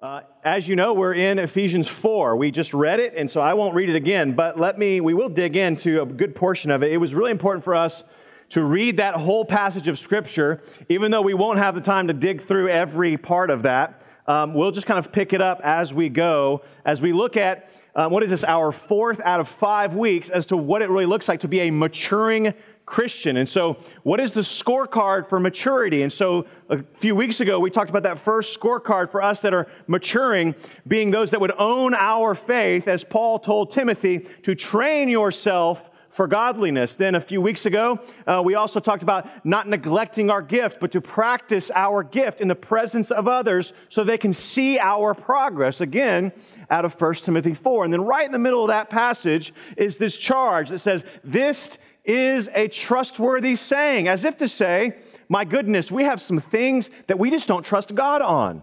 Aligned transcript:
Uh, 0.00 0.20
as 0.42 0.66
you 0.66 0.74
know, 0.74 0.92
we're 0.92 1.14
in 1.14 1.38
Ephesians 1.38 1.86
4. 1.86 2.36
We 2.36 2.50
just 2.50 2.74
read 2.74 2.98
it, 2.98 3.14
and 3.14 3.30
so 3.30 3.40
I 3.40 3.54
won't 3.54 3.74
read 3.74 3.88
it 3.88 3.94
again, 3.94 4.32
but 4.32 4.58
let 4.58 4.76
me, 4.76 5.00
we 5.00 5.14
will 5.14 5.28
dig 5.28 5.56
into 5.56 6.02
a 6.02 6.06
good 6.06 6.34
portion 6.34 6.72
of 6.72 6.82
it. 6.82 6.92
It 6.92 6.96
was 6.96 7.14
really 7.14 7.30
important 7.30 7.64
for 7.64 7.76
us 7.76 8.02
to 8.50 8.64
read 8.64 8.96
that 8.96 9.14
whole 9.14 9.44
passage 9.44 9.86
of 9.86 9.98
Scripture, 9.98 10.62
even 10.88 11.12
though 11.12 11.22
we 11.22 11.32
won't 11.32 11.58
have 11.58 11.76
the 11.76 11.80
time 11.80 12.08
to 12.08 12.12
dig 12.12 12.44
through 12.44 12.68
every 12.68 13.16
part 13.16 13.50
of 13.50 13.62
that. 13.62 14.02
Um, 14.26 14.52
we'll 14.52 14.72
just 14.72 14.86
kind 14.86 14.98
of 14.98 15.12
pick 15.12 15.32
it 15.32 15.40
up 15.40 15.60
as 15.62 15.94
we 15.94 16.08
go, 16.08 16.62
as 16.84 17.00
we 17.00 17.12
look 17.12 17.36
at 17.36 17.70
um, 17.94 18.10
what 18.10 18.24
is 18.24 18.30
this, 18.30 18.42
our 18.42 18.72
fourth 18.72 19.20
out 19.20 19.38
of 19.38 19.48
five 19.48 19.94
weeks 19.94 20.28
as 20.28 20.46
to 20.46 20.56
what 20.56 20.82
it 20.82 20.90
really 20.90 21.06
looks 21.06 21.28
like 21.28 21.40
to 21.40 21.48
be 21.48 21.60
a 21.60 21.70
maturing 21.70 22.52
Christian. 22.86 23.38
And 23.38 23.48
so, 23.48 23.78
what 24.02 24.20
is 24.20 24.32
the 24.32 24.42
scorecard 24.42 25.28
for 25.28 25.40
maturity? 25.40 26.02
And 26.02 26.12
so, 26.12 26.46
a 26.68 26.82
few 26.98 27.14
weeks 27.14 27.40
ago, 27.40 27.58
we 27.58 27.70
talked 27.70 27.88
about 27.88 28.02
that 28.02 28.18
first 28.18 28.58
scorecard 28.58 29.10
for 29.10 29.22
us 29.22 29.40
that 29.40 29.54
are 29.54 29.68
maturing 29.86 30.54
being 30.86 31.10
those 31.10 31.30
that 31.30 31.40
would 31.40 31.54
own 31.58 31.94
our 31.94 32.34
faith, 32.34 32.86
as 32.86 33.02
Paul 33.02 33.38
told 33.38 33.70
Timothy, 33.70 34.28
to 34.42 34.54
train 34.54 35.08
yourself 35.08 35.90
for 36.14 36.28
godliness. 36.28 36.94
Then, 36.94 37.14
a 37.14 37.20
few 37.20 37.40
weeks 37.40 37.66
ago, 37.66 37.98
uh, 38.26 38.40
we 38.44 38.54
also 38.54 38.80
talked 38.80 39.02
about 39.02 39.46
not 39.46 39.68
neglecting 39.68 40.30
our 40.30 40.42
gift, 40.42 40.78
but 40.78 40.92
to 40.92 41.00
practice 41.00 41.70
our 41.74 42.02
gift 42.04 42.40
in 42.40 42.48
the 42.48 42.54
presence 42.54 43.10
of 43.10 43.26
others 43.26 43.72
so 43.88 44.04
they 44.04 44.18
can 44.18 44.32
see 44.32 44.78
our 44.78 45.14
progress. 45.14 45.80
Again, 45.80 46.32
out 46.70 46.84
of 46.84 47.00
1 47.00 47.14
Timothy 47.14 47.54
4. 47.54 47.84
And 47.84 47.92
then, 47.92 48.02
right 48.02 48.26
in 48.26 48.32
the 48.32 48.38
middle 48.38 48.62
of 48.62 48.68
that 48.68 48.90
passage, 48.90 49.52
is 49.76 49.96
this 49.96 50.16
charge 50.16 50.68
that 50.68 50.78
says, 50.78 51.04
This 51.24 51.78
is 52.04 52.48
a 52.54 52.68
trustworthy 52.68 53.56
saying, 53.56 54.08
as 54.08 54.24
if 54.24 54.36
to 54.38 54.48
say, 54.48 54.96
My 55.28 55.44
goodness, 55.44 55.90
we 55.90 56.04
have 56.04 56.20
some 56.20 56.40
things 56.40 56.90
that 57.06 57.18
we 57.18 57.30
just 57.30 57.48
don't 57.48 57.64
trust 57.64 57.94
God 57.94 58.22
on. 58.22 58.62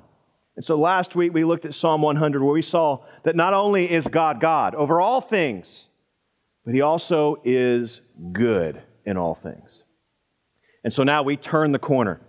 And 0.56 0.66
so 0.66 0.76
last 0.76 1.16
week 1.16 1.34
we 1.34 1.44
looked 1.44 1.66
at 1.66 1.74
Psalm 1.74 2.02
100 2.02 2.44
where 2.44 2.54
we 2.54 2.62
saw 2.62 3.04
that 3.24 3.36
not 3.36 3.54
only 3.54 3.90
is 3.90 4.08
God 4.08 4.40
God 4.40 4.76
over 4.76 5.02
all 5.02 5.22
things, 5.22 5.88
but 6.66 6.74
He 6.74 6.82
also 6.82 7.42
is 7.44 8.02
good 8.32 8.82
in 9.06 9.18
all 9.18 9.36
things. 9.36 9.84
And 10.84 10.92
so 10.92 11.04
now 11.04 11.24
we 11.24 11.38
turn 11.38 11.72
the 11.72 11.80
corner 11.80 12.22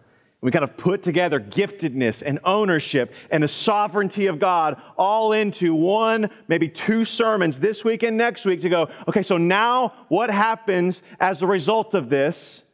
we 0.42 0.50
kind 0.50 0.64
of 0.64 0.76
put 0.76 1.04
together 1.04 1.38
giftedness 1.38 2.20
and 2.20 2.40
ownership 2.44 3.14
and 3.30 3.42
the 3.42 3.48
sovereignty 3.48 4.26
of 4.26 4.40
God 4.40 4.76
all 4.98 5.32
into 5.32 5.72
one, 5.72 6.28
maybe 6.48 6.68
two 6.68 7.04
sermons 7.04 7.60
this 7.60 7.84
week 7.84 8.02
and 8.02 8.16
next 8.16 8.44
week 8.44 8.60
to 8.62 8.68
go, 8.68 8.88
okay, 9.08 9.22
so 9.22 9.38
now 9.38 9.94
what 10.08 10.30
happens 10.30 11.00
as 11.20 11.42
a 11.42 11.46
result 11.46 11.94
of 11.94 12.10
this? 12.10 12.64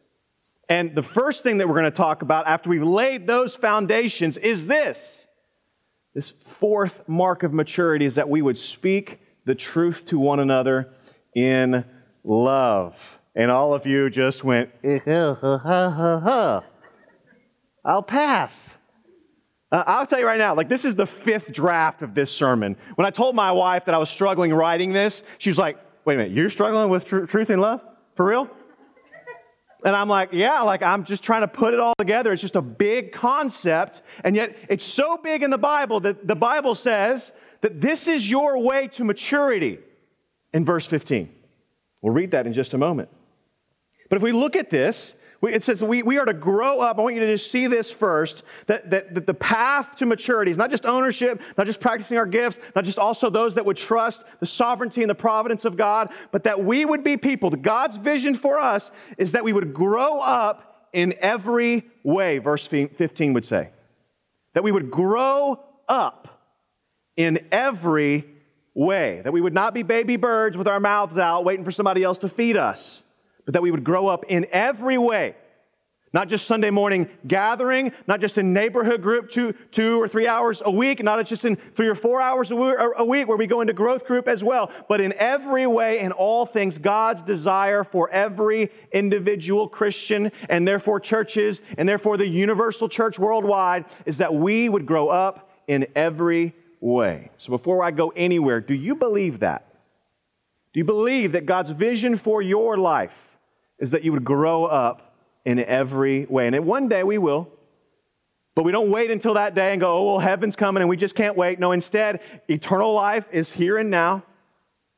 And 0.71 0.95
the 0.95 1.03
first 1.03 1.43
thing 1.43 1.59
that 1.59 1.69
we're 1.69 1.75
going 1.75 1.85
to 1.85 1.91
talk 1.91 2.23
about 2.23 2.47
after 2.47 2.71
we've 2.71 2.83
laid 2.83 3.27
those 3.27 3.55
foundations 3.55 4.39
is 4.39 4.67
this. 4.67 5.27
This 6.15 6.31
fourth 6.31 7.07
mark 7.07 7.43
of 7.43 7.53
maturity 7.53 8.07
is 8.07 8.15
that 8.15 8.31
we 8.31 8.41
would 8.41 8.57
speak 8.57 9.21
the 9.45 9.55
truth 9.55 10.07
to 10.07 10.19
one 10.19 10.41
another 10.41 10.89
in 11.35 11.85
love. 12.25 12.97
And 13.35 13.51
all 13.51 13.75
of 13.75 13.87
you 13.87 14.09
just 14.09 14.43
went, 14.43 14.71
eh, 14.83 15.01
I'll 17.89 18.03
pass. 18.03 18.77
Uh, 19.73 19.83
I'll 19.87 20.07
tell 20.07 20.19
you 20.19 20.27
right 20.27 20.39
now, 20.39 20.55
like, 20.55 20.69
this 20.69 20.85
is 20.85 20.95
the 20.95 21.07
fifth 21.07 21.51
draft 21.53 22.03
of 22.03 22.15
this 22.15 22.31
sermon. 22.31 22.77
When 22.97 23.07
I 23.07 23.11
told 23.11 23.35
my 23.35 23.51
wife 23.51 23.87
that 23.87 23.95
I 23.95 23.99
was 23.99 24.11
struggling 24.11 24.53
writing 24.53 24.93
this, 24.93 25.23
she 25.39 25.49
was 25.49 25.57
like, 25.57 25.79
wait 26.05 26.15
a 26.15 26.19
minute, 26.19 26.33
you're 26.33 26.51
struggling 26.51 26.91
with 26.91 27.07
tr- 27.07 27.25
truth 27.25 27.49
and 27.49 27.61
love? 27.63 27.81
For 28.15 28.27
real? 28.27 28.51
And 29.85 29.97
I'm 29.97 30.09
like, 30.09 30.31
yeah, 30.33 30.61
like 30.63 30.83
I'm 30.83 31.05
just 31.05 31.23
trying 31.23 31.43
to 31.43 31.49
put 31.49 31.73
it 31.73 31.81
all 31.81 31.95
together. 31.99 32.33
It's 32.33 32.43
just 32.43 32.57
a 32.57 32.63
big 32.63 33.13
concept. 33.13 34.03
And 34.25 34.37
yet 34.37 34.57
it's 34.69 34.85
so 34.85 35.17
big 35.17 35.43
in 35.43 35.51
the 35.51 35.59
Bible 35.59 36.01
that 36.01 36.27
the 36.27 36.37
Bible 36.37 36.75
says 36.75 37.33
that 37.63 37.81
this 37.81 38.09
is 38.09 38.31
your 38.31 38.59
way 38.59 38.89
to 38.89 39.05
maturity 39.05 39.79
in 40.53 40.65
verse 40.65 40.87
15. 40.87 41.31
We'll 42.03 42.13
read 42.13 42.33
that 42.33 42.47
in 42.47 42.53
just 42.53 42.75
a 42.75 42.79
moment. 42.79 43.09
But 44.11 44.17
if 44.17 44.23
we 44.23 44.33
look 44.33 44.57
at 44.57 44.69
this, 44.69 45.15
it 45.43 45.63
says 45.63 45.83
we, 45.85 46.03
we 46.03 46.19
are 46.19 46.25
to 46.25 46.35
grow 46.35 46.81
up. 46.81 46.99
I 46.99 47.03
want 47.03 47.15
you 47.15 47.21
to 47.21 47.33
just 47.33 47.53
see 47.53 47.69
this 47.69 47.93
first 47.93 48.43
that, 48.67 48.91
that, 48.91 49.15
that 49.15 49.27
the 49.27 49.35
path 49.35 49.97
to 49.99 50.07
maturity 50.07 50.51
is 50.51 50.57
not 50.57 50.71
just 50.71 50.85
ownership, 50.85 51.41
not 51.57 51.67
just 51.67 51.79
practicing 51.79 52.19
our 52.19 52.27
gifts, 52.27 52.59
not 52.75 52.85
just 52.85 52.99
also 52.99 53.31
those 53.31 53.55
that 53.55 53.65
would 53.65 53.77
trust 53.77 54.25
the 54.41 54.47
sovereignty 54.47 55.03
and 55.03 55.09
the 55.09 55.15
providence 55.15 55.65
of 55.65 55.77
God, 55.77 56.11
but 56.33 56.43
that 56.43 56.65
we 56.65 56.85
would 56.85 57.05
be 57.05 57.17
people. 57.17 57.51
God's 57.51 57.99
vision 57.99 58.35
for 58.35 58.59
us 58.59 58.91
is 59.17 59.33
that 59.33 59.45
we 59.45 59.53
would 59.53 59.73
grow 59.73 60.19
up 60.19 60.89
in 60.93 61.15
every 61.21 61.87
way, 62.03 62.39
verse 62.39 62.67
15 62.67 63.33
would 63.33 63.47
say. 63.47 63.71
That 64.55 64.65
we 64.65 64.73
would 64.73 64.91
grow 64.91 65.63
up 65.89 66.43
in 67.17 67.47
every 67.53 68.25
way. 68.75 69.21
That 69.23 69.33
we 69.33 69.41
would 69.41 69.55
not 69.55 69.73
be 69.73 69.85
baby 69.85 70.17
birds 70.17 70.57
with 70.57 70.67
our 70.67 70.81
mouths 70.81 71.17
out 71.17 71.45
waiting 71.45 71.65
for 71.65 71.71
somebody 71.71 72.03
else 72.03 72.19
to 72.19 72.29
feed 72.29 72.57
us 72.57 73.05
but 73.49 73.55
that 73.55 73.63
we 73.63 73.71
would 73.71 73.83
grow 73.83 74.09
up 74.09 74.27
in 74.29 74.47
every 74.53 74.99
way. 74.99 75.35
Not 76.13 76.29
just 76.29 76.47
Sunday 76.47 76.69
morning 76.69 77.09
gathering, 77.27 77.93
not 78.07 78.21
just 78.21 78.37
in 78.37 78.53
neighborhood 78.53 79.01
group 79.01 79.31
two, 79.31 79.55
two 79.73 80.03
or 80.03 80.07
three 80.07 80.27
hours 80.27 80.61
a 80.67 80.71
week, 80.71 81.03
not 81.03 81.25
just 81.25 81.47
in 81.47 81.57
three 81.75 81.89
or 81.89 81.95
four 81.95 82.21
hours 82.21 82.51
a 82.51 83.05
week 83.07 83.27
where 83.27 83.39
we 83.39 83.47
go 83.47 83.63
into 83.63 83.73
growth 83.73 84.05
group 84.05 84.29
as 84.29 84.45
well, 84.45 84.71
but 84.87 85.01
in 85.01 85.15
every 85.15 85.67
way, 85.67 86.01
in 86.01 86.13
all 86.13 86.45
things, 86.45 86.77
God's 86.77 87.23
desire 87.23 87.85
for 87.85 88.11
every 88.11 88.71
individual 88.93 89.67
Christian 89.67 90.31
and 90.51 90.69
therefore 90.69 91.01
churches 91.01 91.63
and 91.79 91.89
therefore 91.89 92.19
the 92.19 92.29
universal 92.29 92.87
church 92.87 93.19
worldwide 93.19 93.87
is 94.05 94.19
that 94.19 94.35
we 94.35 94.69
would 94.69 94.85
grow 94.85 95.09
up 95.09 95.51
in 95.69 95.87
every 95.97 96.55
way. 96.83 97.31
So 97.39 97.49
before 97.49 97.83
I 97.83 97.93
go 97.93 98.13
anywhere, 98.15 98.61
do 98.61 98.75
you 98.75 98.95
believe 98.95 99.39
that? 99.39 99.65
Do 100.75 100.81
you 100.81 100.85
believe 100.85 101.33
that 101.33 101.47
God's 101.47 101.71
vision 101.71 102.19
for 102.19 102.43
your 102.43 102.77
life 102.77 103.15
is 103.79 103.91
that 103.93 104.03
you 104.03 104.13
would 104.13 104.25
grow 104.25 104.65
up 104.65 105.17
in 105.45 105.59
every 105.65 106.27
way. 106.27 106.47
And 106.47 106.67
one 106.67 106.89
day 106.89 107.03
we 107.03 107.19
will. 107.19 107.49
But 108.55 108.65
we 108.65 108.73
don't 108.73 108.91
wait 108.91 109.11
until 109.11 109.35
that 109.35 109.55
day 109.55 109.71
and 109.73 109.81
go, 109.81 109.97
oh, 109.97 110.05
well, 110.05 110.19
heaven's 110.19 110.57
coming 110.57 110.81
and 110.81 110.91
we 110.91 110.97
just 110.97 111.15
can't 111.15 111.37
wait. 111.37 111.61
No, 111.61 111.71
instead, 111.71 112.21
eternal 112.49 112.93
life 112.93 113.25
is 113.31 113.53
here 113.53 113.79
and 113.79 113.89
now. 113.89 114.25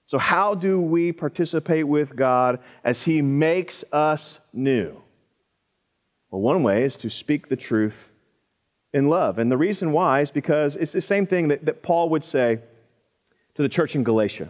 So, 0.07 0.19
how 0.19 0.55
do 0.55 0.81
we 0.81 1.13
participate 1.13 1.87
with 1.87 2.17
God 2.17 2.59
as 2.83 3.05
He 3.05 3.23
makes 3.23 3.85
us 3.93 4.41
new? 4.53 5.01
Well, 6.31 6.41
one 6.41 6.63
way 6.63 6.85
is 6.85 6.97
to 6.97 7.11
speak 7.11 7.49
the 7.49 7.57
truth 7.57 8.09
in 8.93 9.09
love. 9.09 9.39
And 9.39 9.53
the 9.53 9.57
reason 9.57 9.93
why 9.93 10.23
is 10.23 10.31
because 10.31 10.75
it's 10.75 10.93
the 10.93 11.01
same 11.01 11.27
thing 11.27 11.49
that, 11.49 11.65
that 11.67 11.83
Paul 11.83 12.09
would 12.09 12.25
say 12.25 12.61
to 13.55 13.63
the 13.63 13.69
church 13.69 13.95
in 13.95 14.03
Galatia. 14.03 14.49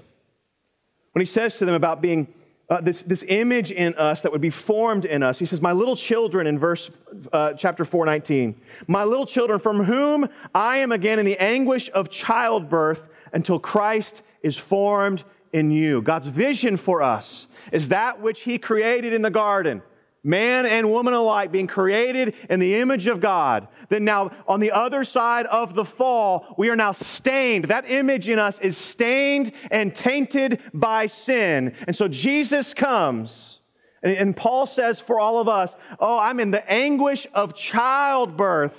When 1.12 1.20
he 1.20 1.26
says 1.26 1.58
to 1.58 1.64
them 1.64 1.74
about 1.74 2.00
being 2.00 2.32
uh, 2.70 2.80
this, 2.80 3.02
this 3.02 3.24
image 3.26 3.72
in 3.72 3.94
us 3.94 4.22
that 4.22 4.30
would 4.30 4.40
be 4.40 4.50
formed 4.50 5.04
in 5.04 5.22
us. 5.22 5.40
He 5.40 5.46
says, 5.46 5.60
My 5.60 5.72
little 5.72 5.96
children 5.96 6.46
in 6.46 6.58
verse 6.58 6.90
uh, 7.32 7.52
chapter 7.54 7.84
419, 7.84 8.58
my 8.86 9.02
little 9.02 9.26
children 9.26 9.58
from 9.58 9.84
whom 9.84 10.28
I 10.54 10.78
am 10.78 10.92
again 10.92 11.18
in 11.18 11.26
the 11.26 11.36
anguish 11.38 11.90
of 11.92 12.10
childbirth 12.10 13.08
until 13.32 13.58
Christ 13.58 14.22
is 14.42 14.56
formed 14.56 15.24
in 15.52 15.72
you. 15.72 16.00
God's 16.00 16.28
vision 16.28 16.76
for 16.76 17.02
us 17.02 17.48
is 17.72 17.88
that 17.88 18.20
which 18.20 18.42
He 18.42 18.56
created 18.56 19.12
in 19.12 19.22
the 19.22 19.30
garden 19.30 19.82
man 20.22 20.66
and 20.66 20.90
woman 20.90 21.14
alike 21.14 21.50
being 21.50 21.66
created 21.66 22.34
in 22.48 22.60
the 22.60 22.76
image 22.76 23.06
of 23.06 23.20
God. 23.20 23.68
Then 23.88 24.04
now, 24.04 24.30
on 24.46 24.60
the 24.60 24.72
other 24.72 25.04
side 25.04 25.46
of 25.46 25.74
the 25.74 25.84
fall, 25.84 26.54
we 26.58 26.68
are 26.68 26.76
now 26.76 26.92
stained. 26.92 27.66
That 27.66 27.90
image 27.90 28.28
in 28.28 28.38
us 28.38 28.58
is 28.60 28.76
stained 28.76 29.52
and 29.70 29.94
tainted 29.94 30.60
by 30.74 31.06
sin. 31.06 31.74
And 31.86 31.96
so 31.96 32.08
Jesus 32.08 32.74
comes. 32.74 33.60
And, 34.02 34.12
and 34.16 34.36
Paul 34.36 34.66
says 34.66 35.00
for 35.00 35.18
all 35.18 35.40
of 35.40 35.48
us, 35.48 35.74
Oh, 35.98 36.18
I'm 36.18 36.40
in 36.40 36.50
the 36.50 36.70
anguish 36.70 37.26
of 37.34 37.54
childbirth 37.54 38.74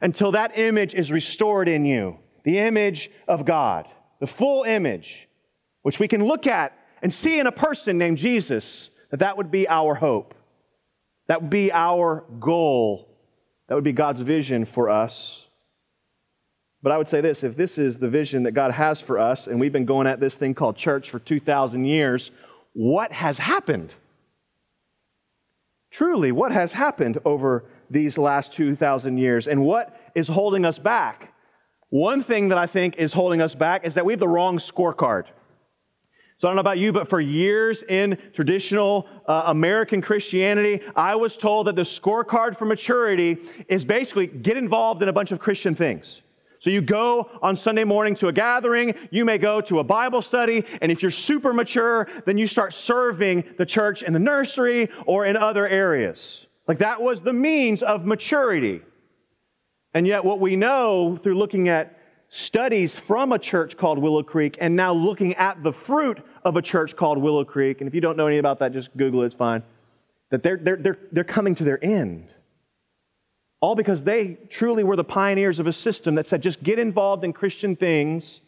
until 0.00 0.32
that 0.32 0.58
image 0.58 0.94
is 0.94 1.12
restored 1.12 1.68
in 1.68 1.84
you 1.84 2.18
the 2.42 2.58
image 2.58 3.10
of 3.28 3.44
God, 3.44 3.86
the 4.18 4.26
full 4.26 4.64
image, 4.64 5.28
which 5.82 6.00
we 6.00 6.08
can 6.08 6.24
look 6.24 6.46
at 6.46 6.72
and 7.02 7.12
see 7.12 7.38
in 7.38 7.46
a 7.46 7.52
person 7.52 7.98
named 7.98 8.18
Jesus, 8.18 8.90
that 9.10 9.20
that 9.20 9.36
would 9.36 9.50
be 9.50 9.68
our 9.68 9.94
hope. 9.94 10.34
That 11.30 11.42
would 11.42 11.50
be 11.50 11.70
our 11.70 12.24
goal. 12.40 13.08
That 13.68 13.76
would 13.76 13.84
be 13.84 13.92
God's 13.92 14.20
vision 14.20 14.64
for 14.64 14.90
us. 14.90 15.46
But 16.82 16.90
I 16.90 16.98
would 16.98 17.06
say 17.06 17.20
this 17.20 17.44
if 17.44 17.56
this 17.56 17.78
is 17.78 17.98
the 17.98 18.08
vision 18.08 18.42
that 18.42 18.50
God 18.50 18.72
has 18.72 19.00
for 19.00 19.16
us, 19.16 19.46
and 19.46 19.60
we've 19.60 19.72
been 19.72 19.84
going 19.84 20.08
at 20.08 20.18
this 20.18 20.36
thing 20.36 20.54
called 20.54 20.76
church 20.76 21.08
for 21.08 21.20
2,000 21.20 21.84
years, 21.84 22.32
what 22.72 23.12
has 23.12 23.38
happened? 23.38 23.94
Truly, 25.92 26.32
what 26.32 26.50
has 26.50 26.72
happened 26.72 27.18
over 27.24 27.64
these 27.88 28.18
last 28.18 28.52
2,000 28.54 29.16
years? 29.16 29.46
And 29.46 29.62
what 29.62 30.00
is 30.16 30.26
holding 30.26 30.64
us 30.64 30.80
back? 30.80 31.32
One 31.90 32.24
thing 32.24 32.48
that 32.48 32.58
I 32.58 32.66
think 32.66 32.96
is 32.96 33.12
holding 33.12 33.40
us 33.40 33.54
back 33.54 33.86
is 33.86 33.94
that 33.94 34.04
we 34.04 34.14
have 34.14 34.20
the 34.20 34.26
wrong 34.26 34.58
scorecard. 34.58 35.26
So 36.40 36.48
I 36.48 36.52
don't 36.52 36.56
know 36.56 36.60
about 36.60 36.78
you, 36.78 36.90
but 36.90 37.10
for 37.10 37.20
years 37.20 37.82
in 37.82 38.16
traditional 38.32 39.06
uh, 39.26 39.42
American 39.48 40.00
Christianity, 40.00 40.80
I 40.96 41.14
was 41.14 41.36
told 41.36 41.66
that 41.66 41.76
the 41.76 41.82
scorecard 41.82 42.56
for 42.56 42.64
maturity 42.64 43.36
is 43.68 43.84
basically 43.84 44.26
get 44.26 44.56
involved 44.56 45.02
in 45.02 45.10
a 45.10 45.12
bunch 45.12 45.32
of 45.32 45.38
Christian 45.38 45.74
things. 45.74 46.22
So 46.58 46.70
you 46.70 46.80
go 46.80 47.30
on 47.42 47.56
Sunday 47.56 47.84
morning 47.84 48.14
to 48.14 48.28
a 48.28 48.32
gathering, 48.32 48.94
you 49.10 49.26
may 49.26 49.36
go 49.36 49.60
to 49.60 49.80
a 49.80 49.84
Bible 49.84 50.22
study, 50.22 50.64
and 50.80 50.90
if 50.90 51.02
you're 51.02 51.10
super 51.10 51.52
mature, 51.52 52.08
then 52.24 52.38
you 52.38 52.46
start 52.46 52.72
serving 52.72 53.44
the 53.58 53.66
church 53.66 54.02
in 54.02 54.14
the 54.14 54.18
nursery 54.18 54.88
or 55.04 55.26
in 55.26 55.36
other 55.36 55.68
areas. 55.68 56.46
Like 56.66 56.78
that 56.78 57.02
was 57.02 57.20
the 57.20 57.34
means 57.34 57.82
of 57.82 58.06
maturity. 58.06 58.80
And 59.92 60.06
yet, 60.06 60.24
what 60.24 60.40
we 60.40 60.56
know 60.56 61.18
through 61.22 61.34
looking 61.34 61.68
at 61.68 61.98
studies 62.30 62.96
from 62.96 63.32
a 63.32 63.38
church 63.38 63.76
called 63.76 63.98
Willow 63.98 64.22
Creek 64.22 64.56
and 64.60 64.74
now 64.74 64.94
looking 64.94 65.34
at 65.34 65.62
the 65.62 65.72
fruit 65.72 66.22
of 66.44 66.56
a 66.56 66.62
church 66.62 66.96
called 66.96 67.18
Willow 67.18 67.44
Creek, 67.44 67.80
and 67.80 67.88
if 67.88 67.94
you 67.94 68.00
don't 68.00 68.16
know 68.16 68.26
anything 68.26 68.40
about 68.40 68.58
that, 68.60 68.72
just 68.72 68.96
Google 68.96 69.22
it, 69.22 69.26
it's 69.26 69.34
fine, 69.34 69.62
that 70.30 70.42
they're, 70.42 70.56
they're, 70.56 70.76
they're, 70.76 70.98
they're 71.12 71.24
coming 71.24 71.54
to 71.56 71.64
their 71.64 71.82
end. 71.84 72.34
All 73.60 73.74
because 73.74 74.04
they 74.04 74.38
truly 74.48 74.84
were 74.84 74.96
the 74.96 75.04
pioneers 75.04 75.58
of 75.58 75.66
a 75.66 75.72
system 75.72 76.14
that 76.14 76.26
said 76.26 76.42
just 76.42 76.62
get 76.62 76.78
involved 76.78 77.24
in 77.24 77.32
Christian 77.32 77.76
things 77.76 78.40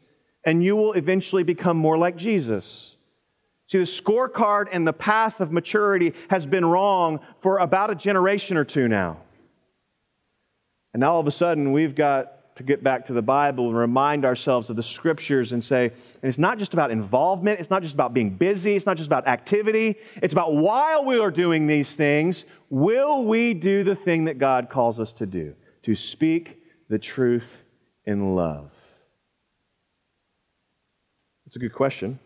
and 0.45 0.65
you 0.65 0.75
will 0.75 0.95
eventually 0.95 1.43
become 1.43 1.77
more 1.77 1.99
like 1.99 2.17
Jesus. 2.17 2.97
See, 3.69 3.79
the 3.79 3.85
scorecard 3.85 4.69
and 4.73 4.87
the 4.87 4.93
path 4.93 5.41
of 5.41 5.53
maturity 5.53 6.15
has 6.29 6.47
been 6.47 6.65
wrong 6.65 7.21
for 7.41 7.59
about 7.59 7.91
a 7.91 7.95
generation 7.95 8.57
or 8.57 8.65
two 8.65 8.89
now. 8.89 9.19
And 10.93 11.01
now 11.01 11.15
all 11.15 11.21
of 11.21 11.27
a 11.27 11.31
sudden, 11.31 11.73
we've 11.73 11.95
got 11.95 12.33
to 12.55 12.63
get 12.63 12.85
back 12.85 13.07
to 13.07 13.13
the 13.13 13.23
Bible 13.23 13.69
and 13.69 13.77
remind 13.77 14.25
ourselves 14.25 14.69
of 14.69 14.77
the 14.77 14.83
scriptures 14.83 15.53
and 15.53 15.65
say, 15.65 15.87
and 15.87 16.29
it's 16.29 16.39
not 16.39 16.59
just 16.59 16.75
about 16.75 16.91
involvement, 16.91 17.59
it's 17.59 17.71
not 17.71 17.83
just 17.83 17.95
about 17.95 18.13
being 18.13 18.31
busy, 18.31 18.77
it's 18.77 18.87
not 18.87 18.97
just 18.97 19.07
about 19.07 19.27
activity, 19.27 19.97
it's 20.17 20.33
about 20.33 20.55
while 20.55 21.05
we 21.05 21.19
are 21.19 21.31
doing 21.31 21.67
these 21.67 21.97
things, 21.97 22.45
will 22.69 23.25
we 23.25 23.55
do 23.55 23.83
the 23.83 23.95
thing 23.95 24.27
that 24.27 24.39
God 24.39 24.69
calls 24.69 25.01
us 25.01 25.13
to 25.15 25.27
do? 25.27 25.55
To 25.85 25.97
speak 25.97 26.63
the 26.89 26.99
truth 26.99 27.65
in 28.05 28.35
love. 28.35 28.71
It's 31.47 31.57
a 31.57 31.59
good 31.59 31.75
question. 31.75 32.19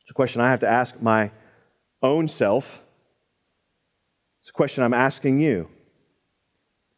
It's 0.00 0.10
a 0.10 0.14
question 0.14 0.40
I 0.40 0.50
have 0.50 0.60
to 0.60 0.68
ask 0.68 1.00
my 1.00 1.30
own 2.02 2.26
self. 2.26 2.82
It's 4.40 4.50
a 4.50 4.52
question 4.52 4.82
I'm 4.82 4.94
asking 4.94 5.38
you. 5.38 5.68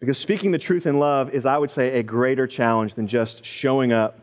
Because 0.01 0.19
speaking 0.19 0.51
the 0.51 0.59
truth 0.59 0.87
in 0.87 0.99
love 0.99 1.31
is, 1.31 1.47
I 1.47 1.57
would 1.57 1.71
say, 1.71 1.99
a 1.99 2.03
greater 2.03 2.47
challenge 2.47 2.95
than 2.95 3.07
just 3.07 3.45
showing 3.45 3.93
up, 3.93 4.19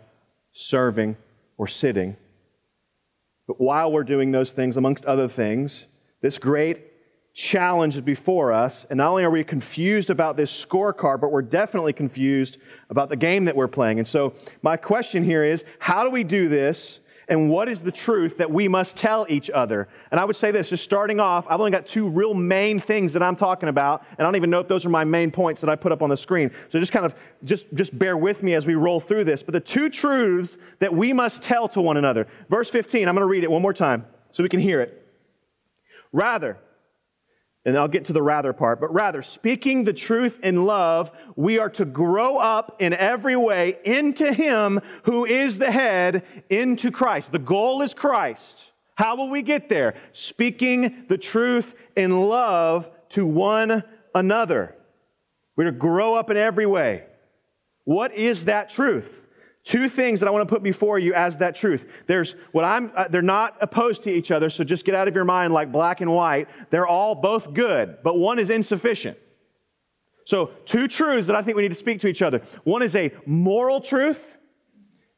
serving, 0.53 1.17
or 1.57 1.67
sitting. 1.67 2.17
But 3.47 3.59
while 3.59 3.91
we're 3.91 4.03
doing 4.03 4.31
those 4.31 4.51
things, 4.51 4.77
amongst 4.77 5.05
other 5.05 5.27
things, 5.27 5.87
this 6.21 6.37
great 6.37 6.87
challenge 7.33 7.95
is 7.95 8.01
before 8.01 8.51
us. 8.51 8.85
And 8.85 8.97
not 8.97 9.09
only 9.09 9.23
are 9.23 9.29
we 9.29 9.43
confused 9.43 10.09
about 10.09 10.37
this 10.37 10.65
scorecard, 10.65 11.21
but 11.21 11.31
we're 11.31 11.41
definitely 11.41 11.93
confused 11.93 12.57
about 12.89 13.09
the 13.09 13.15
game 13.15 13.45
that 13.45 13.55
we're 13.55 13.67
playing. 13.67 13.99
And 13.99 14.07
so, 14.07 14.33
my 14.61 14.77
question 14.77 15.23
here 15.23 15.43
is 15.43 15.63
how 15.79 16.03
do 16.03 16.09
we 16.09 16.23
do 16.23 16.49
this 16.49 16.99
and 17.31 17.49
what 17.49 17.69
is 17.69 17.81
the 17.81 17.93
truth 17.93 18.37
that 18.39 18.51
we 18.51 18.67
must 18.67 18.97
tell 18.97 19.25
each 19.29 19.49
other? 19.49 19.87
And 20.11 20.19
I 20.19 20.25
would 20.25 20.35
say 20.35 20.51
this, 20.51 20.69
just 20.69 20.83
starting 20.83 21.21
off, 21.21 21.45
I've 21.49 21.61
only 21.61 21.71
got 21.71 21.87
two 21.87 22.09
real 22.09 22.33
main 22.33 22.77
things 22.77 23.13
that 23.13 23.23
I'm 23.23 23.37
talking 23.37 23.69
about, 23.69 24.03
and 24.09 24.19
I 24.19 24.23
don't 24.23 24.35
even 24.35 24.49
know 24.49 24.59
if 24.59 24.67
those 24.67 24.85
are 24.85 24.89
my 24.89 25.05
main 25.05 25.31
points 25.31 25.61
that 25.61 25.69
I 25.69 25.77
put 25.77 25.93
up 25.93 26.01
on 26.01 26.09
the 26.09 26.17
screen. 26.17 26.51
So 26.67 26.77
just 26.77 26.91
kind 26.91 27.05
of 27.05 27.15
just 27.45 27.65
just 27.73 27.97
bear 27.97 28.17
with 28.17 28.43
me 28.43 28.53
as 28.53 28.65
we 28.65 28.75
roll 28.75 28.99
through 28.99 29.23
this. 29.23 29.43
But 29.43 29.53
the 29.53 29.61
two 29.61 29.89
truths 29.89 30.57
that 30.79 30.93
we 30.93 31.13
must 31.13 31.41
tell 31.41 31.69
to 31.69 31.81
one 31.81 31.95
another. 31.95 32.27
Verse 32.49 32.69
15, 32.69 33.07
I'm 33.07 33.15
going 33.15 33.25
to 33.25 33.31
read 33.31 33.45
it 33.45 33.49
one 33.49 33.61
more 33.61 33.73
time 33.73 34.05
so 34.31 34.43
we 34.43 34.49
can 34.49 34.59
hear 34.59 34.81
it. 34.81 35.01
Rather, 36.11 36.57
and 37.63 37.77
I'll 37.77 37.87
get 37.87 38.05
to 38.05 38.13
the 38.13 38.23
rather 38.23 38.53
part, 38.53 38.81
but 38.81 38.91
rather, 38.93 39.21
speaking 39.21 39.83
the 39.83 39.93
truth 39.93 40.39
in 40.41 40.65
love, 40.65 41.11
we 41.35 41.59
are 41.59 41.69
to 41.71 41.85
grow 41.85 42.37
up 42.37 42.77
in 42.79 42.93
every 42.93 43.35
way 43.35 43.77
into 43.85 44.33
Him 44.33 44.81
who 45.03 45.25
is 45.25 45.59
the 45.59 45.71
head, 45.71 46.23
into 46.49 46.89
Christ. 46.89 47.31
The 47.31 47.39
goal 47.39 47.83
is 47.83 47.93
Christ. 47.93 48.71
How 48.95 49.15
will 49.15 49.29
we 49.29 49.41
get 49.43 49.69
there? 49.69 49.95
Speaking 50.13 51.05
the 51.07 51.17
truth 51.17 51.75
in 51.95 52.21
love 52.21 52.89
to 53.09 53.25
one 53.25 53.83
another. 54.15 54.75
We're 55.55 55.65
to 55.65 55.71
grow 55.71 56.15
up 56.15 56.31
in 56.31 56.37
every 56.37 56.65
way. 56.65 57.03
What 57.83 58.13
is 58.13 58.45
that 58.45 58.69
truth? 58.69 59.20
Two 59.63 59.87
things 59.87 60.19
that 60.19 60.27
I 60.27 60.31
want 60.31 60.47
to 60.47 60.51
put 60.51 60.63
before 60.63 60.97
you 60.97 61.13
as 61.13 61.37
that 61.37 61.55
truth. 61.55 61.87
There's 62.07 62.35
what 62.51 62.65
I'm, 62.65 62.91
uh, 62.95 63.07
they're 63.09 63.21
not 63.21 63.57
opposed 63.61 64.03
to 64.03 64.11
each 64.11 64.31
other, 64.31 64.49
so 64.49 64.63
just 64.63 64.85
get 64.85 64.95
out 64.95 65.07
of 65.07 65.13
your 65.13 65.25
mind 65.25 65.53
like 65.53 65.71
black 65.71 66.01
and 66.01 66.11
white. 66.11 66.47
They're 66.71 66.87
all 66.87 67.13
both 67.13 67.53
good, 67.53 67.97
but 68.03 68.17
one 68.17 68.39
is 68.39 68.49
insufficient. 68.49 69.17
So, 70.25 70.51
two 70.65 70.87
truths 70.87 71.27
that 71.27 71.35
I 71.35 71.41
think 71.41 71.57
we 71.57 71.63
need 71.63 71.69
to 71.69 71.75
speak 71.75 72.01
to 72.01 72.07
each 72.07 72.21
other. 72.21 72.41
One 72.63 72.81
is 72.81 72.95
a 72.95 73.11
moral 73.25 73.81
truth, 73.81 74.19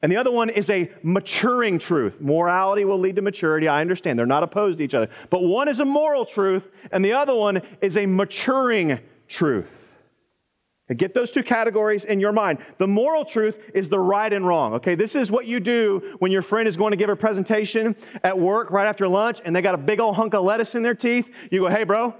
and 0.01 0.12
the 0.12 0.18
other 0.18 0.31
one 0.31 0.50
is 0.50 0.69
a 0.69 0.92
maturing 1.04 1.80
truth. 1.80 2.19
Morality 2.19 2.84
will 2.84 3.00
lead 3.00 3.16
to 3.18 3.22
maturity. 3.22 3.68
I 3.68 3.80
understand. 3.80 4.19
They're 4.19 4.25
not 4.25 4.44
opposed 4.44 4.80
to 4.80 4.84
each 4.84 4.94
other. 4.94 5.10
But 5.30 5.44
one 5.44 5.68
is 5.68 5.80
a 5.80 5.86
moral 5.86 6.25
truth, 6.25 6.69
and 6.92 7.04
the 7.04 7.13
other 7.13 7.36
one 7.36 7.62
is 7.81 7.96
a 7.96 8.06
maturing 8.06 9.00
truth. 9.28 9.82
Get 10.94 11.13
those 11.13 11.31
two 11.31 11.44
categories 11.44 12.06
in 12.06 12.19
your 12.19 12.31
mind. 12.31 12.60
The 12.78 12.88
moral 12.88 13.25
truth 13.25 13.60
is 13.74 13.90
the 13.90 14.00
right 14.00 14.31
and 14.31 14.45
wrong. 14.45 14.74
Okay, 14.74 14.95
this 14.95 15.16
is 15.16 15.31
what 15.31 15.45
you 15.45 15.60
do 15.60 16.16
when 16.19 16.31
your 16.31 16.42
friend 16.42 16.68
is 16.68 16.78
going 16.78 16.92
to 16.92 16.98
give 16.98 17.10
a 17.10 17.16
presentation 17.16 17.95
at 18.24 18.38
work 18.38 18.72
right 18.72 18.88
after 18.88 19.07
lunch 19.07 19.40
and 19.44 19.56
they 19.56 19.62
got 19.62 19.75
a 19.75 19.80
big 19.80 20.00
old 20.00 20.16
hunk 20.16 20.34
of 20.34 20.44
lettuce 20.44 20.75
in 20.75 20.84
their 20.84 20.95
teeth. 20.95 21.30
You 21.51 21.62
go, 21.62 21.69
hey, 21.69 21.84
bro, 21.84 22.13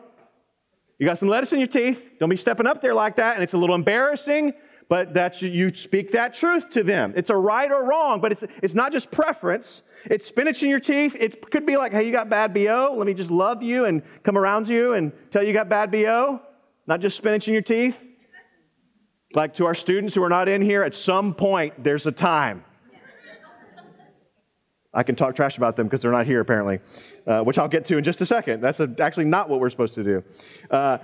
you 1.00 1.06
got 1.06 1.18
some 1.18 1.28
lettuce 1.28 1.52
in 1.54 1.60
your 1.60 1.68
teeth. 1.68 2.12
Don't 2.20 2.30
be 2.30 2.38
stepping 2.38 2.68
up 2.68 2.82
there 2.82 2.94
like 2.94 3.18
that. 3.18 3.36
And 3.36 3.44
it's 3.44 3.54
a 3.54 3.58
little 3.58 3.76
embarrassing, 3.76 4.54
but 4.90 5.14
that's 5.14 5.42
you 5.42 5.74
speak 5.74 6.12
that 6.12 6.34
truth 6.34 6.70
to 6.72 6.84
them. 6.84 7.14
It's 7.16 7.30
a 7.30 7.36
right 7.36 7.72
or 7.72 7.84
wrong, 7.84 8.22
but 8.22 8.32
it's, 8.32 8.44
it's 8.62 8.74
not 8.74 8.92
just 8.92 9.12
preference. 9.12 9.82
It's 10.06 10.28
spinach 10.28 10.64
in 10.64 10.70
your 10.70 10.80
teeth. 10.80 11.16
It 11.20 11.50
could 11.50 11.66
be 11.66 11.78
like, 11.78 11.92
hey, 11.92 12.06
you 12.06 12.12
got 12.12 12.30
bad 12.30 12.54
BO. 12.54 12.96
Let 12.98 13.08
me 13.08 13.14
just 13.14 13.32
love 13.32 13.64
you 13.64 13.86
and 13.86 14.02
come 14.24 14.38
around 14.38 14.68
you 14.68 14.94
and 14.94 15.12
tell 15.32 15.42
you 15.42 15.50
you 15.50 15.54
got 15.54 15.70
bad 15.70 15.92
BO. 15.92 16.42
Not 16.88 17.00
just 17.00 17.18
spinach 17.18 17.48
in 17.48 17.54
your 17.54 17.64
teeth. 17.64 18.04
Like 19.36 19.56
to 19.56 19.66
our 19.66 19.74
students 19.74 20.14
who 20.14 20.24
are 20.24 20.30
not 20.30 20.48
in 20.48 20.62
here, 20.62 20.84
at 20.84 20.94
some 20.94 21.34
point 21.34 21.84
there's 21.84 22.06
a 22.06 22.12
time. 22.12 22.64
I 24.94 25.02
can 25.02 25.16
talk 25.16 25.36
trash 25.36 25.58
about 25.58 25.76
them 25.76 25.88
because 25.88 26.04
they're 26.04 26.12
not 26.12 26.28
here 26.28 26.40
apparently, 26.40 26.80
uh, 27.26 27.42
which 27.42 27.58
I'll 27.58 27.68
get 27.68 27.84
to 27.86 27.98
in 27.98 28.04
just 28.04 28.22
a 28.22 28.28
second. 28.28 28.62
That's 28.62 28.80
a, 28.80 28.94
actually 29.00 29.26
not 29.26 29.50
what 29.50 29.60
we're 29.60 29.72
supposed 29.72 29.96
to 29.96 30.04
do. 30.04 30.24
Uh, 30.70 31.00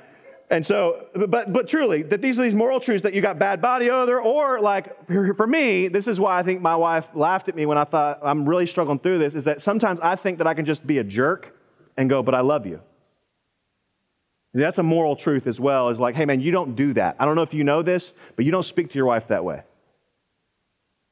and 0.52 0.64
so, 0.64 1.08
but, 1.28 1.52
but 1.54 1.68
truly, 1.68 2.04
that 2.04 2.22
these 2.22 2.38
are 2.38 2.44
these 2.44 2.54
moral 2.54 2.80
truths 2.80 3.02
that 3.04 3.14
you 3.16 3.22
got 3.22 3.40
bad 3.40 3.62
body 3.62 3.90
odor, 3.90 4.22
or 4.22 4.60
like 4.60 4.96
for 5.08 5.48
me, 5.48 5.88
this 5.88 6.08
is 6.08 6.20
why 6.20 6.40
I 6.40 6.44
think 6.44 6.62
my 6.62 6.76
wife 6.76 7.08
laughed 7.16 7.50
at 7.50 7.56
me 7.56 7.66
when 7.66 7.78
I 7.80 7.84
thought 7.84 8.20
I'm 8.22 8.48
really 8.48 8.66
struggling 8.68 9.00
through 9.00 9.20
this, 9.20 9.34
is 9.34 9.46
that 9.46 9.62
sometimes 9.62 10.00
I 10.02 10.16
think 10.16 10.38
that 10.38 10.48
I 10.48 10.54
can 10.54 10.66
just 10.66 10.86
be 10.86 11.00
a 11.00 11.04
jerk 11.04 11.56
and 11.98 12.10
go, 12.10 12.22
but 12.22 12.36
I 12.36 12.42
love 12.42 12.68
you. 12.68 12.82
That's 14.54 14.80
a 14.80 14.84
moral 14.84 15.16
truth 15.16 15.46
as 15.46 15.60
well, 15.60 15.90
is 15.90 16.00
like, 16.00 16.16
hey 16.16 16.26
man, 16.26 16.42
you 16.42 16.52
don't 16.52 16.76
do 16.76 16.94
that. 16.94 17.16
I 17.20 17.26
don't 17.26 17.36
know 17.36 17.44
if 17.44 17.54
you 17.54 17.64
know 17.64 17.82
this, 17.82 18.14
but 18.36 18.46
you 18.46 18.52
don't 18.52 18.64
speak 18.64 18.90
to 18.92 18.96
your 18.98 19.06
wife 19.06 19.28
that 19.28 19.44
way. 19.44 19.62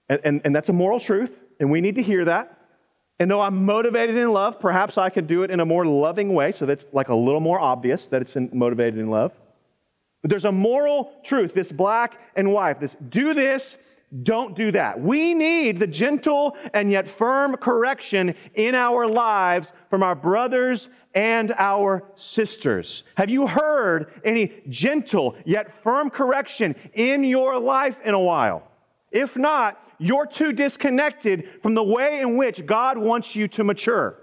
And, 0.10 0.22
and, 0.24 0.41
and 0.46 0.56
that's 0.56 0.70
a 0.70 0.74
moral 0.74 1.00
truth, 1.00 1.32
and 1.60 1.70
we 1.70 1.82
need 1.82 1.96
to 1.96 2.03
hear 2.03 2.25
that. 2.25 2.53
And 3.20 3.29
though 3.29 3.41
I'm 3.41 3.65
motivated 3.65 4.15
in 4.15 4.32
love, 4.32 4.60
perhaps 4.60 4.98
I 4.98 5.10
could 5.10 5.27
do 5.27 5.44
it 5.44 5.51
in 5.51 5.60
a 5.60 5.65
more 5.65 5.86
loving 5.86 6.34
way, 6.34 6.51
so 6.51 6.65
that's 6.65 6.86
like 6.94 7.10
a 7.10 7.15
little 7.15 7.39
more 7.39 7.60
obvious 7.60 8.06
that 8.08 8.22
it's 8.22 8.36
in, 8.36 8.50
motivated 8.53 9.00
in 9.00 9.10
love. 9.10 9.34
But 10.22 10.29
there's 10.29 10.46
a 10.46 10.51
moral 10.51 11.13
truth, 11.24 11.53
this 11.53 11.72
black 11.72 12.20
and 12.36 12.51
white, 12.51 12.79
this 12.79 12.96
do 13.10 13.34
this, 13.34 13.77
don't 14.23 14.55
do 14.55 14.71
that. 14.71 14.99
We 14.99 15.33
need 15.33 15.79
the 15.79 15.87
gentle 15.87 16.55
and 16.73 16.89
yet 16.91 17.09
firm 17.09 17.57
correction 17.57 18.35
in 18.53 18.73
our 18.73 19.05
lives 19.05 19.71
from 19.89 20.01
our 20.01 20.15
brothers 20.15 20.89
and 21.13 21.51
our 21.57 22.03
sisters. 22.15 23.03
Have 23.15 23.29
you 23.29 23.47
heard 23.47 24.13
any 24.23 24.63
gentle 24.69 25.35
yet 25.45 25.83
firm 25.83 26.09
correction 26.09 26.75
in 26.93 27.23
your 27.23 27.59
life 27.59 27.97
in 28.05 28.13
a 28.13 28.19
while? 28.19 28.63
If 29.11 29.35
not, 29.35 29.83
you're 29.99 30.27
too 30.27 30.53
disconnected 30.53 31.49
from 31.61 31.73
the 31.73 31.83
way 31.83 32.21
in 32.21 32.37
which 32.37 32.65
God 32.65 32.97
wants 32.97 33.35
you 33.35 33.47
to 33.49 33.63
mature. 33.63 34.19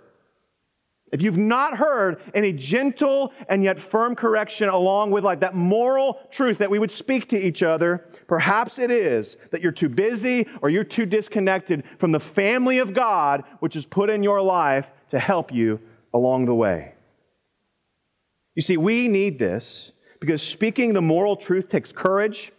If 1.15 1.23
you've 1.23 1.39
not 1.39 1.77
heard 1.77 2.21
any 2.35 2.53
gentle 2.53 3.33
and 3.49 3.63
yet 3.63 3.79
firm 3.79 4.17
correction 4.17 4.69
along 4.69 5.13
with 5.13 5.23
like 5.23 5.39
that 5.41 5.55
moral 5.55 6.19
truth 6.33 6.59
that 6.59 6.69
we 6.69 6.81
would 6.81 6.91
speak 6.91 7.29
to 7.29 7.39
each 7.39 7.63
other, 7.63 8.05
perhaps 8.27 8.81
it 8.81 8.91
is 8.91 9.37
that 9.53 9.61
you're 9.61 9.71
too 9.71 9.89
busy 9.89 10.49
or 10.61 10.71
you're 10.71 10.83
too 10.83 11.07
disconnected 11.07 11.85
from 11.99 12.11
the 12.11 12.19
family 12.19 12.79
of 12.79 12.93
God 12.93 13.45
which 13.61 13.77
is 13.77 13.87
put 13.87 14.11
in 14.11 14.25
your 14.25 14.43
life 14.43 14.91
to 15.11 15.21
help 15.21 15.53
you 15.53 15.79
along 16.13 16.47
the 16.47 16.55
way. 16.55 16.95
You 18.57 18.63
see, 18.63 18.77
we 18.77 19.07
need 19.07 19.39
this 19.39 19.93
because 20.19 20.43
speaking 20.43 20.95
the 20.95 21.01
moral 21.01 21.37
truth 21.37 21.69
takes 21.69 21.93
courage, 21.93 22.51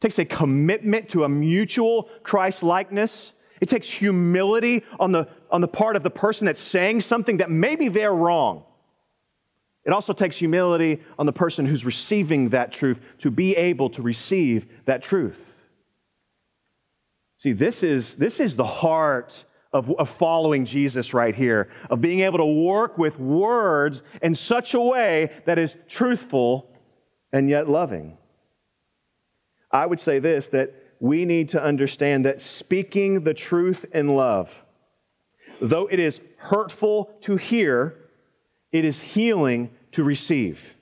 takes 0.00 0.18
a 0.18 0.24
commitment 0.24 1.10
to 1.10 1.24
a 1.24 1.28
mutual 1.28 2.08
Christ 2.22 2.62
likeness. 2.62 3.34
It 3.60 3.68
takes 3.68 3.90
humility 3.90 4.84
on 4.98 5.12
the, 5.12 5.28
on 5.50 5.60
the 5.60 5.68
part 5.68 5.96
of 5.96 6.02
the 6.02 6.10
person 6.10 6.46
that's 6.46 6.60
saying 6.60 7.00
something 7.00 7.38
that 7.38 7.50
maybe 7.50 7.88
they're 7.88 8.14
wrong. 8.14 8.64
It 9.84 9.92
also 9.92 10.12
takes 10.12 10.36
humility 10.36 11.02
on 11.18 11.26
the 11.26 11.32
person 11.32 11.66
who's 11.66 11.84
receiving 11.84 12.50
that 12.50 12.72
truth 12.72 13.00
to 13.18 13.30
be 13.30 13.54
able 13.56 13.90
to 13.90 14.02
receive 14.02 14.66
that 14.86 15.02
truth. 15.02 15.38
See, 17.38 17.52
this 17.52 17.82
is, 17.82 18.14
this 18.14 18.40
is 18.40 18.56
the 18.56 18.64
heart 18.64 19.44
of, 19.74 19.90
of 19.98 20.08
following 20.08 20.64
Jesus 20.64 21.12
right 21.12 21.34
here, 21.34 21.68
of 21.90 22.00
being 22.00 22.20
able 22.20 22.38
to 22.38 22.46
work 22.46 22.96
with 22.96 23.18
words 23.18 24.02
in 24.22 24.34
such 24.34 24.72
a 24.72 24.80
way 24.80 25.30
that 25.44 25.58
is 25.58 25.76
truthful 25.88 26.70
and 27.32 27.50
yet 27.50 27.68
loving. 27.68 28.16
I 29.70 29.84
would 29.84 30.00
say 30.00 30.20
this 30.20 30.48
that 30.50 30.72
we 31.00 31.26
need 31.26 31.50
to 31.50 31.62
understand 31.62 32.24
that 32.24 32.40
speaking 32.40 33.24
the 33.24 33.34
truth 33.34 33.84
in 33.92 34.16
love, 34.16 34.63
though 35.60 35.86
it 35.86 35.98
is 35.98 36.20
hurtful 36.36 37.16
to 37.22 37.36
hear, 37.36 37.96
it 38.72 38.84
is 38.84 39.00
healing 39.00 39.70
to 39.92 40.04
receive. 40.04 40.74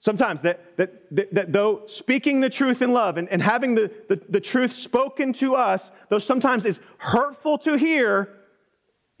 Sometimes 0.00 0.42
that, 0.42 0.76
that, 0.78 1.14
that, 1.14 1.34
that, 1.34 1.52
though 1.52 1.82
speaking 1.86 2.40
the 2.40 2.50
truth 2.50 2.82
in 2.82 2.92
love 2.92 3.18
and, 3.18 3.28
and 3.28 3.40
having 3.40 3.76
the, 3.76 3.90
the, 4.08 4.20
the 4.28 4.40
truth 4.40 4.72
spoken 4.72 5.32
to 5.34 5.54
us, 5.54 5.92
though 6.08 6.18
sometimes 6.18 6.64
is 6.64 6.80
hurtful 6.98 7.56
to 7.58 7.76
hear, 7.76 8.28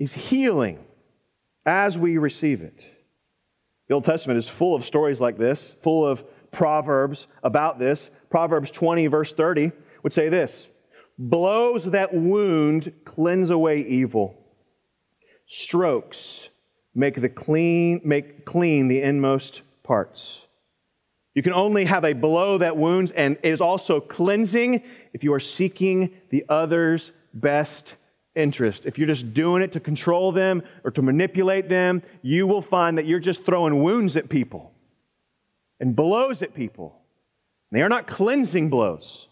is 0.00 0.12
healing 0.12 0.84
as 1.64 1.96
we 1.96 2.18
receive 2.18 2.62
it. 2.62 2.90
The 3.88 3.94
Old 3.94 4.04
Testament 4.04 4.38
is 4.38 4.48
full 4.48 4.74
of 4.74 4.84
stories 4.84 5.20
like 5.20 5.38
this, 5.38 5.74
full 5.82 6.04
of 6.04 6.24
proverbs 6.50 7.28
about 7.44 7.78
this. 7.78 8.10
Proverbs 8.28 8.70
20, 8.72 9.06
verse 9.06 9.32
30, 9.32 9.70
would 10.02 10.12
say 10.12 10.28
this 10.28 10.66
Blows 11.24 11.84
that 11.84 12.12
wound 12.12 12.92
cleanse 13.04 13.50
away 13.50 13.82
evil. 13.82 14.36
Strokes 15.46 16.48
make 16.96 17.20
the 17.20 17.28
clean, 17.28 18.00
make 18.02 18.44
clean 18.44 18.88
the 18.88 19.02
inmost 19.02 19.62
parts. 19.84 20.40
You 21.32 21.42
can 21.44 21.52
only 21.52 21.84
have 21.84 22.04
a 22.04 22.12
blow 22.12 22.58
that 22.58 22.76
wounds 22.76 23.12
and 23.12 23.36
is 23.44 23.60
also 23.60 24.00
cleansing 24.00 24.82
if 25.12 25.22
you 25.22 25.32
are 25.32 25.38
seeking 25.38 26.10
the 26.30 26.44
other's 26.48 27.12
best 27.32 27.94
interest. 28.34 28.84
If 28.84 28.98
you're 28.98 29.06
just 29.06 29.32
doing 29.32 29.62
it 29.62 29.70
to 29.72 29.80
control 29.80 30.32
them 30.32 30.64
or 30.82 30.90
to 30.90 31.02
manipulate 31.02 31.68
them, 31.68 32.02
you 32.22 32.48
will 32.48 32.62
find 32.62 32.98
that 32.98 33.06
you're 33.06 33.20
just 33.20 33.44
throwing 33.44 33.80
wounds 33.80 34.16
at 34.16 34.28
people 34.28 34.72
and 35.78 35.94
blows 35.94 36.42
at 36.42 36.52
people. 36.52 36.98
They 37.70 37.82
are 37.82 37.88
not 37.88 38.08
cleansing 38.08 38.70
blows, 38.70 39.28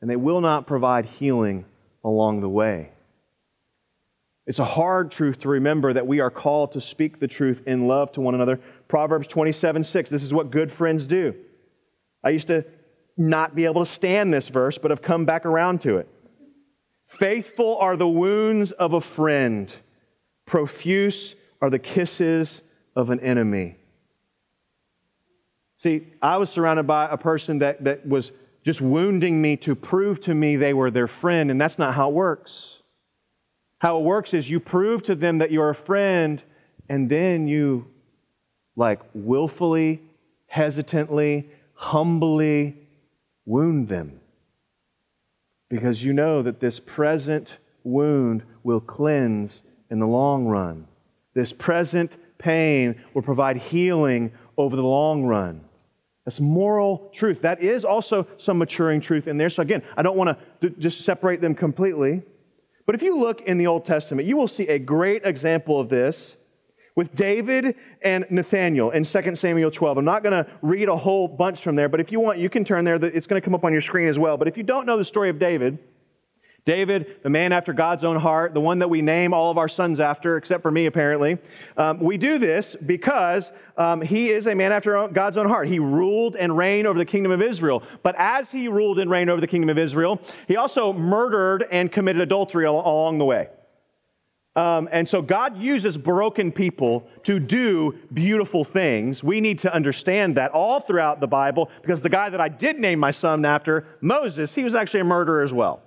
and 0.00 0.10
they 0.10 0.16
will 0.16 0.40
not 0.40 0.66
provide 0.66 1.06
healing 1.06 1.64
along 2.04 2.40
the 2.40 2.48
way. 2.48 2.90
It's 4.46 4.60
a 4.60 4.64
hard 4.64 5.10
truth 5.10 5.40
to 5.40 5.48
remember 5.48 5.92
that 5.92 6.06
we 6.06 6.20
are 6.20 6.30
called 6.30 6.72
to 6.72 6.80
speak 6.80 7.18
the 7.18 7.26
truth 7.26 7.62
in 7.66 7.88
love 7.88 8.12
to 8.12 8.20
one 8.20 8.34
another. 8.34 8.60
Proverbs 8.86 9.26
27 9.26 9.82
6, 9.82 10.10
this 10.10 10.22
is 10.22 10.32
what 10.32 10.50
good 10.50 10.70
friends 10.70 11.06
do. 11.06 11.34
I 12.22 12.30
used 12.30 12.46
to 12.48 12.64
not 13.16 13.54
be 13.54 13.64
able 13.64 13.84
to 13.84 13.90
stand 13.90 14.32
this 14.32 14.48
verse, 14.48 14.78
but 14.78 14.90
have 14.90 15.02
come 15.02 15.24
back 15.24 15.46
around 15.46 15.80
to 15.82 15.96
it. 15.96 16.08
Faithful 17.06 17.78
are 17.78 17.96
the 17.96 18.08
wounds 18.08 18.72
of 18.72 18.92
a 18.92 19.00
friend, 19.00 19.72
profuse 20.44 21.34
are 21.60 21.70
the 21.70 21.78
kisses 21.78 22.62
of 22.94 23.10
an 23.10 23.20
enemy. 23.20 23.76
See, 25.78 26.06
I 26.22 26.36
was 26.38 26.50
surrounded 26.50 26.86
by 26.86 27.08
a 27.08 27.16
person 27.16 27.58
that, 27.58 27.84
that 27.84 28.06
was 28.06 28.32
just 28.66 28.80
wounding 28.80 29.40
me 29.40 29.56
to 29.56 29.76
prove 29.76 30.20
to 30.20 30.34
me 30.34 30.56
they 30.56 30.74
were 30.74 30.90
their 30.90 31.06
friend, 31.06 31.52
and 31.52 31.60
that's 31.60 31.78
not 31.78 31.94
how 31.94 32.08
it 32.08 32.14
works. 32.14 32.80
How 33.78 33.98
it 33.98 34.02
works 34.02 34.34
is 34.34 34.50
you 34.50 34.58
prove 34.58 35.04
to 35.04 35.14
them 35.14 35.38
that 35.38 35.52
you're 35.52 35.70
a 35.70 35.74
friend, 35.74 36.42
and 36.88 37.08
then 37.08 37.46
you, 37.46 37.86
like, 38.74 38.98
willfully, 39.14 40.02
hesitantly, 40.48 41.48
humbly 41.74 42.76
wound 43.44 43.86
them. 43.86 44.18
Because 45.70 46.02
you 46.02 46.12
know 46.12 46.42
that 46.42 46.58
this 46.58 46.80
present 46.80 47.58
wound 47.84 48.42
will 48.64 48.80
cleanse 48.80 49.62
in 49.92 50.00
the 50.00 50.08
long 50.08 50.44
run. 50.44 50.88
This 51.34 51.52
present 51.52 52.16
pain 52.38 53.00
will 53.14 53.22
provide 53.22 53.58
healing 53.58 54.32
over 54.56 54.74
the 54.74 54.82
long 54.82 55.24
run. 55.24 55.60
That's 56.26 56.40
moral 56.40 57.08
truth. 57.14 57.40
That 57.42 57.60
is 57.60 57.84
also 57.84 58.26
some 58.36 58.58
maturing 58.58 59.00
truth 59.00 59.28
in 59.28 59.38
there. 59.38 59.48
So, 59.48 59.62
again, 59.62 59.82
I 59.96 60.02
don't 60.02 60.16
want 60.16 60.36
to 60.60 60.70
just 60.70 61.02
separate 61.02 61.40
them 61.40 61.54
completely. 61.54 62.22
But 62.84 62.96
if 62.96 63.02
you 63.02 63.16
look 63.16 63.42
in 63.42 63.58
the 63.58 63.68
Old 63.68 63.86
Testament, 63.86 64.28
you 64.28 64.36
will 64.36 64.48
see 64.48 64.66
a 64.66 64.78
great 64.78 65.22
example 65.24 65.80
of 65.80 65.88
this 65.88 66.36
with 66.96 67.14
David 67.14 67.76
and 68.02 68.26
Nathaniel 68.28 68.90
in 68.90 69.04
2 69.04 69.36
Samuel 69.36 69.70
12. 69.70 69.98
I'm 69.98 70.04
not 70.04 70.24
going 70.24 70.44
to 70.44 70.50
read 70.62 70.88
a 70.88 70.96
whole 70.96 71.28
bunch 71.28 71.60
from 71.60 71.76
there, 71.76 71.88
but 71.88 72.00
if 72.00 72.10
you 72.10 72.18
want, 72.18 72.38
you 72.38 72.50
can 72.50 72.64
turn 72.64 72.84
there. 72.84 72.96
It's 72.96 73.26
going 73.26 73.40
to 73.40 73.44
come 73.44 73.54
up 73.54 73.64
on 73.64 73.72
your 73.72 73.82
screen 73.82 74.08
as 74.08 74.18
well. 74.18 74.36
But 74.36 74.48
if 74.48 74.56
you 74.56 74.64
don't 74.64 74.84
know 74.84 74.96
the 74.96 75.04
story 75.04 75.30
of 75.30 75.38
David, 75.38 75.78
David, 76.66 77.22
the 77.22 77.30
man 77.30 77.52
after 77.52 77.72
God's 77.72 78.02
own 78.02 78.16
heart, 78.16 78.52
the 78.52 78.60
one 78.60 78.80
that 78.80 78.90
we 78.90 79.00
name 79.00 79.32
all 79.32 79.52
of 79.52 79.56
our 79.56 79.68
sons 79.68 80.00
after, 80.00 80.36
except 80.36 80.62
for 80.62 80.72
me, 80.72 80.86
apparently. 80.86 81.38
Um, 81.76 82.00
we 82.00 82.18
do 82.18 82.38
this 82.38 82.74
because 82.74 83.52
um, 83.78 84.02
he 84.02 84.30
is 84.30 84.48
a 84.48 84.54
man 84.54 84.72
after 84.72 85.06
God's 85.06 85.36
own 85.36 85.48
heart. 85.48 85.68
He 85.68 85.78
ruled 85.78 86.34
and 86.34 86.56
reigned 86.56 86.88
over 86.88 86.98
the 86.98 87.04
kingdom 87.04 87.30
of 87.30 87.40
Israel. 87.40 87.84
But 88.02 88.16
as 88.18 88.50
he 88.50 88.66
ruled 88.66 88.98
and 88.98 89.08
reigned 89.08 89.30
over 89.30 89.40
the 89.40 89.46
kingdom 89.46 89.70
of 89.70 89.78
Israel, 89.78 90.20
he 90.48 90.56
also 90.56 90.92
murdered 90.92 91.66
and 91.70 91.90
committed 91.90 92.20
adultery 92.20 92.66
al- 92.66 92.80
along 92.80 93.18
the 93.18 93.24
way. 93.24 93.48
Um, 94.56 94.88
and 94.90 95.08
so 95.08 95.22
God 95.22 95.56
uses 95.56 95.96
broken 95.96 96.50
people 96.50 97.06
to 97.24 97.38
do 97.38 97.96
beautiful 98.12 98.64
things. 98.64 99.22
We 99.22 99.40
need 99.40 99.60
to 99.60 99.72
understand 99.72 100.36
that 100.36 100.50
all 100.50 100.80
throughout 100.80 101.20
the 101.20 101.28
Bible 101.28 101.70
because 101.82 102.02
the 102.02 102.08
guy 102.08 102.28
that 102.28 102.40
I 102.40 102.48
did 102.48 102.80
name 102.80 102.98
my 102.98 103.12
son 103.12 103.44
after, 103.44 103.86
Moses, 104.00 104.52
he 104.52 104.64
was 104.64 104.74
actually 104.74 105.00
a 105.00 105.04
murderer 105.04 105.42
as 105.42 105.52
well. 105.52 105.82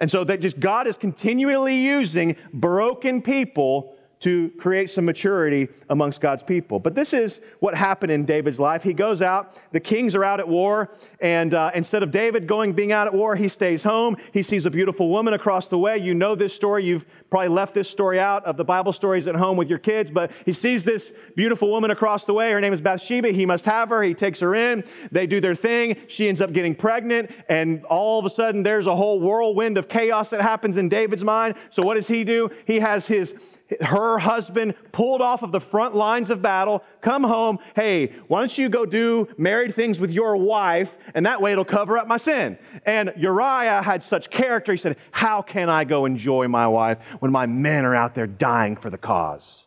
And 0.00 0.10
so 0.10 0.24
that 0.24 0.40
just 0.40 0.58
God 0.58 0.86
is 0.86 0.96
continually 0.96 1.76
using 1.76 2.36
broken 2.52 3.22
people 3.22 3.96
to 4.24 4.50
create 4.56 4.88
some 4.88 5.04
maturity 5.04 5.68
amongst 5.90 6.18
God's 6.22 6.42
people. 6.42 6.80
But 6.80 6.94
this 6.94 7.12
is 7.12 7.42
what 7.60 7.74
happened 7.74 8.10
in 8.10 8.24
David's 8.24 8.58
life. 8.58 8.82
He 8.82 8.94
goes 8.94 9.20
out, 9.20 9.54
the 9.72 9.80
kings 9.80 10.14
are 10.14 10.24
out 10.24 10.40
at 10.40 10.48
war, 10.48 10.96
and 11.20 11.52
uh, 11.52 11.72
instead 11.74 12.02
of 12.02 12.10
David 12.10 12.46
going 12.46 12.72
being 12.72 12.90
out 12.90 13.06
at 13.06 13.12
war, 13.12 13.36
he 13.36 13.50
stays 13.50 13.82
home. 13.82 14.16
He 14.32 14.42
sees 14.42 14.64
a 14.64 14.70
beautiful 14.70 15.10
woman 15.10 15.34
across 15.34 15.68
the 15.68 15.76
way. 15.76 15.98
You 15.98 16.14
know 16.14 16.34
this 16.34 16.54
story. 16.54 16.86
You've 16.86 17.04
probably 17.28 17.48
left 17.48 17.74
this 17.74 17.86
story 17.86 18.18
out 18.18 18.42
of 18.46 18.56
the 18.56 18.64
Bible 18.64 18.94
stories 18.94 19.28
at 19.28 19.34
home 19.34 19.58
with 19.58 19.68
your 19.68 19.78
kids, 19.78 20.10
but 20.10 20.30
he 20.46 20.52
sees 20.52 20.84
this 20.84 21.12
beautiful 21.36 21.68
woman 21.68 21.90
across 21.90 22.24
the 22.24 22.32
way. 22.32 22.50
Her 22.50 22.62
name 22.62 22.72
is 22.72 22.80
Bathsheba. 22.80 23.28
He 23.28 23.44
must 23.44 23.66
have 23.66 23.90
her. 23.90 24.02
He 24.02 24.14
takes 24.14 24.40
her 24.40 24.54
in. 24.54 24.84
They 25.12 25.26
do 25.26 25.38
their 25.38 25.54
thing. 25.54 25.98
She 26.08 26.30
ends 26.30 26.40
up 26.40 26.54
getting 26.54 26.74
pregnant, 26.74 27.30
and 27.50 27.84
all 27.84 28.18
of 28.18 28.24
a 28.24 28.30
sudden, 28.30 28.62
there's 28.62 28.86
a 28.86 28.96
whole 28.96 29.20
whirlwind 29.20 29.76
of 29.76 29.86
chaos 29.86 30.30
that 30.30 30.40
happens 30.40 30.78
in 30.78 30.88
David's 30.88 31.24
mind. 31.24 31.56
So, 31.68 31.82
what 31.82 31.96
does 31.96 32.08
he 32.08 32.24
do? 32.24 32.48
He 32.64 32.78
has 32.78 33.06
his 33.06 33.34
her 33.80 34.18
husband 34.18 34.74
pulled 34.92 35.20
off 35.20 35.42
of 35.42 35.52
the 35.52 35.60
front 35.60 35.94
lines 35.94 36.30
of 36.30 36.42
battle, 36.42 36.82
come 37.00 37.22
home, 37.22 37.58
hey, 37.76 38.12
why 38.28 38.40
don't 38.40 38.56
you 38.56 38.68
go 38.68 38.86
do 38.86 39.28
married 39.36 39.74
things 39.74 40.00
with 40.00 40.10
your 40.10 40.36
wife, 40.36 40.90
and 41.14 41.26
that 41.26 41.40
way 41.40 41.52
it'll 41.52 41.64
cover 41.64 41.98
up 41.98 42.06
my 42.06 42.16
sin. 42.16 42.58
And 42.86 43.12
Uriah 43.16 43.82
had 43.82 44.02
such 44.02 44.30
character, 44.30 44.72
he 44.72 44.78
said, 44.78 44.96
How 45.10 45.42
can 45.42 45.68
I 45.68 45.84
go 45.84 46.04
enjoy 46.04 46.48
my 46.48 46.66
wife 46.66 46.98
when 47.20 47.32
my 47.32 47.46
men 47.46 47.84
are 47.84 47.94
out 47.94 48.14
there 48.14 48.26
dying 48.26 48.76
for 48.76 48.90
the 48.90 48.98
cause? 48.98 49.64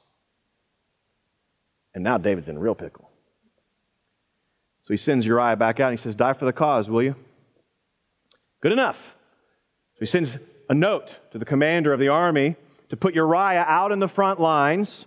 And 1.94 2.04
now 2.04 2.18
David's 2.18 2.50
in 2.50 2.60
real 2.60 2.76
pickle. 2.76 3.10
So 4.84 4.94
he 4.94 4.98
sends 4.98 5.26
Uriah 5.26 5.56
back 5.56 5.80
out 5.80 5.90
and 5.90 6.00
he 6.00 6.02
says, 6.02 6.16
Die 6.16 6.34
for 6.34 6.46
the 6.46 6.54
cause, 6.54 6.90
will 6.90 7.04
you? 7.04 7.16
Good 8.62 8.72
enough. 8.72 9.16
So 9.96 10.00
he 10.02 10.06
sends 10.06 10.38
a 10.70 10.74
note 10.74 11.18
to 11.32 11.38
the 11.38 11.46
commander 11.46 11.92
of 11.92 12.00
the 12.00 12.08
army 12.08 12.56
to 12.90 12.98
put 12.98 13.16
Uriah 13.16 13.66
out 13.68 13.92
in 13.92 14.00
the 14.00 14.08
front 14.08 14.40
lines. 14.40 15.06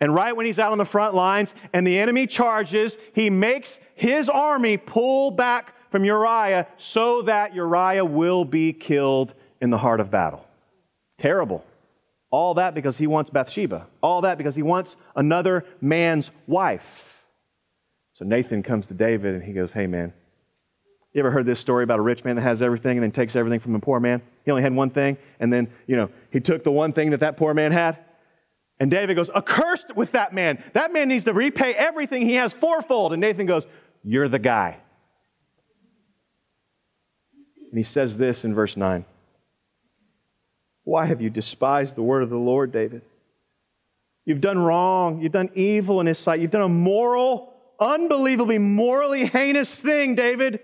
And 0.00 0.14
right 0.14 0.36
when 0.36 0.46
he's 0.46 0.58
out 0.58 0.72
on 0.72 0.78
the 0.78 0.84
front 0.84 1.14
lines 1.14 1.54
and 1.72 1.86
the 1.86 1.98
enemy 1.98 2.26
charges, 2.26 2.98
he 3.14 3.30
makes 3.30 3.78
his 3.94 4.28
army 4.28 4.76
pull 4.76 5.30
back 5.30 5.74
from 5.90 6.04
Uriah 6.04 6.66
so 6.76 7.22
that 7.22 7.54
Uriah 7.54 8.04
will 8.04 8.44
be 8.44 8.72
killed 8.72 9.34
in 9.60 9.70
the 9.70 9.78
heart 9.78 10.00
of 10.00 10.10
battle. 10.10 10.44
Terrible. 11.18 11.64
All 12.30 12.54
that 12.54 12.74
because 12.74 12.96
he 12.96 13.06
wants 13.06 13.30
Bathsheba. 13.30 13.86
All 14.02 14.22
that 14.22 14.38
because 14.38 14.56
he 14.56 14.62
wants 14.62 14.96
another 15.14 15.64
man's 15.80 16.30
wife. 16.46 17.04
So 18.14 18.24
Nathan 18.24 18.62
comes 18.62 18.88
to 18.88 18.94
David 18.94 19.34
and 19.34 19.44
he 19.44 19.52
goes, 19.52 19.72
Hey, 19.72 19.86
man, 19.86 20.14
you 21.12 21.20
ever 21.20 21.30
heard 21.30 21.46
this 21.46 21.60
story 21.60 21.84
about 21.84 21.98
a 21.98 22.02
rich 22.02 22.24
man 22.24 22.36
that 22.36 22.42
has 22.42 22.62
everything 22.62 22.96
and 22.96 23.02
then 23.02 23.12
takes 23.12 23.36
everything 23.36 23.60
from 23.60 23.74
a 23.74 23.80
poor 23.80 24.00
man? 24.00 24.22
He 24.44 24.50
only 24.50 24.62
had 24.62 24.74
one 24.74 24.90
thing, 24.90 25.18
and 25.40 25.52
then, 25.52 25.70
you 25.86 25.96
know, 25.96 26.10
he 26.30 26.40
took 26.40 26.64
the 26.64 26.72
one 26.72 26.92
thing 26.92 27.10
that 27.10 27.20
that 27.20 27.36
poor 27.36 27.52
man 27.52 27.72
had. 27.72 27.98
And 28.80 28.90
David 28.90 29.14
goes, 29.14 29.30
Accursed 29.30 29.94
with 29.94 30.12
that 30.12 30.32
man. 30.32 30.62
That 30.72 30.92
man 30.92 31.08
needs 31.08 31.24
to 31.26 31.32
repay 31.32 31.74
everything 31.74 32.22
he 32.22 32.34
has 32.34 32.52
fourfold. 32.52 33.12
And 33.12 33.20
Nathan 33.20 33.46
goes, 33.46 33.64
You're 34.02 34.28
the 34.28 34.38
guy. 34.38 34.78
And 37.70 37.78
he 37.78 37.84
says 37.84 38.16
this 38.16 38.44
in 38.44 38.54
verse 38.54 38.76
9 38.76 39.04
Why 40.84 41.06
have 41.06 41.20
you 41.20 41.30
despised 41.30 41.94
the 41.94 42.02
word 42.02 42.22
of 42.22 42.30
the 42.30 42.38
Lord, 42.38 42.72
David? 42.72 43.02
You've 44.24 44.40
done 44.40 44.58
wrong. 44.58 45.20
You've 45.20 45.32
done 45.32 45.50
evil 45.54 46.00
in 46.00 46.06
his 46.06 46.18
sight. 46.18 46.40
You've 46.40 46.50
done 46.50 46.62
a 46.62 46.68
moral, 46.68 47.54
unbelievably 47.78 48.58
morally 48.58 49.26
heinous 49.26 49.74
thing, 49.80 50.14
David. 50.14 50.60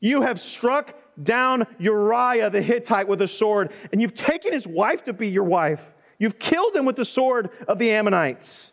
You 0.00 0.22
have 0.22 0.38
struck 0.38 0.94
down 1.22 1.66
Uriah 1.78 2.50
the 2.50 2.62
Hittite 2.62 3.08
with 3.08 3.22
a 3.22 3.28
sword, 3.28 3.72
and 3.92 4.00
you've 4.00 4.14
taken 4.14 4.52
his 4.52 4.66
wife 4.66 5.04
to 5.04 5.12
be 5.12 5.28
your 5.28 5.44
wife. 5.44 5.80
You've 6.18 6.38
killed 6.38 6.74
him 6.74 6.84
with 6.84 6.96
the 6.96 7.04
sword 7.04 7.50
of 7.68 7.78
the 7.78 7.90
Ammonites. 7.90 8.72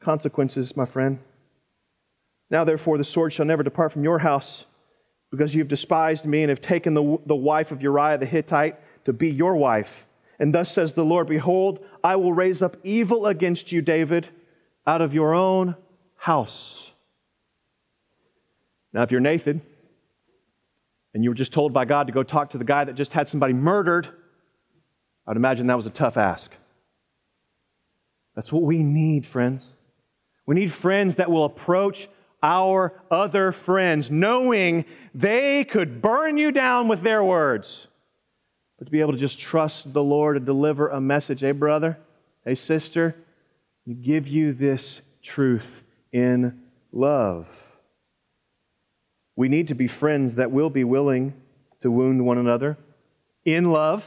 Consequences, 0.00 0.76
my 0.76 0.84
friend. 0.84 1.18
Now, 2.50 2.64
therefore, 2.64 2.98
the 2.98 3.04
sword 3.04 3.32
shall 3.32 3.46
never 3.46 3.62
depart 3.62 3.92
from 3.92 4.02
your 4.02 4.18
house, 4.18 4.64
because 5.30 5.54
you've 5.54 5.68
despised 5.68 6.24
me 6.24 6.42
and 6.42 6.50
have 6.50 6.60
taken 6.60 6.94
the, 6.94 7.18
the 7.26 7.36
wife 7.36 7.70
of 7.70 7.82
Uriah 7.82 8.18
the 8.18 8.26
Hittite 8.26 8.76
to 9.04 9.12
be 9.12 9.30
your 9.30 9.54
wife. 9.54 10.06
And 10.40 10.54
thus 10.54 10.72
says 10.72 10.94
the 10.94 11.04
Lord 11.04 11.28
Behold, 11.28 11.84
I 12.02 12.16
will 12.16 12.32
raise 12.32 12.62
up 12.62 12.76
evil 12.82 13.26
against 13.26 13.70
you, 13.70 13.82
David, 13.82 14.28
out 14.86 15.02
of 15.02 15.14
your 15.14 15.34
own 15.34 15.76
house. 16.16 16.90
Now, 18.92 19.02
if 19.02 19.12
you're 19.12 19.20
Nathan, 19.20 19.62
and 21.14 21.24
you 21.24 21.30
were 21.30 21.34
just 21.34 21.52
told 21.52 21.72
by 21.72 21.84
God 21.84 22.06
to 22.06 22.12
go 22.12 22.22
talk 22.22 22.50
to 22.50 22.58
the 22.58 22.64
guy 22.64 22.84
that 22.84 22.94
just 22.94 23.12
had 23.12 23.28
somebody 23.28 23.52
murdered, 23.52 24.08
I'd 25.26 25.36
imagine 25.36 25.66
that 25.68 25.76
was 25.76 25.86
a 25.86 25.90
tough 25.90 26.16
ask. 26.16 26.50
That's 28.34 28.52
what 28.52 28.62
we 28.62 28.82
need, 28.82 29.26
friends. 29.26 29.66
We 30.46 30.54
need 30.54 30.72
friends 30.72 31.16
that 31.16 31.30
will 31.30 31.44
approach 31.44 32.08
our 32.42 32.94
other 33.10 33.52
friends, 33.52 34.10
knowing 34.10 34.84
they 35.14 35.64
could 35.64 36.00
burn 36.00 36.36
you 36.38 36.52
down 36.52 36.88
with 36.88 37.02
their 37.02 37.22
words, 37.22 37.86
but 38.78 38.86
to 38.86 38.90
be 38.90 39.00
able 39.00 39.12
to 39.12 39.18
just 39.18 39.38
trust 39.38 39.92
the 39.92 40.02
Lord 40.02 40.36
to 40.36 40.40
deliver 40.40 40.88
a 40.88 41.00
message. 41.00 41.40
Hey, 41.40 41.52
brother, 41.52 41.98
hey, 42.44 42.54
sister, 42.54 43.14
we 43.86 43.94
give 43.94 44.26
you 44.26 44.52
this 44.52 45.02
truth 45.22 45.82
in 46.12 46.62
love. 46.92 47.46
We 49.40 49.48
need 49.48 49.68
to 49.68 49.74
be 49.74 49.86
friends 49.86 50.34
that 50.34 50.50
will 50.50 50.68
be 50.68 50.84
willing 50.84 51.32
to 51.80 51.90
wound 51.90 52.26
one 52.26 52.36
another 52.36 52.76
in 53.46 53.72
love 53.72 54.04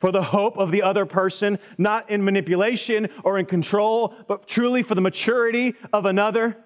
for 0.00 0.10
the 0.10 0.22
hope 0.22 0.56
of 0.56 0.72
the 0.72 0.82
other 0.82 1.04
person, 1.04 1.58
not 1.76 2.08
in 2.08 2.24
manipulation 2.24 3.10
or 3.24 3.38
in 3.38 3.44
control, 3.44 4.14
but 4.26 4.48
truly 4.48 4.82
for 4.82 4.94
the 4.94 5.02
maturity 5.02 5.74
of 5.92 6.06
another. 6.06 6.56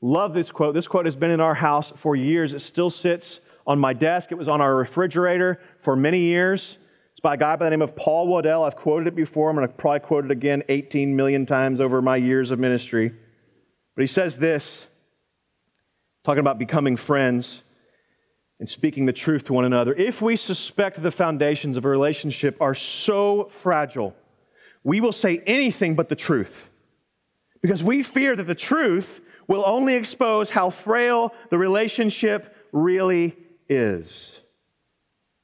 Love 0.00 0.32
this 0.32 0.50
quote. 0.50 0.72
This 0.72 0.88
quote 0.88 1.04
has 1.04 1.16
been 1.16 1.30
in 1.30 1.40
our 1.42 1.52
house 1.52 1.92
for 1.96 2.16
years. 2.16 2.54
It 2.54 2.60
still 2.60 2.88
sits 2.88 3.40
on 3.66 3.78
my 3.78 3.92
desk. 3.92 4.32
It 4.32 4.38
was 4.38 4.48
on 4.48 4.62
our 4.62 4.74
refrigerator 4.74 5.60
for 5.82 5.96
many 5.96 6.20
years. 6.20 6.78
It's 7.10 7.20
by 7.20 7.34
a 7.34 7.36
guy 7.36 7.56
by 7.56 7.66
the 7.66 7.70
name 7.72 7.82
of 7.82 7.94
Paul 7.94 8.26
Wadell. 8.26 8.66
I've 8.66 8.74
quoted 8.74 9.08
it 9.08 9.14
before. 9.14 9.50
I'm 9.50 9.56
going 9.56 9.68
to 9.68 9.74
probably 9.74 10.00
quote 10.00 10.24
it 10.24 10.30
again 10.30 10.62
18 10.70 11.14
million 11.14 11.44
times 11.44 11.78
over 11.78 12.00
my 12.00 12.16
years 12.16 12.50
of 12.50 12.58
ministry. 12.58 13.12
But 13.94 14.00
he 14.00 14.06
says 14.06 14.38
this, 14.38 14.86
talking 16.28 16.40
about 16.40 16.58
becoming 16.58 16.94
friends 16.94 17.62
and 18.60 18.68
speaking 18.68 19.06
the 19.06 19.14
truth 19.14 19.44
to 19.44 19.54
one 19.54 19.64
another. 19.64 19.94
If 19.94 20.20
we 20.20 20.36
suspect 20.36 21.02
the 21.02 21.10
foundations 21.10 21.78
of 21.78 21.86
a 21.86 21.88
relationship 21.88 22.60
are 22.60 22.74
so 22.74 23.44
fragile, 23.44 24.14
we 24.84 25.00
will 25.00 25.14
say 25.14 25.40
anything 25.46 25.94
but 25.94 26.10
the 26.10 26.14
truth 26.14 26.68
because 27.62 27.82
we 27.82 28.02
fear 28.02 28.36
that 28.36 28.46
the 28.46 28.54
truth 28.54 29.22
will 29.46 29.64
only 29.64 29.94
expose 29.94 30.50
how 30.50 30.68
frail 30.68 31.32
the 31.48 31.56
relationship 31.56 32.54
really 32.72 33.34
is. 33.70 34.38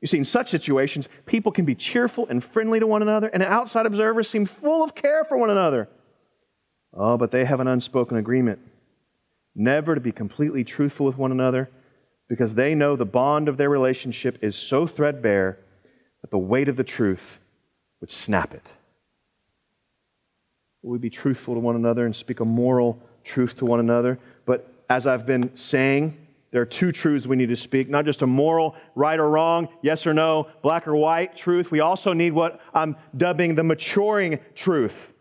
You 0.03 0.07
see, 0.07 0.19
in 0.19 0.27
such 0.27 0.51
situations, 0.51 1.09
people 1.25 1.51
can 1.51 1.65
be 1.65 1.75
cheerful 1.75 2.27
and 2.29 2.45
friendly 2.45 2.79
to 2.79 2.87
one 2.87 3.01
another, 3.01 3.29
and 3.29 3.43
outside 3.43 3.87
observers 3.87 4.29
seem 4.29 4.45
full 4.45 4.85
of 4.85 4.95
care 4.95 5.25
for 5.25 5.39
one 5.39 5.49
another. 5.49 5.89
Oh, 6.93 7.17
but 7.17 7.31
they 7.31 7.47
have 7.47 7.61
an 7.61 7.69
unspoken 7.69 8.19
agreement 8.19 8.59
never 9.55 9.95
to 9.95 10.01
be 10.01 10.13
completely 10.13 10.65
truthful 10.65 11.07
with 11.07 11.19
one 11.19 11.33
another 11.33 11.71
because 12.29 12.55
they 12.55 12.75
know 12.75 12.97
the 12.97 13.05
bond 13.05 13.49
of 13.49 13.57
their 13.57 13.71
relationship 13.71 14.39
is 14.43 14.57
so 14.57 14.87
threadbare 14.87 15.59
that 16.23 16.31
the 16.31 16.39
weight 16.39 16.69
of 16.69 16.77
the 16.77 16.85
truth 16.85 17.39
would 18.01 18.11
snap 18.11 18.55
it. 18.55 18.67
Will 20.83 20.93
we 20.93 20.99
be 20.99 21.11
truthful 21.11 21.55
to 21.55 21.61
one 21.61 21.77
another 21.77 22.07
and 22.07 22.15
speak 22.15 22.41
a 22.41 22.45
moral 22.45 23.01
truth 23.25 23.57
to 23.57 23.65
one 23.65 23.81
another. 23.81 24.19
But 24.47 24.73
as 24.89 25.07
I've 25.07 25.27
been 25.27 25.55
saying, 25.57 26.19
there 26.51 26.63
are 26.63 26.67
two 26.67 26.93
truths 26.93 27.27
we 27.27 27.37
need 27.37 27.49
to 27.49 27.57
speak, 27.57 27.89
not 27.89 28.05
just 28.05 28.23
a 28.23 28.27
moral, 28.27 28.77
right 28.95 29.19
or 29.19 29.29
wrong, 29.29 29.69
yes 29.83 30.07
or 30.07 30.15
no, 30.15 30.47
black 30.63 30.87
or 30.87 30.95
white 30.95 31.35
truth. 31.35 31.71
We 31.71 31.81
also 31.81 32.13
need 32.13 32.33
what 32.33 32.61
I'm 32.73 32.97
dubbing 33.17 33.57
the 33.57 33.65
maturing 33.65 34.39
truth. 34.55 35.14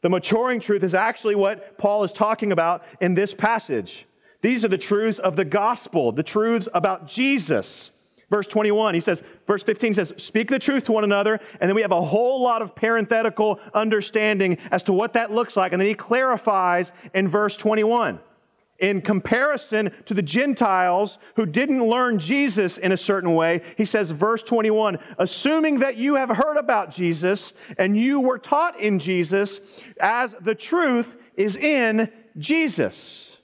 The 0.00 0.08
maturing 0.08 0.60
truth 0.60 0.82
is 0.82 0.94
actually 0.94 1.34
what 1.34 1.76
Paul 1.78 2.04
is 2.04 2.12
talking 2.12 2.52
about 2.52 2.84
in 3.00 3.14
this 3.14 3.34
passage. 3.34 4.06
These 4.40 4.64
are 4.64 4.68
the 4.68 4.78
truths 4.78 5.18
of 5.18 5.36
the 5.36 5.44
gospel, 5.44 6.12
the 6.12 6.22
truths 6.22 6.68
about 6.72 7.08
Jesus. 7.08 7.90
Verse 8.30 8.46
21, 8.46 8.94
he 8.94 9.00
says, 9.00 9.22
verse 9.46 9.62
15 9.62 9.94
says, 9.94 10.12
Speak 10.18 10.48
the 10.48 10.58
truth 10.58 10.84
to 10.84 10.92
one 10.92 11.04
another. 11.04 11.40
And 11.60 11.68
then 11.68 11.74
we 11.74 11.82
have 11.82 11.92
a 11.92 12.02
whole 12.02 12.42
lot 12.42 12.60
of 12.60 12.74
parenthetical 12.74 13.58
understanding 13.72 14.58
as 14.70 14.82
to 14.84 14.92
what 14.92 15.14
that 15.14 15.32
looks 15.32 15.56
like. 15.56 15.72
And 15.72 15.80
then 15.80 15.88
he 15.88 15.94
clarifies 15.94 16.92
in 17.14 17.26
verse 17.28 17.56
21. 17.56 18.20
In 18.78 19.00
comparison 19.00 19.90
to 20.06 20.14
the 20.14 20.22
Gentiles 20.22 21.18
who 21.34 21.46
didn't 21.46 21.84
learn 21.84 22.20
Jesus 22.20 22.78
in 22.78 22.92
a 22.92 22.96
certain 22.96 23.34
way, 23.34 23.62
he 23.76 23.84
says, 23.84 24.12
verse 24.12 24.42
21, 24.42 24.98
assuming 25.18 25.80
that 25.80 25.96
you 25.96 26.14
have 26.14 26.28
heard 26.28 26.56
about 26.56 26.92
Jesus 26.92 27.52
and 27.76 27.96
you 27.96 28.20
were 28.20 28.38
taught 28.38 28.78
in 28.78 29.00
Jesus, 29.00 29.60
as 30.00 30.34
the 30.40 30.54
truth 30.54 31.16
is 31.34 31.56
in 31.56 32.08
Jesus. 32.38 33.36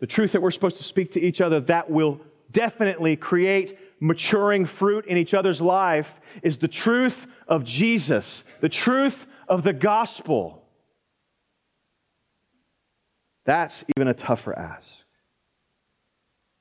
The 0.00 0.06
truth 0.06 0.32
that 0.32 0.42
we're 0.42 0.50
supposed 0.50 0.76
to 0.76 0.84
speak 0.84 1.12
to 1.12 1.20
each 1.20 1.40
other 1.40 1.58
that 1.60 1.90
will 1.90 2.20
definitely 2.50 3.16
create 3.16 3.78
maturing 4.00 4.66
fruit 4.66 5.06
in 5.06 5.16
each 5.16 5.34
other's 5.34 5.60
life 5.60 6.20
is 6.42 6.58
the 6.58 6.68
truth 6.68 7.26
of 7.48 7.64
Jesus, 7.64 8.44
the 8.60 8.68
truth 8.68 9.26
of 9.48 9.62
the 9.62 9.72
gospel. 9.72 10.67
That's 13.48 13.82
even 13.96 14.08
a 14.08 14.14
tougher 14.14 14.52
ask. 14.58 14.86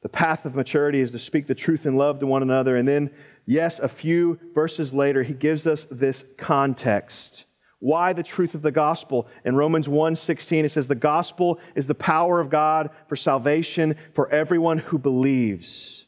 The 0.04 0.08
path 0.08 0.46
of 0.46 0.56
maturity 0.56 1.02
is 1.02 1.12
to 1.12 1.20
speak 1.20 1.46
the 1.46 1.54
truth 1.54 1.86
in 1.86 1.98
love 1.98 2.20
to 2.20 2.28
one 2.28 2.42
another. 2.42 2.78
And 2.78 2.88
then, 2.88 3.12
yes, 3.46 3.80
a 3.80 3.90
few 3.90 4.40
verses 4.56 4.94
later, 4.94 5.24
he 5.24 5.34
gives 5.34 5.68
us 5.68 5.86
this 5.92 6.24
context. 6.38 7.44
Why 7.80 8.14
the 8.14 8.24
truth 8.24 8.56
of 8.56 8.62
the 8.62 8.72
gospel? 8.72 9.28
In 9.44 9.58
Romans 9.58 9.90
1:16 9.90 10.64
it 10.64 10.70
says 10.70 10.88
the 10.88 10.96
gospel 10.96 11.60
is 11.76 11.88
the 11.88 11.94
power 11.94 12.40
of 12.40 12.50
God 12.50 12.90
for 13.10 13.18
salvation 13.18 13.98
for 14.14 14.32
everyone 14.32 14.78
who 14.78 14.98
believes. 14.98 16.06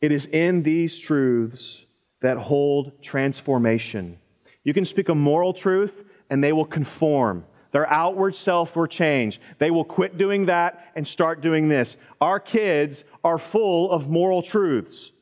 It 0.00 0.12
is 0.12 0.26
in 0.26 0.62
these 0.62 1.00
truths 1.00 1.84
that 2.20 2.38
hold 2.38 3.02
transformation. 3.02 4.20
You 4.62 4.72
can 4.72 4.84
speak 4.84 5.08
a 5.08 5.16
moral 5.16 5.52
truth 5.52 6.04
and 6.30 6.44
they 6.44 6.52
will 6.52 6.64
conform. 6.64 7.44
Their 7.76 7.92
outward 7.92 8.34
self 8.34 8.74
will 8.74 8.86
change. 8.86 9.38
They 9.58 9.70
will 9.70 9.84
quit 9.84 10.16
doing 10.16 10.46
that 10.46 10.92
and 10.96 11.06
start 11.06 11.42
doing 11.42 11.68
this. 11.68 11.98
Our 12.22 12.40
kids 12.40 13.04
are 13.22 13.36
full 13.36 13.90
of 13.90 14.08
moral 14.08 14.40
truths. 14.40 15.12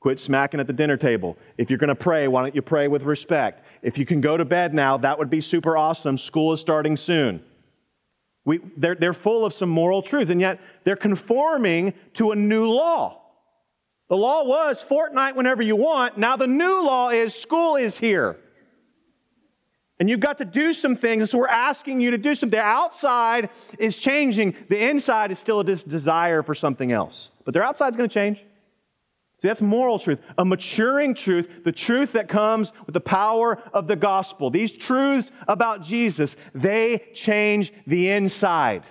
Quit 0.00 0.18
smacking 0.18 0.60
at 0.60 0.66
the 0.66 0.72
dinner 0.72 0.96
table. 0.96 1.36
If 1.58 1.68
you're 1.68 1.78
going 1.78 1.88
to 1.88 1.94
pray, 1.94 2.26
why 2.26 2.40
don't 2.40 2.54
you 2.54 2.62
pray 2.62 2.88
with 2.88 3.02
respect? 3.02 3.66
If 3.82 3.98
you 3.98 4.06
can 4.06 4.22
go 4.22 4.38
to 4.38 4.46
bed 4.46 4.72
now, 4.72 4.96
that 4.96 5.18
would 5.18 5.28
be 5.28 5.42
super 5.42 5.76
awesome. 5.76 6.16
School 6.16 6.54
is 6.54 6.60
starting 6.60 6.96
soon. 6.96 7.42
We, 8.46 8.60
they're, 8.78 8.94
they're 8.94 9.12
full 9.12 9.44
of 9.44 9.52
some 9.52 9.68
moral 9.68 10.00
truths, 10.00 10.30
and 10.30 10.40
yet 10.40 10.62
they're 10.84 10.96
conforming 10.96 11.92
to 12.14 12.30
a 12.30 12.34
new 12.34 12.66
law. 12.66 13.20
The 14.08 14.16
law 14.16 14.42
was 14.42 14.82
Fortnite 14.82 15.36
whenever 15.36 15.62
you 15.62 15.76
want. 15.76 16.16
Now 16.16 16.38
the 16.38 16.46
new 16.46 16.82
law 16.82 17.10
is 17.10 17.34
school 17.34 17.76
is 17.76 17.98
here. 17.98 18.38
And 20.00 20.10
you've 20.10 20.20
got 20.20 20.38
to 20.38 20.44
do 20.44 20.72
some 20.72 20.96
things, 20.96 21.30
so 21.30 21.38
we're 21.38 21.46
asking 21.46 22.00
you 22.00 22.10
to 22.10 22.18
do 22.18 22.34
something. 22.34 22.58
The 22.58 22.64
outside 22.64 23.50
is 23.78 23.96
changing, 23.96 24.56
the 24.68 24.90
inside 24.90 25.30
is 25.30 25.38
still 25.38 25.62
this 25.62 25.84
desire 25.84 26.42
for 26.42 26.54
something 26.54 26.90
else. 26.90 27.30
But 27.44 27.54
their 27.54 27.62
outside's 27.62 27.96
going 27.96 28.08
to 28.08 28.14
change. 28.14 28.38
See, 29.38 29.48
that's 29.48 29.62
moral 29.62 29.98
truth, 29.98 30.20
a 30.38 30.44
maturing 30.44 31.14
truth, 31.14 31.48
the 31.64 31.72
truth 31.72 32.12
that 32.12 32.28
comes 32.28 32.72
with 32.86 32.94
the 32.94 33.00
power 33.00 33.62
of 33.72 33.86
the 33.86 33.96
gospel. 33.96 34.50
These 34.50 34.72
truths 34.72 35.30
about 35.46 35.82
Jesus, 35.82 36.36
they 36.54 37.10
change 37.14 37.72
the 37.86 38.10
inside. 38.10 38.84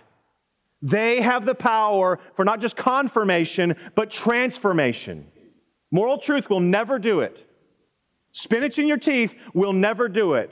They 0.81 1.21
have 1.21 1.45
the 1.45 1.55
power 1.55 2.19
for 2.35 2.45
not 2.45 2.61
just 2.61 2.75
confirmation, 2.75 3.75
but 3.95 4.11
transformation. 4.11 5.27
Moral 5.91 6.17
truth 6.17 6.49
will 6.49 6.59
never 6.59 6.99
do 6.99 7.21
it. 7.21 7.49
Spinach 8.31 8.79
in 8.79 8.87
your 8.87 8.97
teeth 8.97 9.35
will 9.53 9.73
never 9.73 10.09
do 10.09 10.33
it. 10.33 10.51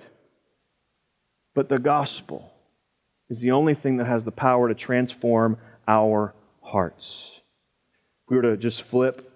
But 1.53 1.69
the 1.69 1.79
gospel 1.79 2.51
is 3.29 3.39
the 3.39 3.51
only 3.51 3.75
thing 3.75 3.97
that 3.97 4.07
has 4.07 4.25
the 4.25 4.31
power 4.31 4.67
to 4.67 4.75
transform 4.75 5.57
our 5.87 6.33
hearts. 6.61 7.31
If 8.23 8.29
we 8.29 8.35
were 8.37 8.41
to 8.43 8.57
just 8.57 8.83
flip 8.83 9.31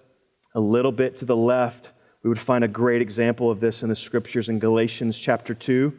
a 0.53 0.59
little 0.59 0.91
bit 0.91 1.17
to 1.17 1.25
the 1.25 1.35
left, 1.35 1.89
we 2.23 2.29
would 2.29 2.39
find 2.39 2.63
a 2.63 2.67
great 2.67 3.01
example 3.01 3.51
of 3.51 3.59
this 3.59 3.83
in 3.83 3.89
the 3.89 3.95
scriptures 3.95 4.49
in 4.49 4.59
Galatians 4.59 5.17
chapter 5.17 5.53
2. 5.53 5.93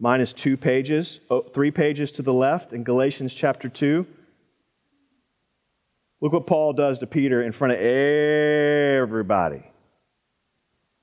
Mine 0.00 0.20
is 0.20 0.32
two 0.32 0.56
pages, 0.56 1.20
oh, 1.30 1.42
three 1.42 1.70
pages 1.70 2.12
to 2.12 2.22
the 2.22 2.32
left 2.32 2.72
in 2.72 2.82
Galatians 2.84 3.32
chapter 3.32 3.68
2. 3.68 4.06
Look 6.20 6.32
what 6.32 6.46
Paul 6.46 6.72
does 6.72 6.98
to 6.98 7.06
Peter 7.06 7.42
in 7.42 7.52
front 7.52 7.74
of 7.74 7.80
everybody. 7.80 9.62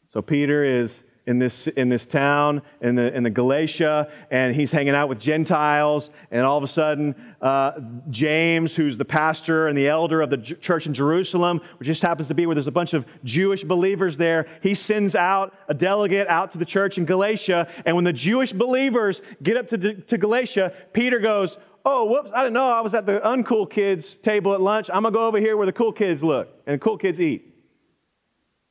So 0.10 0.22
Peter 0.22 0.64
is 0.64 1.04
in 1.32 1.40
this, 1.40 1.68
in 1.68 1.88
this 1.88 2.06
town, 2.06 2.62
in 2.82 2.96
the, 2.96 3.16
in 3.16 3.24
the 3.24 3.30
Galatia, 3.30 4.12
and 4.30 4.54
he's 4.54 4.70
hanging 4.70 4.94
out 4.94 5.08
with 5.08 5.18
Gentiles. 5.18 6.12
And 6.30 6.46
all 6.46 6.58
of 6.58 6.64
a 6.64 6.68
sudden, 6.68 7.16
uh, 7.42 7.80
James, 8.10 8.76
who's 8.76 8.98
the 8.98 9.06
pastor 9.06 9.70
and 9.70 9.78
the 9.78 9.88
elder 9.88 10.22
of 10.22 10.30
the 10.30 10.38
J- 10.38 10.56
church 10.56 10.88
in 10.88 10.94
Jerusalem, 10.94 11.62
which 11.78 11.88
just 11.88 12.02
happens 12.02 12.28
to 12.28 12.34
be 12.34 12.46
where 12.46 12.54
there's 12.54 12.68
a 12.68 12.72
bunch 12.72 12.94
of 12.94 13.06
Jewish 13.24 13.64
believers 13.64 14.18
there, 14.18 14.46
he 14.62 14.74
sends 14.74 15.16
out 15.16 15.54
a 15.70 15.74
delegate 15.74 16.28
out 16.28 16.52
to 16.52 16.58
the 16.58 16.66
church 16.66 16.98
in 16.98 17.06
Galatia. 17.06 17.68
And 17.86 17.96
when 17.96 18.04
the 18.04 18.14
Jewish 18.14 18.52
believers 18.52 19.22
get 19.42 19.56
up 19.56 19.70
to, 19.70 19.94
to 19.94 20.18
Galatia, 20.18 20.74
Peter 20.92 21.20
goes, 21.20 21.58
Oh, 21.84 22.06
whoops, 22.06 22.32
I 22.36 22.44
didn't 22.44 22.54
know 22.54 22.68
I 22.68 22.82
was 22.82 22.94
at 22.94 23.08
the 23.08 23.22
uncool 23.22 23.68
kids' 23.68 24.14
table 24.22 24.54
at 24.54 24.62
lunch. 24.62 24.90
I'm 24.94 25.02
going 25.02 25.14
to 25.14 25.18
go 25.18 25.26
over 25.26 25.40
here 25.40 25.58
where 25.58 25.66
the 25.66 25.74
cool 25.74 25.92
kids 25.92 26.24
look 26.24 26.50
and 26.68 26.76
the 26.76 26.84
cool 26.84 26.98
kids 26.98 27.20
eat. 27.20 27.51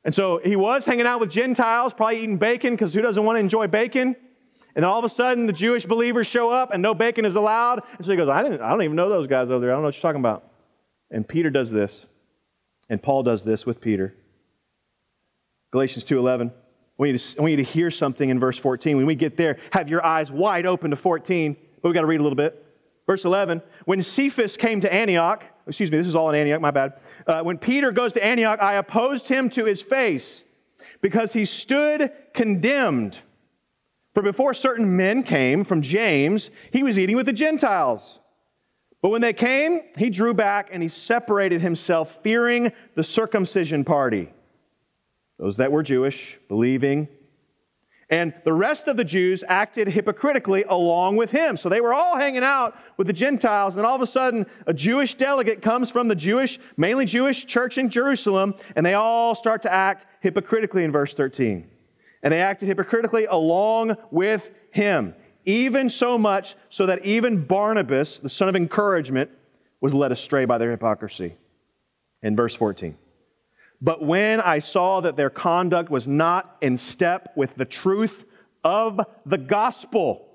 And 0.03 0.13
so 0.15 0.39
he 0.43 0.55
was 0.55 0.85
hanging 0.85 1.05
out 1.05 1.19
with 1.19 1.29
Gentiles, 1.29 1.93
probably 1.93 2.17
eating 2.17 2.37
bacon, 2.37 2.73
because 2.73 2.93
who 2.93 3.01
doesn't 3.01 3.23
want 3.23 3.35
to 3.35 3.39
enjoy 3.39 3.67
bacon? 3.67 4.15
And 4.75 4.83
then 4.83 4.89
all 4.89 4.99
of 4.99 5.05
a 5.05 5.09
sudden, 5.09 5.47
the 5.47 5.53
Jewish 5.53 5.85
believers 5.85 6.27
show 6.27 6.51
up 6.51 6.71
and 6.73 6.81
no 6.81 6.93
bacon 6.93 7.25
is 7.25 7.35
allowed. 7.35 7.83
And 7.97 8.05
so 8.05 8.11
he 8.11 8.17
goes, 8.17 8.29
I, 8.29 8.41
didn't, 8.41 8.61
I 8.61 8.69
don't 8.69 8.83
even 8.83 8.95
know 8.95 9.09
those 9.09 9.27
guys 9.27 9.49
over 9.49 9.59
there. 9.59 9.71
I 9.71 9.73
don't 9.73 9.81
know 9.81 9.87
what 9.87 9.95
you're 9.95 10.01
talking 10.01 10.21
about. 10.21 10.47
And 11.11 11.27
Peter 11.27 11.49
does 11.49 11.69
this. 11.69 12.05
And 12.89 13.01
Paul 13.01 13.23
does 13.23 13.43
this 13.43 13.65
with 13.65 13.81
Peter. 13.81 14.15
Galatians 15.71 16.05
2.11. 16.05 16.51
We 16.97 17.11
need, 17.11 17.19
to, 17.19 17.41
want 17.41 17.51
you 17.51 17.57
to 17.57 17.63
hear 17.63 17.91
something 17.91 18.29
in 18.29 18.39
verse 18.39 18.57
14. 18.57 18.97
When 18.97 19.05
we 19.05 19.15
get 19.15 19.35
there, 19.35 19.57
have 19.71 19.89
your 19.89 20.05
eyes 20.05 20.31
wide 20.31 20.65
open 20.65 20.91
to 20.91 20.97
14. 20.97 21.55
But 21.81 21.89
we've 21.89 21.93
got 21.93 22.01
to 22.01 22.07
read 22.07 22.19
a 22.19 22.23
little 22.23 22.35
bit. 22.35 22.65
Verse 23.07 23.25
11. 23.25 23.61
When 23.85 24.01
Cephas 24.01 24.55
came 24.55 24.81
to 24.81 24.93
Antioch, 24.93 25.43
excuse 25.67 25.91
me, 25.91 25.97
this 25.97 26.07
is 26.07 26.15
all 26.15 26.29
in 26.29 26.35
Antioch, 26.35 26.61
my 26.61 26.71
bad 26.71 26.93
uh, 27.27 27.41
when 27.41 27.57
Peter 27.57 27.91
goes 27.91 28.13
to 28.13 28.23
Antioch, 28.23 28.61
I 28.61 28.75
opposed 28.75 29.27
him 29.27 29.49
to 29.51 29.65
his 29.65 29.81
face 29.81 30.43
because 31.01 31.33
he 31.33 31.45
stood 31.45 32.11
condemned. 32.33 33.19
For 34.13 34.21
before 34.21 34.53
certain 34.53 34.97
men 34.97 35.23
came 35.23 35.63
from 35.63 35.81
James, 35.81 36.49
he 36.71 36.83
was 36.83 36.99
eating 36.99 37.15
with 37.15 37.25
the 37.25 37.33
Gentiles. 37.33 38.19
But 39.01 39.09
when 39.09 39.21
they 39.21 39.33
came, 39.33 39.81
he 39.97 40.09
drew 40.09 40.33
back 40.33 40.69
and 40.71 40.83
he 40.83 40.89
separated 40.89 41.61
himself, 41.61 42.19
fearing 42.21 42.71
the 42.95 43.03
circumcision 43.03 43.83
party. 43.83 44.31
Those 45.39 45.57
that 45.57 45.71
were 45.71 45.81
Jewish, 45.81 46.39
believing, 46.47 47.07
and 48.11 48.33
the 48.43 48.51
rest 48.51 48.89
of 48.89 48.97
the 48.97 49.05
Jews 49.05 49.41
acted 49.47 49.87
hypocritically 49.87 50.65
along 50.67 51.15
with 51.15 51.31
him. 51.31 51.55
So 51.55 51.69
they 51.69 51.79
were 51.79 51.93
all 51.93 52.17
hanging 52.17 52.43
out 52.43 52.77
with 52.97 53.07
the 53.07 53.13
Gentiles, 53.13 53.77
and 53.77 53.85
all 53.85 53.95
of 53.95 54.01
a 54.01 54.05
sudden, 54.05 54.45
a 54.67 54.73
Jewish 54.73 55.15
delegate 55.15 55.61
comes 55.61 55.89
from 55.89 56.09
the 56.09 56.15
Jewish, 56.15 56.59
mainly 56.75 57.05
Jewish 57.05 57.45
church 57.45 57.77
in 57.77 57.89
Jerusalem, 57.89 58.53
and 58.75 58.85
they 58.85 58.95
all 58.95 59.33
start 59.33 59.61
to 59.61 59.71
act 59.71 60.05
hypocritically 60.19 60.83
in 60.83 60.91
verse 60.91 61.13
13. 61.13 61.69
And 62.21 62.33
they 62.33 62.41
acted 62.41 62.67
hypocritically 62.67 63.25
along 63.25 63.95
with 64.11 64.51
him, 64.71 65.15
even 65.45 65.89
so 65.89 66.17
much 66.17 66.55
so 66.69 66.87
that 66.87 67.05
even 67.05 67.45
Barnabas, 67.45 68.19
the 68.19 68.29
son 68.29 68.49
of 68.49 68.57
encouragement, 68.57 69.31
was 69.79 69.93
led 69.93 70.11
astray 70.11 70.43
by 70.43 70.57
their 70.57 70.69
hypocrisy. 70.69 71.37
In 72.21 72.35
verse 72.35 72.55
14. 72.55 72.95
But 73.81 74.03
when 74.03 74.39
I 74.39 74.59
saw 74.59 75.01
that 75.01 75.17
their 75.17 75.31
conduct 75.31 75.89
was 75.89 76.07
not 76.07 76.55
in 76.61 76.77
step 76.77 77.33
with 77.35 77.55
the 77.55 77.65
truth 77.65 78.25
of 78.63 79.01
the 79.25 79.39
gospel, 79.39 80.27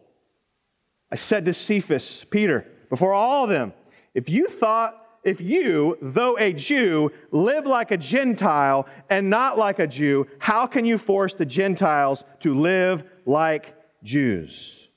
I 1.13 1.15
said 1.15 1.45
to 1.45 1.55
Cephas, 1.55 2.25
Peter, 2.29 2.67
before 2.91 3.13
all 3.13 3.45
of 3.45 3.51
them, 3.51 3.73
if 4.15 4.29
you 4.29 4.49
thought, 4.49 5.01
if 5.23 5.41
you, 5.41 5.97
though 6.03 6.37
a 6.39 6.53
Jew, 6.53 7.13
live 7.31 7.67
like 7.67 7.93
a 7.93 7.97
Gentile 7.97 8.87
and 9.11 9.31
not 9.31 9.59
like 9.59 9.79
a 9.79 9.87
Jew, 9.87 10.27
how 10.39 10.67
can 10.67 10.85
you 10.85 10.99
force 10.99 11.35
the 11.35 11.47
Gentiles 11.47 12.25
to 12.41 12.55
live 12.55 13.05
like 13.25 13.75
Jews? 14.03 14.89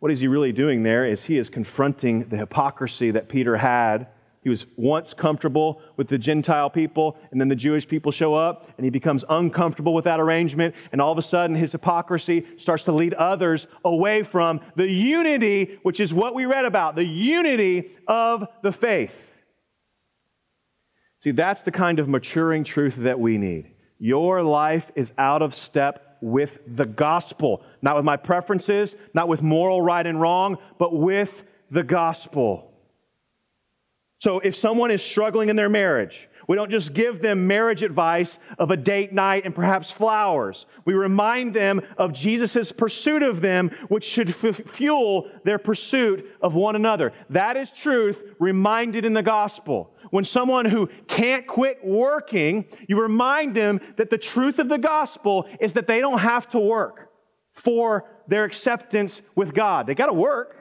What 0.00 0.12
is 0.12 0.20
he 0.20 0.28
really 0.28 0.52
doing 0.52 0.82
there 0.82 1.04
is 1.04 1.24
he 1.24 1.38
is 1.38 1.50
confronting 1.50 2.28
the 2.28 2.36
hypocrisy 2.36 3.10
that 3.12 3.28
Peter 3.28 3.56
had 3.56 4.08
he 4.48 4.50
was 4.50 4.64
once 4.76 5.12
comfortable 5.12 5.82
with 5.98 6.08
the 6.08 6.16
Gentile 6.16 6.70
people, 6.70 7.18
and 7.30 7.38
then 7.38 7.48
the 7.48 7.54
Jewish 7.54 7.86
people 7.86 8.10
show 8.10 8.32
up, 8.32 8.70
and 8.78 8.84
he 8.84 8.88
becomes 8.90 9.22
uncomfortable 9.28 9.92
with 9.92 10.06
that 10.06 10.20
arrangement, 10.20 10.74
and 10.90 11.02
all 11.02 11.12
of 11.12 11.18
a 11.18 11.22
sudden 11.22 11.54
his 11.54 11.72
hypocrisy 11.72 12.46
starts 12.56 12.84
to 12.84 12.92
lead 12.92 13.12
others 13.12 13.66
away 13.84 14.22
from 14.22 14.62
the 14.74 14.88
unity, 14.88 15.78
which 15.82 16.00
is 16.00 16.14
what 16.14 16.34
we 16.34 16.46
read 16.46 16.64
about 16.64 16.96
the 16.96 17.04
unity 17.04 17.90
of 18.06 18.48
the 18.62 18.72
faith. 18.72 19.34
See, 21.18 21.32
that's 21.32 21.60
the 21.60 21.70
kind 21.70 21.98
of 21.98 22.08
maturing 22.08 22.64
truth 22.64 22.96
that 22.96 23.20
we 23.20 23.36
need. 23.36 23.72
Your 23.98 24.42
life 24.42 24.90
is 24.94 25.12
out 25.18 25.42
of 25.42 25.54
step 25.54 26.16
with 26.22 26.58
the 26.66 26.86
gospel, 26.86 27.62
not 27.82 27.96
with 27.96 28.04
my 28.06 28.16
preferences, 28.16 28.96
not 29.12 29.28
with 29.28 29.42
moral 29.42 29.82
right 29.82 30.06
and 30.06 30.18
wrong, 30.18 30.56
but 30.78 30.96
with 30.96 31.44
the 31.70 31.82
gospel. 31.82 32.67
So 34.18 34.40
if 34.40 34.56
someone 34.56 34.90
is 34.90 35.02
struggling 35.02 35.48
in 35.48 35.56
their 35.56 35.68
marriage, 35.68 36.28
we 36.48 36.56
don't 36.56 36.70
just 36.70 36.94
give 36.94 37.20
them 37.20 37.46
marriage 37.46 37.82
advice 37.82 38.38
of 38.58 38.70
a 38.70 38.76
date 38.76 39.12
night 39.12 39.44
and 39.44 39.54
perhaps 39.54 39.90
flowers. 39.90 40.66
We 40.86 40.94
remind 40.94 41.52
them 41.52 41.82
of 41.98 42.14
Jesus' 42.14 42.72
pursuit 42.72 43.22
of 43.22 43.42
them, 43.42 43.70
which 43.88 44.02
should 44.02 44.30
f- 44.30 44.56
fuel 44.66 45.30
their 45.44 45.58
pursuit 45.58 46.26
of 46.40 46.54
one 46.54 46.74
another. 46.74 47.12
That 47.30 47.56
is 47.58 47.70
truth 47.70 48.34
reminded 48.40 49.04
in 49.04 49.12
the 49.12 49.22
gospel. 49.22 49.94
When 50.10 50.24
someone 50.24 50.64
who 50.64 50.88
can't 51.06 51.46
quit 51.46 51.84
working, 51.84 52.64
you 52.88 53.00
remind 53.00 53.54
them 53.54 53.80
that 53.96 54.08
the 54.08 54.16
truth 54.16 54.58
of 54.58 54.70
the 54.70 54.78
gospel 54.78 55.46
is 55.60 55.74
that 55.74 55.86
they 55.86 56.00
don't 56.00 56.18
have 56.18 56.48
to 56.50 56.58
work 56.58 57.10
for 57.52 58.06
their 58.26 58.44
acceptance 58.44 59.20
with 59.34 59.52
God. 59.52 59.86
They 59.86 59.94
got 59.94 60.06
to 60.06 60.14
work. 60.14 60.57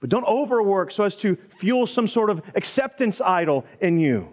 But 0.00 0.08
don't 0.10 0.24
overwork 0.24 0.90
so 0.90 1.04
as 1.04 1.14
to 1.16 1.36
fuel 1.58 1.86
some 1.86 2.08
sort 2.08 2.30
of 2.30 2.42
acceptance 2.54 3.20
idol 3.20 3.66
in 3.80 3.98
you. 3.98 4.28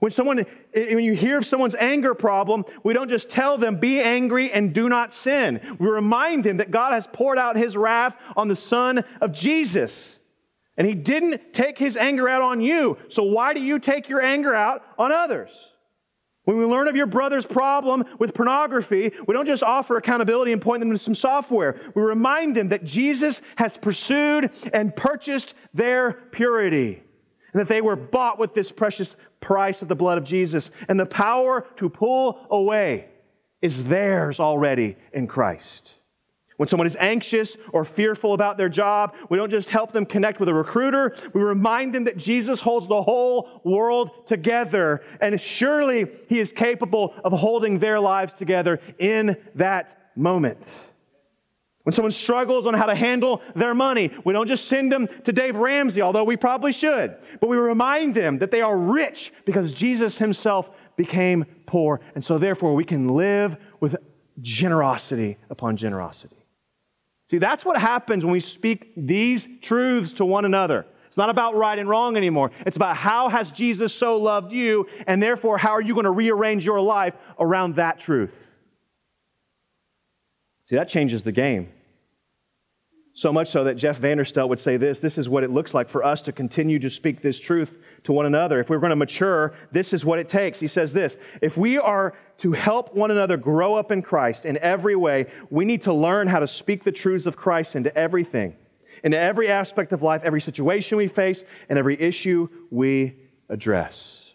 When 0.00 0.10
someone 0.10 0.44
when 0.74 1.04
you 1.04 1.14
hear 1.14 1.38
of 1.38 1.46
someone's 1.46 1.76
anger 1.76 2.14
problem, 2.14 2.64
we 2.82 2.92
don't 2.92 3.08
just 3.08 3.30
tell 3.30 3.56
them 3.56 3.78
be 3.78 4.00
angry 4.00 4.52
and 4.52 4.74
do 4.74 4.88
not 4.88 5.14
sin. 5.14 5.60
We 5.78 5.86
remind 5.86 6.44
them 6.44 6.58
that 6.58 6.70
God 6.70 6.92
has 6.92 7.06
poured 7.06 7.38
out 7.38 7.56
his 7.56 7.76
wrath 7.76 8.14
on 8.36 8.48
the 8.48 8.56
son 8.56 9.04
of 9.20 9.32
Jesus. 9.32 10.18
And 10.76 10.86
he 10.86 10.94
didn't 10.94 11.54
take 11.54 11.78
his 11.78 11.96
anger 11.96 12.28
out 12.28 12.42
on 12.42 12.60
you. 12.60 12.98
So 13.08 13.22
why 13.22 13.54
do 13.54 13.62
you 13.62 13.78
take 13.78 14.08
your 14.08 14.20
anger 14.20 14.54
out 14.54 14.82
on 14.98 15.12
others? 15.12 15.50
When 16.44 16.58
we 16.58 16.64
learn 16.64 16.88
of 16.88 16.96
your 16.96 17.06
brother's 17.06 17.46
problem 17.46 18.04
with 18.18 18.34
pornography, 18.34 19.12
we 19.26 19.34
don't 19.34 19.46
just 19.46 19.62
offer 19.62 19.96
accountability 19.96 20.52
and 20.52 20.60
point 20.60 20.80
them 20.80 20.90
to 20.90 20.98
some 20.98 21.14
software. 21.14 21.80
We 21.94 22.02
remind 22.02 22.54
them 22.54 22.68
that 22.68 22.84
Jesus 22.84 23.40
has 23.56 23.78
pursued 23.78 24.50
and 24.72 24.94
purchased 24.94 25.54
their 25.72 26.12
purity, 26.12 27.02
and 27.52 27.60
that 27.60 27.68
they 27.68 27.80
were 27.80 27.96
bought 27.96 28.38
with 28.38 28.52
this 28.52 28.70
precious 28.70 29.16
price 29.40 29.80
of 29.80 29.88
the 29.88 29.94
blood 29.94 30.18
of 30.18 30.24
Jesus. 30.24 30.70
And 30.88 31.00
the 31.00 31.06
power 31.06 31.66
to 31.76 31.88
pull 31.88 32.46
away 32.50 33.08
is 33.62 33.84
theirs 33.84 34.38
already 34.38 34.96
in 35.14 35.26
Christ. 35.26 35.94
When 36.56 36.68
someone 36.68 36.86
is 36.86 36.96
anxious 37.00 37.56
or 37.72 37.84
fearful 37.84 38.32
about 38.32 38.56
their 38.56 38.68
job, 38.68 39.14
we 39.28 39.36
don't 39.36 39.50
just 39.50 39.70
help 39.70 39.92
them 39.92 40.06
connect 40.06 40.38
with 40.38 40.48
a 40.48 40.54
recruiter, 40.54 41.14
we 41.32 41.40
remind 41.40 41.94
them 41.94 42.04
that 42.04 42.16
Jesus 42.16 42.60
holds 42.60 42.86
the 42.86 43.02
whole 43.02 43.60
world 43.64 44.26
together, 44.26 45.02
and 45.20 45.40
surely 45.40 46.06
He 46.28 46.38
is 46.38 46.52
capable 46.52 47.14
of 47.24 47.32
holding 47.32 47.80
their 47.80 47.98
lives 47.98 48.34
together 48.34 48.80
in 48.98 49.36
that 49.56 50.12
moment. 50.16 50.72
When 51.82 51.92
someone 51.92 52.12
struggles 52.12 52.66
on 52.66 52.74
how 52.74 52.86
to 52.86 52.94
handle 52.94 53.42
their 53.56 53.74
money, 53.74 54.10
we 54.24 54.32
don't 54.32 54.48
just 54.48 54.68
send 54.68 54.90
them 54.90 55.08
to 55.24 55.32
Dave 55.32 55.56
Ramsey, 55.56 56.02
although 56.02 56.24
we 56.24 56.36
probably 56.36 56.72
should, 56.72 57.16
but 57.40 57.48
we 57.48 57.56
remind 57.56 58.14
them 58.14 58.38
that 58.38 58.52
they 58.52 58.62
are 58.62 58.76
rich 58.76 59.32
because 59.44 59.72
Jesus 59.72 60.18
Himself 60.18 60.70
became 60.96 61.44
poor, 61.66 62.00
and 62.14 62.24
so 62.24 62.38
therefore 62.38 62.74
we 62.74 62.84
can 62.84 63.08
live 63.08 63.56
with 63.80 63.96
generosity 64.40 65.36
upon 65.50 65.76
generosity. 65.76 66.33
See, 67.30 67.38
that's 67.38 67.64
what 67.64 67.80
happens 67.80 68.24
when 68.24 68.32
we 68.32 68.40
speak 68.40 68.92
these 68.96 69.48
truths 69.62 70.12
to 70.14 70.24
one 70.24 70.44
another. 70.44 70.86
It's 71.06 71.16
not 71.16 71.30
about 71.30 71.54
right 71.54 71.78
and 71.78 71.88
wrong 71.88 72.16
anymore. 72.16 72.50
It's 72.66 72.76
about 72.76 72.96
how 72.96 73.28
has 73.28 73.50
Jesus 73.50 73.94
so 73.94 74.16
loved 74.16 74.52
you, 74.52 74.88
and 75.06 75.22
therefore, 75.22 75.56
how 75.56 75.70
are 75.70 75.80
you 75.80 75.94
going 75.94 76.04
to 76.04 76.10
rearrange 76.10 76.64
your 76.64 76.80
life 76.80 77.14
around 77.38 77.76
that 77.76 77.98
truth? 78.00 78.34
See, 80.66 80.76
that 80.76 80.88
changes 80.88 81.22
the 81.22 81.32
game. 81.32 81.68
So 83.16 83.32
much 83.32 83.50
so 83.50 83.62
that 83.62 83.76
Jeff 83.76 84.00
Vanderstelt 84.00 84.48
would 84.48 84.60
say 84.60 84.76
this 84.76 84.98
this 84.98 85.18
is 85.18 85.28
what 85.28 85.44
it 85.44 85.50
looks 85.50 85.72
like 85.72 85.88
for 85.88 86.04
us 86.04 86.20
to 86.22 86.32
continue 86.32 86.80
to 86.80 86.90
speak 86.90 87.22
this 87.22 87.38
truth 87.38 87.78
to 88.02 88.12
one 88.12 88.26
another. 88.26 88.58
If 88.58 88.68
we're 88.68 88.80
going 88.80 88.90
to 88.90 88.96
mature, 88.96 89.54
this 89.70 89.92
is 89.92 90.04
what 90.04 90.18
it 90.18 90.28
takes. 90.28 90.58
He 90.58 90.66
says 90.66 90.92
this 90.92 91.16
if 91.40 91.56
we 91.56 91.78
are 91.78 92.14
to 92.38 92.52
help 92.52 92.92
one 92.92 93.12
another 93.12 93.36
grow 93.36 93.76
up 93.76 93.92
in 93.92 94.02
Christ 94.02 94.44
in 94.44 94.58
every 94.58 94.96
way, 94.96 95.26
we 95.48 95.64
need 95.64 95.82
to 95.82 95.92
learn 95.92 96.26
how 96.26 96.40
to 96.40 96.48
speak 96.48 96.82
the 96.82 96.90
truths 96.90 97.26
of 97.26 97.36
Christ 97.36 97.76
into 97.76 97.96
everything. 97.96 98.56
into 99.04 99.18
every 99.18 99.48
aspect 99.48 99.92
of 99.92 100.02
life, 100.02 100.22
every 100.24 100.40
situation 100.40 100.98
we 100.98 101.06
face, 101.06 101.44
and 101.68 101.78
every 101.78 102.00
issue 102.00 102.48
we 102.70 103.14
address. 103.48 104.32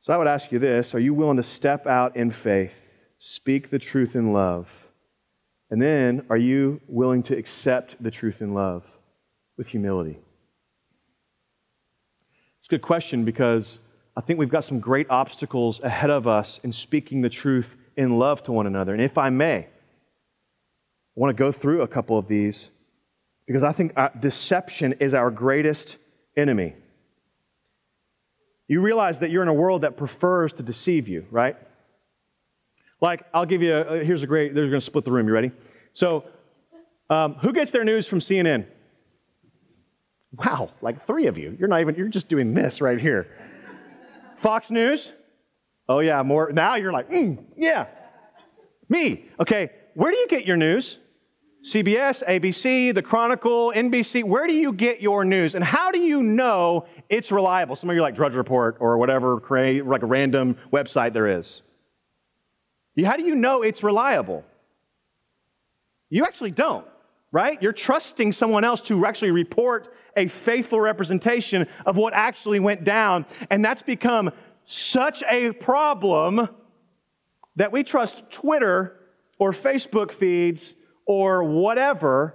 So 0.00 0.14
I 0.14 0.16
would 0.16 0.26
ask 0.26 0.52
you 0.52 0.58
this 0.58 0.94
Are 0.94 0.98
you 0.98 1.12
willing 1.12 1.36
to 1.36 1.42
step 1.42 1.86
out 1.86 2.16
in 2.16 2.30
faith, 2.30 2.88
speak 3.18 3.68
the 3.68 3.78
truth 3.78 4.16
in 4.16 4.32
love? 4.32 4.87
And 5.70 5.82
then, 5.82 6.24
are 6.30 6.36
you 6.36 6.80
willing 6.88 7.22
to 7.24 7.36
accept 7.36 8.02
the 8.02 8.10
truth 8.10 8.40
in 8.40 8.54
love 8.54 8.84
with 9.56 9.66
humility? 9.66 10.18
It's 12.58 12.68
a 12.68 12.70
good 12.70 12.82
question 12.82 13.24
because 13.24 13.78
I 14.16 14.20
think 14.20 14.38
we've 14.38 14.48
got 14.48 14.64
some 14.64 14.80
great 14.80 15.06
obstacles 15.10 15.80
ahead 15.80 16.10
of 16.10 16.26
us 16.26 16.58
in 16.64 16.72
speaking 16.72 17.20
the 17.20 17.28
truth 17.28 17.76
in 17.96 18.18
love 18.18 18.42
to 18.44 18.52
one 18.52 18.66
another. 18.66 18.92
And 18.92 19.02
if 19.02 19.18
I 19.18 19.30
may, 19.30 19.58
I 19.58 19.68
want 21.14 21.36
to 21.36 21.38
go 21.38 21.52
through 21.52 21.82
a 21.82 21.88
couple 21.88 22.16
of 22.16 22.28
these 22.28 22.70
because 23.46 23.62
I 23.62 23.72
think 23.72 23.92
uh, 23.96 24.08
deception 24.20 24.94
is 25.00 25.14
our 25.14 25.30
greatest 25.30 25.98
enemy. 26.36 26.74
You 28.68 28.80
realize 28.80 29.20
that 29.20 29.30
you're 29.30 29.42
in 29.42 29.48
a 29.48 29.54
world 29.54 29.82
that 29.82 29.96
prefers 29.96 30.52
to 30.54 30.62
deceive 30.62 31.08
you, 31.08 31.26
right? 31.30 31.56
Like, 33.00 33.24
I'll 33.32 33.46
give 33.46 33.62
you 33.62 33.74
a, 33.74 34.02
here's 34.04 34.22
a 34.22 34.26
great, 34.26 34.54
they're 34.54 34.68
going 34.68 34.80
to 34.80 34.84
split 34.84 35.04
the 35.04 35.12
room. 35.12 35.28
You 35.28 35.34
ready? 35.34 35.52
So, 35.92 36.24
um, 37.10 37.34
who 37.34 37.52
gets 37.52 37.70
their 37.70 37.84
news 37.84 38.06
from 38.06 38.18
CNN? 38.18 38.66
Wow, 40.32 40.72
like 40.82 41.06
three 41.06 41.26
of 41.26 41.38
you. 41.38 41.56
You're 41.58 41.68
not 41.68 41.80
even, 41.80 41.94
you're 41.94 42.08
just 42.08 42.28
doing 42.28 42.54
this 42.54 42.80
right 42.80 43.00
here. 43.00 43.34
Fox 44.38 44.70
News? 44.70 45.12
Oh, 45.88 46.00
yeah, 46.00 46.22
more. 46.22 46.52
Now 46.52 46.74
you're 46.74 46.92
like, 46.92 47.10
mm, 47.10 47.42
yeah, 47.56 47.86
me. 48.88 49.26
Okay, 49.40 49.70
where 49.94 50.12
do 50.12 50.18
you 50.18 50.28
get 50.28 50.44
your 50.44 50.56
news? 50.56 50.98
CBS, 51.64 52.24
ABC, 52.24 52.94
The 52.94 53.02
Chronicle, 53.02 53.72
NBC. 53.74 54.22
Where 54.22 54.46
do 54.46 54.54
you 54.54 54.72
get 54.72 55.00
your 55.00 55.24
news? 55.24 55.54
And 55.54 55.64
how 55.64 55.90
do 55.90 55.98
you 55.98 56.22
know 56.22 56.86
it's 57.08 57.32
reliable? 57.32 57.74
Some 57.74 57.90
of 57.90 57.96
you 57.96 58.02
like 58.02 58.14
Drudge 58.14 58.34
Report 58.34 58.76
or 58.80 58.96
whatever, 58.96 59.40
like 59.84 60.02
a 60.02 60.06
random 60.06 60.56
website 60.72 61.14
there 61.14 61.26
is. 61.26 61.62
How 63.04 63.16
do 63.16 63.24
you 63.24 63.34
know 63.34 63.62
it's 63.62 63.82
reliable? 63.82 64.44
You 66.10 66.24
actually 66.24 66.50
don't, 66.50 66.86
right? 67.32 67.60
You're 67.62 67.72
trusting 67.72 68.32
someone 68.32 68.64
else 68.64 68.80
to 68.82 69.04
actually 69.06 69.30
report 69.30 69.94
a 70.16 70.26
faithful 70.28 70.80
representation 70.80 71.66
of 71.86 71.96
what 71.96 72.14
actually 72.14 72.60
went 72.60 72.84
down. 72.84 73.26
And 73.50 73.64
that's 73.64 73.82
become 73.82 74.32
such 74.64 75.22
a 75.28 75.52
problem 75.52 76.48
that 77.56 77.72
we 77.72 77.82
trust 77.84 78.30
Twitter 78.30 78.98
or 79.38 79.52
Facebook 79.52 80.12
feeds 80.12 80.74
or 81.06 81.44
whatever 81.44 82.34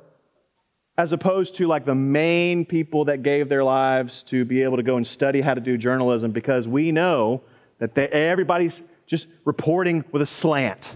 as 0.98 1.12
opposed 1.12 1.56
to 1.56 1.66
like 1.66 1.86
the 1.86 1.96
main 1.96 2.66
people 2.66 3.06
that 3.06 3.24
gave 3.24 3.50
their 3.50 3.64
lives 3.64 4.22
to 4.24 4.46
be 4.46 4.62
able 4.62 4.78
to 4.78 4.84
go 4.84 4.98
and 4.98 5.08
study 5.08 5.42
how 5.42 5.54
to 5.54 5.62
do 5.62 5.78
journalism 5.78 6.32
because 6.32 6.68
we 6.68 6.92
know 6.92 7.42
that 7.80 7.96
they, 7.96 8.08
everybody's 8.10 8.84
just 9.08 9.28
reporting 9.46 10.04
with 10.12 10.22
a 10.22 10.26
slant. 10.26 10.96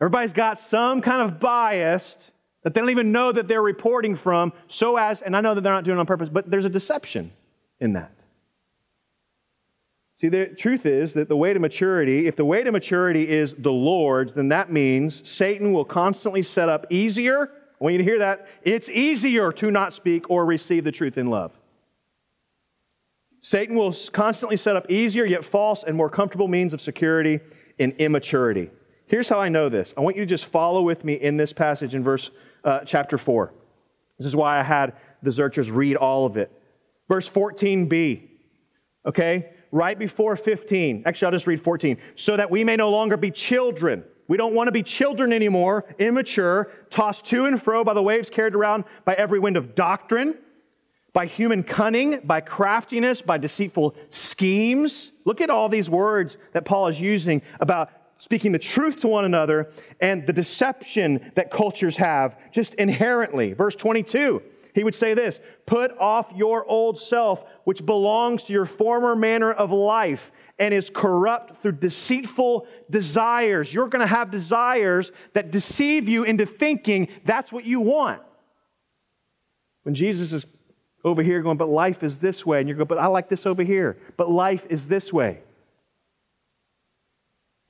Everybody's 0.00 0.32
got 0.32 0.58
some 0.58 1.00
kind 1.00 1.22
of 1.22 1.38
bias 1.38 2.32
that 2.62 2.74
they 2.74 2.80
don't 2.80 2.90
even 2.90 3.12
know 3.12 3.32
that 3.32 3.48
they're 3.48 3.62
reporting 3.62 4.16
from, 4.16 4.52
so 4.68 4.96
as, 4.96 5.22
and 5.22 5.36
I 5.36 5.40
know 5.40 5.54
that 5.54 5.62
they're 5.62 5.72
not 5.72 5.84
doing 5.84 5.98
it 5.98 6.00
on 6.00 6.06
purpose, 6.06 6.28
but 6.28 6.50
there's 6.50 6.64
a 6.64 6.70
deception 6.70 7.32
in 7.80 7.92
that. 7.94 8.12
See, 10.16 10.28
the 10.28 10.46
truth 10.46 10.86
is 10.86 11.14
that 11.14 11.28
the 11.28 11.36
way 11.36 11.52
to 11.52 11.58
maturity, 11.58 12.28
if 12.28 12.36
the 12.36 12.44
way 12.44 12.62
to 12.62 12.70
maturity 12.70 13.28
is 13.28 13.54
the 13.54 13.72
Lord's, 13.72 14.32
then 14.32 14.48
that 14.48 14.70
means 14.70 15.28
Satan 15.28 15.72
will 15.72 15.84
constantly 15.84 16.42
set 16.42 16.68
up 16.68 16.86
easier. 16.90 17.50
I 17.50 17.84
want 17.84 17.94
you 17.94 17.98
to 17.98 18.04
hear 18.04 18.20
that. 18.20 18.46
It's 18.62 18.88
easier 18.88 19.50
to 19.52 19.70
not 19.72 19.92
speak 19.92 20.30
or 20.30 20.44
receive 20.44 20.84
the 20.84 20.92
truth 20.92 21.18
in 21.18 21.26
love. 21.26 21.58
Satan 23.42 23.74
will 23.74 23.94
constantly 24.12 24.56
set 24.56 24.76
up 24.76 24.90
easier 24.90 25.24
yet 25.24 25.44
false 25.44 25.82
and 25.82 25.96
more 25.96 26.08
comfortable 26.08 26.46
means 26.46 26.72
of 26.72 26.80
security 26.80 27.40
in 27.78 27.90
immaturity. 27.98 28.70
Here's 29.06 29.28
how 29.28 29.40
I 29.40 29.48
know 29.48 29.68
this. 29.68 29.92
I 29.96 30.00
want 30.00 30.16
you 30.16 30.22
to 30.22 30.26
just 30.26 30.46
follow 30.46 30.82
with 30.82 31.04
me 31.04 31.14
in 31.14 31.36
this 31.36 31.52
passage 31.52 31.96
in 31.96 32.04
verse 32.04 32.30
uh, 32.64 32.80
chapter 32.86 33.18
4. 33.18 33.52
This 34.16 34.28
is 34.28 34.36
why 34.36 34.60
I 34.60 34.62
had 34.62 34.94
the 35.22 35.30
Zerchers 35.30 35.74
read 35.74 35.96
all 35.96 36.24
of 36.24 36.36
it. 36.36 36.52
Verse 37.08 37.28
14b, 37.28 38.28
okay? 39.06 39.50
Right 39.72 39.98
before 39.98 40.36
15. 40.36 41.02
Actually, 41.04 41.26
I'll 41.26 41.32
just 41.32 41.48
read 41.48 41.60
14. 41.60 41.98
So 42.14 42.36
that 42.36 42.48
we 42.48 42.62
may 42.62 42.76
no 42.76 42.90
longer 42.90 43.16
be 43.16 43.32
children. 43.32 44.04
We 44.28 44.36
don't 44.36 44.54
want 44.54 44.68
to 44.68 44.72
be 44.72 44.84
children 44.84 45.32
anymore, 45.32 45.84
immature, 45.98 46.70
tossed 46.90 47.26
to 47.26 47.46
and 47.46 47.60
fro 47.60 47.82
by 47.82 47.92
the 47.92 48.02
waves 48.02 48.30
carried 48.30 48.54
around 48.54 48.84
by 49.04 49.14
every 49.14 49.40
wind 49.40 49.56
of 49.56 49.74
doctrine, 49.74 50.36
by 51.12 51.26
human 51.26 51.62
cunning, 51.62 52.20
by 52.24 52.40
craftiness, 52.40 53.20
by 53.20 53.38
deceitful 53.38 53.94
schemes. 54.10 55.12
Look 55.24 55.40
at 55.40 55.50
all 55.50 55.68
these 55.68 55.90
words 55.90 56.38
that 56.52 56.64
Paul 56.64 56.88
is 56.88 57.00
using 57.00 57.42
about 57.60 57.90
speaking 58.16 58.52
the 58.52 58.58
truth 58.58 59.00
to 59.00 59.08
one 59.08 59.24
another 59.24 59.72
and 60.00 60.26
the 60.26 60.32
deception 60.32 61.32
that 61.34 61.50
cultures 61.50 61.96
have 61.96 62.36
just 62.52 62.74
inherently. 62.74 63.52
Verse 63.52 63.74
22, 63.74 64.42
he 64.74 64.84
would 64.84 64.94
say 64.94 65.12
this 65.14 65.40
Put 65.66 65.96
off 65.98 66.32
your 66.34 66.66
old 66.66 66.98
self, 66.98 67.44
which 67.64 67.84
belongs 67.84 68.44
to 68.44 68.52
your 68.52 68.64
former 68.66 69.14
manner 69.14 69.52
of 69.52 69.70
life 69.70 70.32
and 70.58 70.72
is 70.72 70.88
corrupt 70.88 71.60
through 71.60 71.72
deceitful 71.72 72.66
desires. 72.88 73.72
You're 73.72 73.88
going 73.88 74.00
to 74.00 74.06
have 74.06 74.30
desires 74.30 75.12
that 75.34 75.50
deceive 75.50 76.08
you 76.08 76.24
into 76.24 76.46
thinking 76.46 77.08
that's 77.24 77.52
what 77.52 77.64
you 77.64 77.80
want. 77.80 78.22
When 79.82 79.94
Jesus 79.94 80.32
is 80.32 80.46
over 81.04 81.22
here 81.22 81.42
going, 81.42 81.56
but 81.56 81.68
life 81.68 82.02
is 82.02 82.18
this 82.18 82.46
way, 82.46 82.60
and 82.60 82.68
you're 82.68 82.76
going, 82.76 82.88
but 82.88 82.98
I 82.98 83.06
like 83.06 83.28
this 83.28 83.46
over 83.46 83.62
here, 83.62 83.98
but 84.16 84.30
life 84.30 84.64
is 84.70 84.88
this 84.88 85.12
way. 85.12 85.40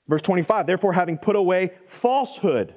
Verse 0.09 0.23
25, 0.23 0.67
therefore, 0.67 0.93
having 0.93 1.17
put 1.17 1.37
away 1.37 1.73
falsehood. 1.89 2.75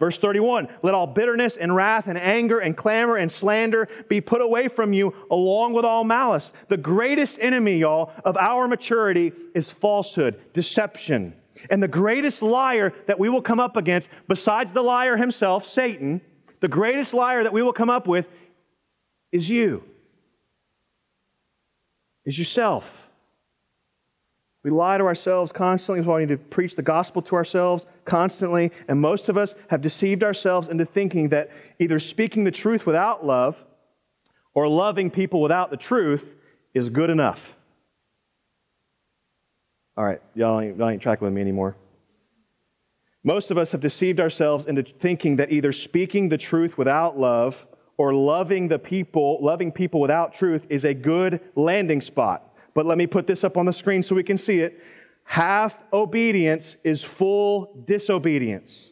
Verse 0.00 0.18
31, 0.18 0.68
let 0.82 0.94
all 0.94 1.06
bitterness 1.06 1.56
and 1.56 1.74
wrath 1.74 2.08
and 2.08 2.18
anger 2.18 2.58
and 2.58 2.76
clamor 2.76 3.16
and 3.16 3.30
slander 3.30 3.88
be 4.08 4.20
put 4.20 4.40
away 4.40 4.68
from 4.68 4.92
you 4.92 5.14
along 5.30 5.72
with 5.72 5.84
all 5.84 6.04
malice. 6.04 6.52
The 6.68 6.76
greatest 6.76 7.38
enemy, 7.40 7.78
y'all, 7.78 8.12
of 8.24 8.36
our 8.36 8.66
maturity 8.66 9.32
is 9.54 9.70
falsehood, 9.70 10.40
deception. 10.52 11.34
And 11.70 11.82
the 11.82 11.88
greatest 11.88 12.42
liar 12.42 12.92
that 13.06 13.18
we 13.18 13.28
will 13.28 13.40
come 13.40 13.60
up 13.60 13.76
against, 13.76 14.08
besides 14.28 14.72
the 14.72 14.82
liar 14.82 15.16
himself, 15.16 15.66
Satan, 15.66 16.20
the 16.60 16.68
greatest 16.68 17.14
liar 17.14 17.42
that 17.42 17.52
we 17.52 17.62
will 17.62 17.72
come 17.72 17.90
up 17.90 18.06
with 18.08 18.26
is 19.34 19.50
you, 19.50 19.82
is 22.24 22.38
yourself. 22.38 23.08
We 24.62 24.70
lie 24.70 24.96
to 24.96 25.04
ourselves 25.04 25.50
constantly. 25.50 26.04
So 26.04 26.14
we 26.14 26.20
need 26.20 26.28
to 26.28 26.36
preach 26.36 26.76
the 26.76 26.82
gospel 26.82 27.20
to 27.22 27.34
ourselves 27.34 27.84
constantly. 28.04 28.70
And 28.86 29.00
most 29.00 29.28
of 29.28 29.36
us 29.36 29.56
have 29.68 29.82
deceived 29.82 30.22
ourselves 30.22 30.68
into 30.68 30.84
thinking 30.86 31.30
that 31.30 31.50
either 31.80 31.98
speaking 31.98 32.44
the 32.44 32.52
truth 32.52 32.86
without 32.86 33.26
love 33.26 33.62
or 34.54 34.68
loving 34.68 35.10
people 35.10 35.42
without 35.42 35.70
the 35.70 35.76
truth 35.76 36.36
is 36.72 36.88
good 36.88 37.10
enough. 37.10 37.56
All 39.96 40.04
right, 40.04 40.22
y'all 40.36 40.60
ain't, 40.60 40.78
y'all 40.78 40.88
ain't 40.88 41.02
tracking 41.02 41.24
with 41.24 41.34
me 41.34 41.40
anymore. 41.40 41.74
Most 43.24 43.50
of 43.50 43.58
us 43.58 43.72
have 43.72 43.80
deceived 43.80 44.20
ourselves 44.20 44.66
into 44.66 44.84
thinking 44.84 45.36
that 45.36 45.50
either 45.50 45.72
speaking 45.72 46.28
the 46.28 46.38
truth 46.38 46.78
without 46.78 47.18
love 47.18 47.66
or 47.96 48.12
loving 48.12 48.68
the 48.68 48.78
people, 48.78 49.38
loving 49.40 49.70
people 49.70 50.00
without 50.00 50.34
truth 50.34 50.66
is 50.68 50.84
a 50.84 50.94
good 50.94 51.40
landing 51.54 52.00
spot. 52.00 52.54
But 52.74 52.86
let 52.86 52.98
me 52.98 53.06
put 53.06 53.26
this 53.26 53.44
up 53.44 53.56
on 53.56 53.66
the 53.66 53.72
screen 53.72 54.02
so 54.02 54.14
we 54.14 54.24
can 54.24 54.38
see 54.38 54.60
it. 54.60 54.82
Half 55.24 55.74
obedience 55.92 56.76
is 56.84 57.02
full 57.02 57.82
disobedience. 57.86 58.90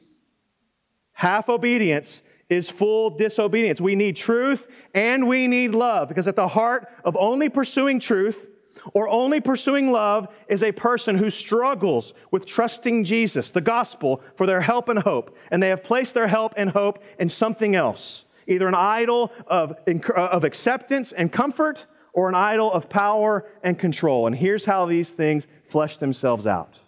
Half 1.13 1.49
obedience 1.49 2.23
is 2.49 2.71
full 2.71 3.11
disobedience. 3.11 3.81
We 3.81 3.95
need 3.95 4.17
truth 4.17 4.67
and 4.95 5.27
we 5.27 5.47
need 5.47 5.73
love 5.73 6.09
because 6.09 6.27
at 6.27 6.37
the 6.37 6.49
heart 6.49 6.89
of 7.05 7.17
only 7.17 7.49
pursuing 7.49 8.01
truth 8.01 8.49
or 8.95 9.09
only 9.09 9.41
pursuing 9.41 9.93
love 9.93 10.29
is 10.49 10.63
a 10.63 10.73
person 10.73 11.17
who 11.17 11.31
struggles 11.31 12.15
with 12.31 12.47
trusting 12.47 13.05
Jesus, 13.05 13.51
the 13.51 13.61
gospel, 13.61 14.23
for 14.37 14.47
their 14.47 14.61
help 14.61 14.89
and 14.89 14.99
hope. 14.99 15.37
And 15.51 15.63
they 15.63 15.69
have 15.69 15.85
placed 15.85 16.15
their 16.15 16.27
help 16.27 16.55
and 16.57 16.71
hope 16.71 17.03
in 17.19 17.29
something 17.29 17.77
else 17.77 18.25
either 18.47 18.69
an 18.69 18.75
idol 18.75 19.33
of, 19.47 19.75
uh, 19.87 20.13
of 20.13 20.45
acceptance 20.45 21.13
and 21.13 21.33
comfort 21.33 21.87
or 22.13 22.29
an 22.29 22.35
idol 22.35 22.71
of 22.73 22.89
power 22.89 23.47
and 23.63 23.79
control. 23.79 24.27
And 24.27 24.37
here's 24.37 24.65
how 24.65 24.87
these 24.87 25.11
things 25.11 25.47
flesh 25.69 25.97
themselves 25.97 26.47
out. 26.47 26.79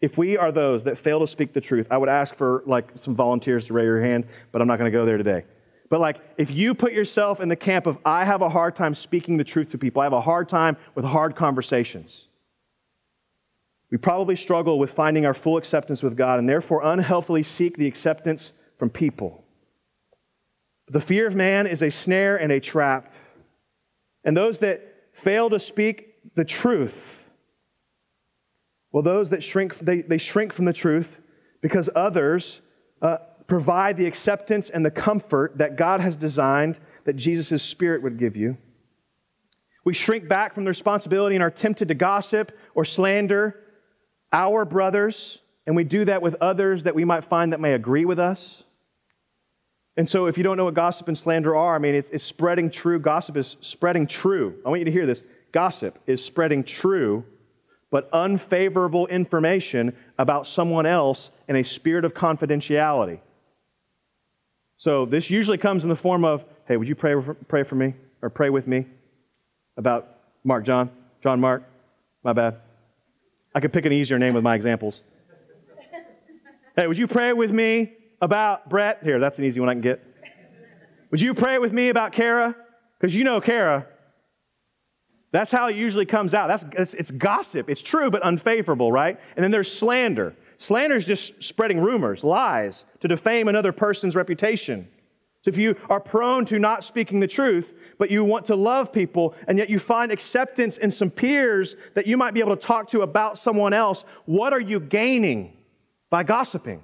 If 0.00 0.18
we 0.18 0.36
are 0.36 0.52
those 0.52 0.84
that 0.84 0.98
fail 0.98 1.20
to 1.20 1.26
speak 1.26 1.52
the 1.52 1.60
truth, 1.60 1.86
I 1.90 1.96
would 1.96 2.08
ask 2.08 2.34
for 2.34 2.62
like 2.66 2.90
some 2.96 3.14
volunteers 3.14 3.66
to 3.66 3.72
raise 3.72 3.86
your 3.86 4.02
hand, 4.02 4.26
but 4.52 4.60
I'm 4.60 4.68
not 4.68 4.78
going 4.78 4.90
to 4.90 4.96
go 4.96 5.06
there 5.06 5.16
today. 5.16 5.44
But 5.88 6.00
like 6.00 6.18
if 6.36 6.50
you 6.50 6.74
put 6.74 6.92
yourself 6.92 7.40
in 7.40 7.48
the 7.48 7.56
camp 7.56 7.86
of 7.86 7.98
I 8.04 8.24
have 8.24 8.42
a 8.42 8.48
hard 8.48 8.74
time 8.74 8.94
speaking 8.94 9.36
the 9.36 9.44
truth 9.44 9.70
to 9.70 9.78
people, 9.78 10.02
I 10.02 10.04
have 10.04 10.12
a 10.12 10.20
hard 10.20 10.48
time 10.48 10.76
with 10.94 11.04
hard 11.04 11.36
conversations. 11.36 12.26
We 13.90 13.98
probably 13.98 14.36
struggle 14.36 14.78
with 14.78 14.90
finding 14.90 15.26
our 15.26 15.34
full 15.34 15.56
acceptance 15.56 16.02
with 16.02 16.16
God 16.16 16.40
and 16.40 16.48
therefore 16.48 16.82
unhealthily 16.82 17.44
seek 17.44 17.76
the 17.76 17.86
acceptance 17.86 18.52
from 18.78 18.90
people. 18.90 19.44
The 20.88 21.00
fear 21.00 21.26
of 21.26 21.34
man 21.34 21.66
is 21.66 21.82
a 21.82 21.90
snare 21.90 22.36
and 22.36 22.52
a 22.52 22.60
trap. 22.60 23.12
And 24.24 24.36
those 24.36 24.60
that 24.60 24.82
fail 25.12 25.50
to 25.50 25.58
speak 25.58 26.14
the 26.34 26.44
truth, 26.44 27.24
well, 28.92 29.02
those 29.02 29.30
that 29.30 29.42
shrink, 29.42 29.78
they, 29.78 30.02
they 30.02 30.18
shrink 30.18 30.52
from 30.52 30.64
the 30.64 30.72
truth 30.72 31.20
because 31.60 31.88
others 31.94 32.60
uh, 33.02 33.18
provide 33.46 33.96
the 33.96 34.06
acceptance 34.06 34.70
and 34.70 34.84
the 34.84 34.90
comfort 34.90 35.58
that 35.58 35.76
God 35.76 36.00
has 36.00 36.16
designed 36.16 36.78
that 37.04 37.14
Jesus' 37.14 37.62
Spirit 37.62 38.02
would 38.02 38.18
give 38.18 38.36
you. 38.36 38.56
We 39.84 39.94
shrink 39.94 40.28
back 40.28 40.54
from 40.54 40.64
the 40.64 40.70
responsibility 40.70 41.36
and 41.36 41.42
are 41.42 41.50
tempted 41.50 41.88
to 41.88 41.94
gossip 41.94 42.50
or 42.74 42.84
slander 42.84 43.60
our 44.32 44.64
brothers, 44.64 45.38
and 45.66 45.76
we 45.76 45.84
do 45.84 46.04
that 46.04 46.22
with 46.22 46.34
others 46.40 46.82
that 46.82 46.94
we 46.94 47.04
might 47.04 47.24
find 47.24 47.52
that 47.52 47.60
may 47.60 47.72
agree 47.72 48.04
with 48.04 48.18
us. 48.18 48.64
And 49.96 50.08
so, 50.10 50.26
if 50.26 50.36
you 50.36 50.44
don't 50.44 50.58
know 50.58 50.66
what 50.66 50.74
gossip 50.74 51.08
and 51.08 51.16
slander 51.16 51.56
are, 51.56 51.74
I 51.74 51.78
mean, 51.78 51.94
it's, 51.94 52.10
it's, 52.10 52.24
spreading 52.24 52.70
true. 52.70 52.98
Gossip 52.98 53.36
is 53.36 53.56
spreading 53.60 54.06
true. 54.06 54.54
I 54.64 54.68
want 54.68 54.80
you 54.80 54.84
to 54.84 54.90
hear 54.90 55.06
this. 55.06 55.22
Gossip 55.52 55.98
is 56.06 56.22
spreading 56.22 56.64
true, 56.64 57.24
but 57.90 58.10
unfavorable 58.12 59.06
information 59.06 59.96
about 60.18 60.46
someone 60.46 60.84
else 60.84 61.30
in 61.48 61.56
a 61.56 61.64
spirit 61.64 62.04
of 62.04 62.12
confidentiality. 62.12 63.20
So, 64.76 65.06
this 65.06 65.30
usually 65.30 65.56
comes 65.56 65.82
in 65.82 65.88
the 65.88 65.96
form 65.96 66.24
of 66.26 66.44
hey, 66.66 66.76
would 66.76 66.88
you 66.88 66.94
pray, 66.94 67.14
pray 67.48 67.62
for 67.62 67.76
me 67.76 67.94
or 68.20 68.28
pray 68.28 68.50
with 68.50 68.66
me 68.66 68.84
about 69.78 70.18
Mark 70.44 70.64
John? 70.64 70.90
John 71.22 71.40
Mark? 71.40 71.62
My 72.22 72.34
bad. 72.34 72.56
I 73.54 73.60
could 73.60 73.72
pick 73.72 73.86
an 73.86 73.92
easier 73.92 74.18
name 74.18 74.34
with 74.34 74.44
my 74.44 74.54
examples. 74.54 75.00
hey, 76.76 76.86
would 76.86 76.98
you 76.98 77.06
pray 77.06 77.32
with 77.32 77.50
me 77.50 77.92
about 78.20 78.68
Brett? 78.68 79.00
Here, 79.02 79.18
that's 79.18 79.38
an 79.38 79.44
easy 79.44 79.60
one 79.60 79.68
I 79.68 79.74
can 79.74 79.82
get. 79.82 80.02
Would 81.10 81.20
you 81.20 81.34
pray 81.34 81.58
with 81.58 81.72
me 81.72 81.88
about 81.88 82.12
Kara? 82.12 82.54
Because 82.98 83.14
you 83.14 83.24
know 83.24 83.40
Kara. 83.40 83.86
That's 85.32 85.50
how 85.50 85.68
it 85.68 85.76
usually 85.76 86.06
comes 86.06 86.34
out. 86.34 86.48
That's, 86.48 86.64
it's, 86.72 86.94
it's 86.94 87.10
gossip. 87.10 87.68
It's 87.68 87.82
true, 87.82 88.10
but 88.10 88.22
unfavorable, 88.22 88.90
right? 88.90 89.18
And 89.36 89.44
then 89.44 89.50
there's 89.50 89.70
slander. 89.70 90.34
Slander 90.58 90.96
is 90.96 91.04
just 91.04 91.42
spreading 91.42 91.80
rumors, 91.80 92.24
lies, 92.24 92.84
to 93.00 93.08
defame 93.08 93.48
another 93.48 93.72
person's 93.72 94.16
reputation. 94.16 94.88
So 95.42 95.50
if 95.50 95.58
you 95.58 95.76
are 95.90 96.00
prone 96.00 96.44
to 96.46 96.58
not 96.58 96.84
speaking 96.84 97.20
the 97.20 97.28
truth, 97.28 97.74
but 97.98 98.10
you 98.10 98.24
want 98.24 98.46
to 98.46 98.56
love 98.56 98.92
people, 98.92 99.34
and 99.46 99.58
yet 99.58 99.70
you 99.70 99.78
find 99.78 100.10
acceptance 100.10 100.78
in 100.78 100.90
some 100.90 101.10
peers 101.10 101.76
that 101.94 102.06
you 102.06 102.16
might 102.16 102.34
be 102.34 102.40
able 102.40 102.56
to 102.56 102.62
talk 102.62 102.88
to 102.90 103.02
about 103.02 103.38
someone 103.38 103.72
else, 103.72 104.04
what 104.24 104.52
are 104.52 104.60
you 104.60 104.80
gaining 104.80 105.56
by 106.10 106.22
gossiping? 106.22 106.82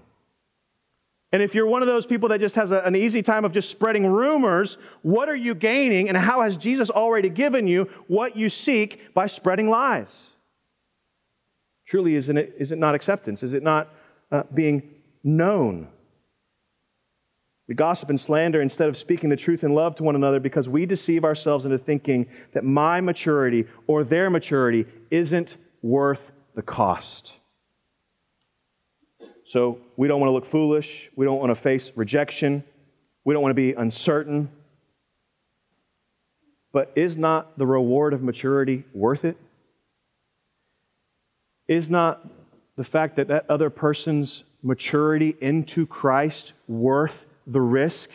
And 1.32 1.42
if 1.42 1.54
you're 1.54 1.66
one 1.66 1.80
of 1.80 1.88
those 1.88 2.04
people 2.04 2.28
that 2.28 2.40
just 2.40 2.54
has 2.56 2.72
a, 2.72 2.80
an 2.80 2.94
easy 2.94 3.22
time 3.22 3.46
of 3.46 3.52
just 3.52 3.70
spreading 3.70 4.06
rumors, 4.06 4.76
what 5.00 5.30
are 5.30 5.36
you 5.36 5.54
gaining 5.54 6.08
and 6.08 6.16
how 6.16 6.42
has 6.42 6.58
Jesus 6.58 6.90
already 6.90 7.30
given 7.30 7.66
you 7.66 7.88
what 8.06 8.36
you 8.36 8.50
seek 8.50 9.14
by 9.14 9.26
spreading 9.26 9.70
lies? 9.70 10.08
Truly, 11.86 12.16
isn't 12.16 12.36
it, 12.36 12.54
is 12.58 12.70
it 12.70 12.78
not 12.78 12.94
acceptance? 12.94 13.42
Is 13.42 13.54
it 13.54 13.62
not 13.62 13.88
uh, 14.30 14.42
being 14.54 14.82
known? 15.24 15.88
We 17.66 17.74
gossip 17.74 18.10
and 18.10 18.20
slander 18.20 18.60
instead 18.60 18.90
of 18.90 18.98
speaking 18.98 19.30
the 19.30 19.36
truth 19.36 19.64
in 19.64 19.72
love 19.74 19.94
to 19.96 20.02
one 20.02 20.16
another 20.16 20.40
because 20.40 20.68
we 20.68 20.84
deceive 20.84 21.24
ourselves 21.24 21.64
into 21.64 21.78
thinking 21.78 22.26
that 22.52 22.64
my 22.64 23.00
maturity 23.00 23.66
or 23.86 24.04
their 24.04 24.28
maturity 24.28 24.84
isn't 25.10 25.56
worth 25.80 26.32
the 26.54 26.62
cost. 26.62 27.34
So 29.44 29.78
we 29.96 30.08
don't 30.08 30.20
want 30.20 30.28
to 30.28 30.32
look 30.32 30.46
foolish. 30.46 31.10
We 31.16 31.26
don't 31.26 31.38
want 31.38 31.50
to 31.50 31.54
face 31.54 31.92
rejection. 31.96 32.64
We 33.24 33.34
don't 33.34 33.42
want 33.42 33.50
to 33.50 33.54
be 33.54 33.72
uncertain. 33.72 34.50
But 36.72 36.92
is 36.94 37.16
not 37.16 37.58
the 37.58 37.66
reward 37.66 38.14
of 38.14 38.22
maturity 38.22 38.84
worth 38.94 39.24
it? 39.24 39.36
Is 41.68 41.90
not 41.90 42.26
the 42.76 42.84
fact 42.84 43.16
that 43.16 43.28
that 43.28 43.44
other 43.48 43.70
person's 43.70 44.44
maturity 44.62 45.36
into 45.40 45.86
Christ 45.86 46.54
worth 46.66 47.26
the 47.46 47.60
risk? 47.60 48.10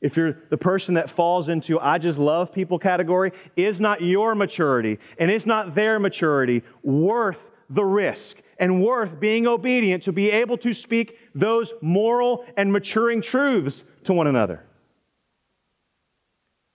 If 0.00 0.16
you're 0.16 0.38
the 0.50 0.58
person 0.58 0.94
that 0.94 1.10
falls 1.10 1.48
into 1.48 1.80
I 1.80 1.98
just 1.98 2.18
love 2.18 2.52
people 2.52 2.78
category, 2.78 3.32
is 3.56 3.80
not 3.80 4.00
your 4.00 4.34
maturity 4.34 4.98
and 5.18 5.30
is 5.30 5.46
not 5.46 5.74
their 5.74 5.98
maturity 5.98 6.62
worth 6.82 7.40
the 7.70 7.84
risk? 7.84 8.36
And 8.58 8.82
worth 8.82 9.20
being 9.20 9.46
obedient 9.46 10.02
to 10.04 10.12
be 10.12 10.30
able 10.30 10.58
to 10.58 10.74
speak 10.74 11.18
those 11.34 11.72
moral 11.80 12.44
and 12.56 12.72
maturing 12.72 13.20
truths 13.20 13.84
to 14.04 14.12
one 14.12 14.26
another. 14.26 14.64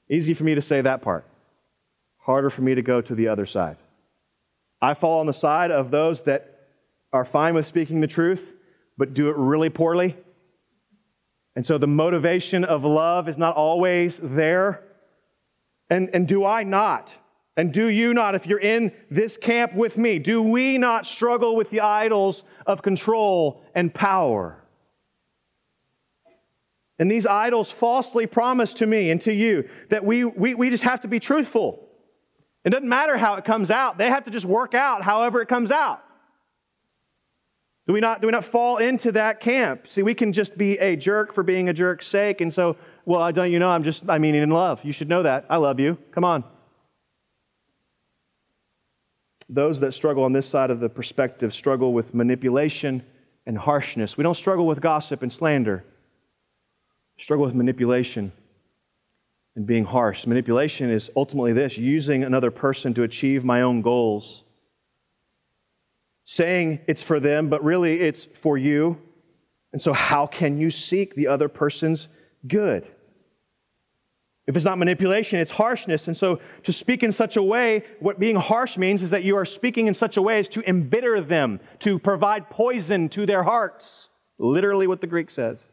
Easy 0.09 0.33
for 0.33 0.43
me 0.43 0.55
to 0.55 0.61
say 0.61 0.81
that 0.81 1.01
part, 1.01 1.25
harder 2.19 2.49
for 2.49 2.61
me 2.61 2.75
to 2.75 2.81
go 2.81 3.01
to 3.01 3.15
the 3.15 3.27
other 3.27 3.45
side. 3.45 3.77
I 4.81 4.93
fall 4.93 5.19
on 5.19 5.25
the 5.25 5.33
side 5.33 5.71
of 5.71 5.91
those 5.91 6.23
that 6.23 6.67
are 7.11 7.25
fine 7.25 7.53
with 7.53 7.65
speaking 7.67 8.01
the 8.01 8.07
truth, 8.07 8.53
but 8.97 9.13
do 9.13 9.29
it 9.29 9.35
really 9.37 9.69
poorly. 9.69 10.17
And 11.55 11.65
so 11.65 11.77
the 11.77 11.87
motivation 11.87 12.63
of 12.63 12.83
love 12.83 13.29
is 13.29 13.37
not 13.37 13.55
always 13.55 14.19
there. 14.21 14.83
And, 15.89 16.09
and 16.13 16.27
do 16.27 16.45
I 16.45 16.63
not 16.63 17.15
and 17.55 17.71
do 17.71 17.87
you 17.87 18.13
not, 18.13 18.33
if 18.33 18.47
you're 18.47 18.59
in 18.59 18.91
this 19.11 19.37
camp 19.37 19.75
with 19.75 19.97
me, 19.97 20.17
do 20.17 20.41
we 20.41 20.77
not 20.77 21.05
struggle 21.05 21.55
with 21.55 21.69
the 21.69 21.81
idols 21.81 22.43
of 22.65 22.81
control 22.81 23.63
and 23.75 23.93
power? 23.93 24.57
And 26.97 27.11
these 27.11 27.27
idols 27.27 27.69
falsely 27.69 28.25
promise 28.25 28.73
to 28.75 28.87
me 28.87 29.11
and 29.11 29.21
to 29.21 29.33
you 29.33 29.69
that 29.89 30.03
we, 30.03 30.23
we, 30.23 30.55
we 30.55 30.69
just 30.69 30.83
have 30.83 31.01
to 31.01 31.07
be 31.07 31.19
truthful. 31.19 31.87
It 32.63 32.71
doesn't 32.71 32.89
matter 32.89 33.17
how 33.17 33.35
it 33.35 33.45
comes 33.45 33.69
out, 33.69 33.97
they 33.97 34.09
have 34.09 34.23
to 34.23 34.31
just 34.31 34.45
work 34.45 34.73
out 34.73 35.03
however 35.03 35.41
it 35.41 35.47
comes 35.47 35.69
out. 35.69 36.03
Do 37.85 37.91
we 37.91 37.99
not, 37.99 38.21
do 38.21 38.27
we 38.27 38.31
not 38.31 38.45
fall 38.45 38.77
into 38.77 39.11
that 39.11 39.41
camp? 39.41 39.89
See, 39.89 40.03
we 40.03 40.13
can 40.13 40.31
just 40.31 40.57
be 40.57 40.77
a 40.79 40.95
jerk 40.95 41.33
for 41.33 41.43
being 41.43 41.67
a 41.67 41.73
jerk's 41.73 42.07
sake. 42.07 42.39
And 42.39 42.51
so, 42.51 42.77
well, 43.03 43.21
I 43.21 43.33
don't 43.33 43.51
you 43.51 43.59
know, 43.59 43.67
I'm 43.67 43.83
just, 43.83 44.09
I 44.09 44.19
mean, 44.19 44.35
in 44.35 44.49
love. 44.49 44.79
You 44.85 44.93
should 44.93 45.09
know 45.09 45.23
that. 45.23 45.45
I 45.49 45.57
love 45.57 45.81
you. 45.81 45.97
Come 46.11 46.23
on 46.23 46.45
those 49.49 49.79
that 49.81 49.93
struggle 49.93 50.23
on 50.23 50.33
this 50.33 50.47
side 50.47 50.69
of 50.69 50.79
the 50.79 50.89
perspective 50.89 51.53
struggle 51.53 51.93
with 51.93 52.13
manipulation 52.13 53.03
and 53.45 53.57
harshness. 53.57 54.17
We 54.17 54.23
don't 54.23 54.35
struggle 54.35 54.65
with 54.65 54.81
gossip 54.81 55.21
and 55.21 55.31
slander. 55.31 55.83
We 57.17 57.23
struggle 57.23 57.45
with 57.45 57.55
manipulation 57.55 58.31
and 59.55 59.65
being 59.65 59.85
harsh. 59.85 60.25
Manipulation 60.25 60.89
is 60.89 61.09
ultimately 61.15 61.53
this 61.53 61.77
using 61.77 62.23
another 62.23 62.51
person 62.51 62.93
to 62.95 63.03
achieve 63.03 63.43
my 63.43 63.61
own 63.61 63.81
goals. 63.81 64.43
Saying 66.25 66.79
it's 66.87 67.03
for 67.03 67.19
them, 67.19 67.49
but 67.49 67.63
really 67.63 67.99
it's 67.99 68.23
for 68.23 68.57
you. 68.57 68.97
And 69.73 69.81
so, 69.81 69.91
how 69.91 70.27
can 70.27 70.57
you 70.57 70.71
seek 70.71 71.15
the 71.15 71.27
other 71.27 71.49
person's 71.49 72.07
good? 72.47 72.87
If 74.45 74.57
it's 74.57 74.65
not 74.65 74.77
manipulation, 74.77 75.39
it's 75.39 75.51
harshness. 75.51 76.07
And 76.07 76.17
so 76.17 76.41
to 76.63 76.73
speak 76.73 77.01
in 77.01 77.11
such 77.13 77.37
a 77.37 77.43
way, 77.43 77.83
what 77.99 78.19
being 78.19 78.35
harsh 78.35 78.77
means 78.77 79.01
is 79.01 79.11
that 79.11 79.23
you 79.23 79.37
are 79.37 79.45
speaking 79.45 79.87
in 79.87 79.93
such 79.93 80.17
a 80.17 80.21
way 80.21 80.39
as 80.39 80.49
to 80.49 80.67
embitter 80.69 81.21
them, 81.21 81.61
to 81.79 81.97
provide 81.97 82.49
poison 82.49 83.07
to 83.09 83.25
their 83.25 83.43
hearts. 83.43 84.09
Literally 84.37 84.85
what 84.85 84.99
the 84.99 85.07
Greek 85.07 85.29
says. 85.29 85.67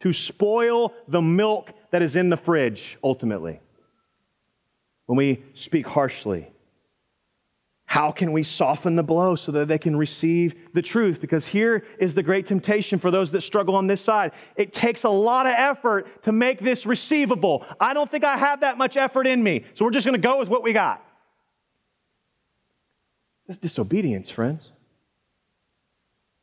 To 0.00 0.14
spoil 0.14 0.94
the 1.08 1.20
milk 1.20 1.72
that 1.90 2.00
is 2.00 2.16
in 2.16 2.30
the 2.30 2.38
fridge, 2.38 2.96
ultimately. 3.04 3.60
When 5.04 5.18
we 5.18 5.42
speak 5.52 5.86
harshly. 5.86 6.50
How 7.90 8.12
can 8.12 8.30
we 8.30 8.44
soften 8.44 8.94
the 8.94 9.02
blow 9.02 9.34
so 9.34 9.50
that 9.50 9.66
they 9.66 9.76
can 9.76 9.96
receive 9.96 10.54
the 10.74 10.80
truth? 10.80 11.20
Because 11.20 11.48
here 11.48 11.84
is 11.98 12.14
the 12.14 12.22
great 12.22 12.46
temptation 12.46 13.00
for 13.00 13.10
those 13.10 13.32
that 13.32 13.40
struggle 13.40 13.74
on 13.74 13.88
this 13.88 14.00
side. 14.00 14.30
It 14.54 14.72
takes 14.72 15.02
a 15.02 15.08
lot 15.08 15.46
of 15.46 15.54
effort 15.56 16.22
to 16.22 16.30
make 16.30 16.60
this 16.60 16.86
receivable. 16.86 17.66
I 17.80 17.92
don't 17.92 18.08
think 18.08 18.22
I 18.22 18.36
have 18.36 18.60
that 18.60 18.78
much 18.78 18.96
effort 18.96 19.26
in 19.26 19.42
me, 19.42 19.64
so 19.74 19.84
we're 19.84 19.90
just 19.90 20.06
going 20.06 20.14
to 20.14 20.24
go 20.24 20.38
with 20.38 20.48
what 20.48 20.62
we 20.62 20.72
got. 20.72 21.04
That's 23.48 23.58
disobedience, 23.58 24.30
friends. 24.30 24.68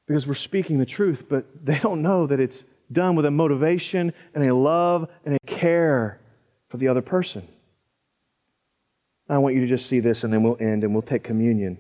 Because 0.06 0.28
we're 0.28 0.34
speaking 0.34 0.80
the 0.80 0.86
truth, 0.86 1.30
but 1.30 1.46
they 1.64 1.80
don't 1.80 2.02
know 2.02 2.28
that 2.28 2.42
it's 2.42 2.66
done 2.92 3.16
with 3.16 3.26
a 3.26 3.32
motivation 3.32 4.12
and 4.36 4.44
a 4.44 4.54
love 4.54 5.10
and 5.24 5.36
a 5.36 5.40
care 5.46 6.20
for 6.68 6.76
the 6.76 6.90
other 6.90 7.02
person. 7.02 7.48
I 9.30 9.38
want 9.40 9.56
you 9.56 9.62
to 9.62 9.68
just 9.68 9.88
see 9.88 10.00
this 10.00 10.24
and 10.24 10.34
then 10.34 10.44
we'll 10.44 10.58
end 10.60 10.84
and 10.84 10.94
we'll 10.94 11.02
take 11.02 11.24
communion. 11.24 11.78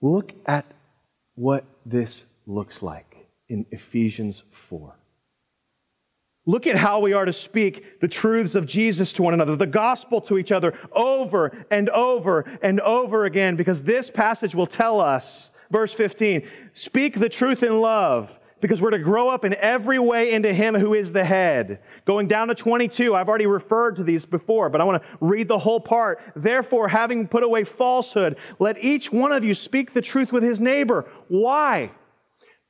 Look 0.00 0.32
at 0.46 0.64
what 1.34 1.64
this 1.84 2.24
looks 2.46 2.82
like 2.82 3.28
in 3.48 3.66
Ephesians 3.70 4.44
4. 4.50 4.96
Look 6.46 6.66
at 6.66 6.76
how 6.76 7.00
we 7.00 7.12
are 7.12 7.24
to 7.24 7.32
speak 7.32 8.00
the 8.00 8.08
truths 8.08 8.54
of 8.54 8.66
Jesus 8.66 9.12
to 9.14 9.22
one 9.22 9.34
another, 9.34 9.56
the 9.56 9.66
gospel 9.66 10.20
to 10.22 10.38
each 10.38 10.50
other 10.50 10.76
over 10.92 11.66
and 11.70 11.90
over 11.90 12.44
and 12.62 12.80
over 12.80 13.24
again, 13.24 13.56
because 13.56 13.82
this 13.82 14.10
passage 14.10 14.54
will 14.54 14.66
tell 14.66 15.00
us, 15.00 15.50
verse 15.70 15.92
15, 15.92 16.48
speak 16.72 17.18
the 17.18 17.28
truth 17.28 17.62
in 17.62 17.80
love, 17.80 18.39
because 18.60 18.82
we're 18.82 18.90
to 18.90 18.98
grow 18.98 19.28
up 19.28 19.44
in 19.44 19.54
every 19.54 19.98
way 19.98 20.32
into 20.32 20.52
Him 20.52 20.74
who 20.74 20.94
is 20.94 21.12
the 21.12 21.24
head. 21.24 21.80
Going 22.04 22.28
down 22.28 22.48
to 22.48 22.54
22, 22.54 23.14
I've 23.14 23.28
already 23.28 23.46
referred 23.46 23.96
to 23.96 24.04
these 24.04 24.24
before, 24.24 24.68
but 24.68 24.80
I 24.80 24.84
want 24.84 25.02
to 25.02 25.08
read 25.20 25.48
the 25.48 25.58
whole 25.58 25.80
part. 25.80 26.20
Therefore, 26.36 26.88
having 26.88 27.26
put 27.28 27.42
away 27.42 27.64
falsehood, 27.64 28.36
let 28.58 28.82
each 28.82 29.12
one 29.12 29.32
of 29.32 29.44
you 29.44 29.54
speak 29.54 29.92
the 29.92 30.02
truth 30.02 30.32
with 30.32 30.42
his 30.42 30.60
neighbor. 30.60 31.08
Why? 31.28 31.92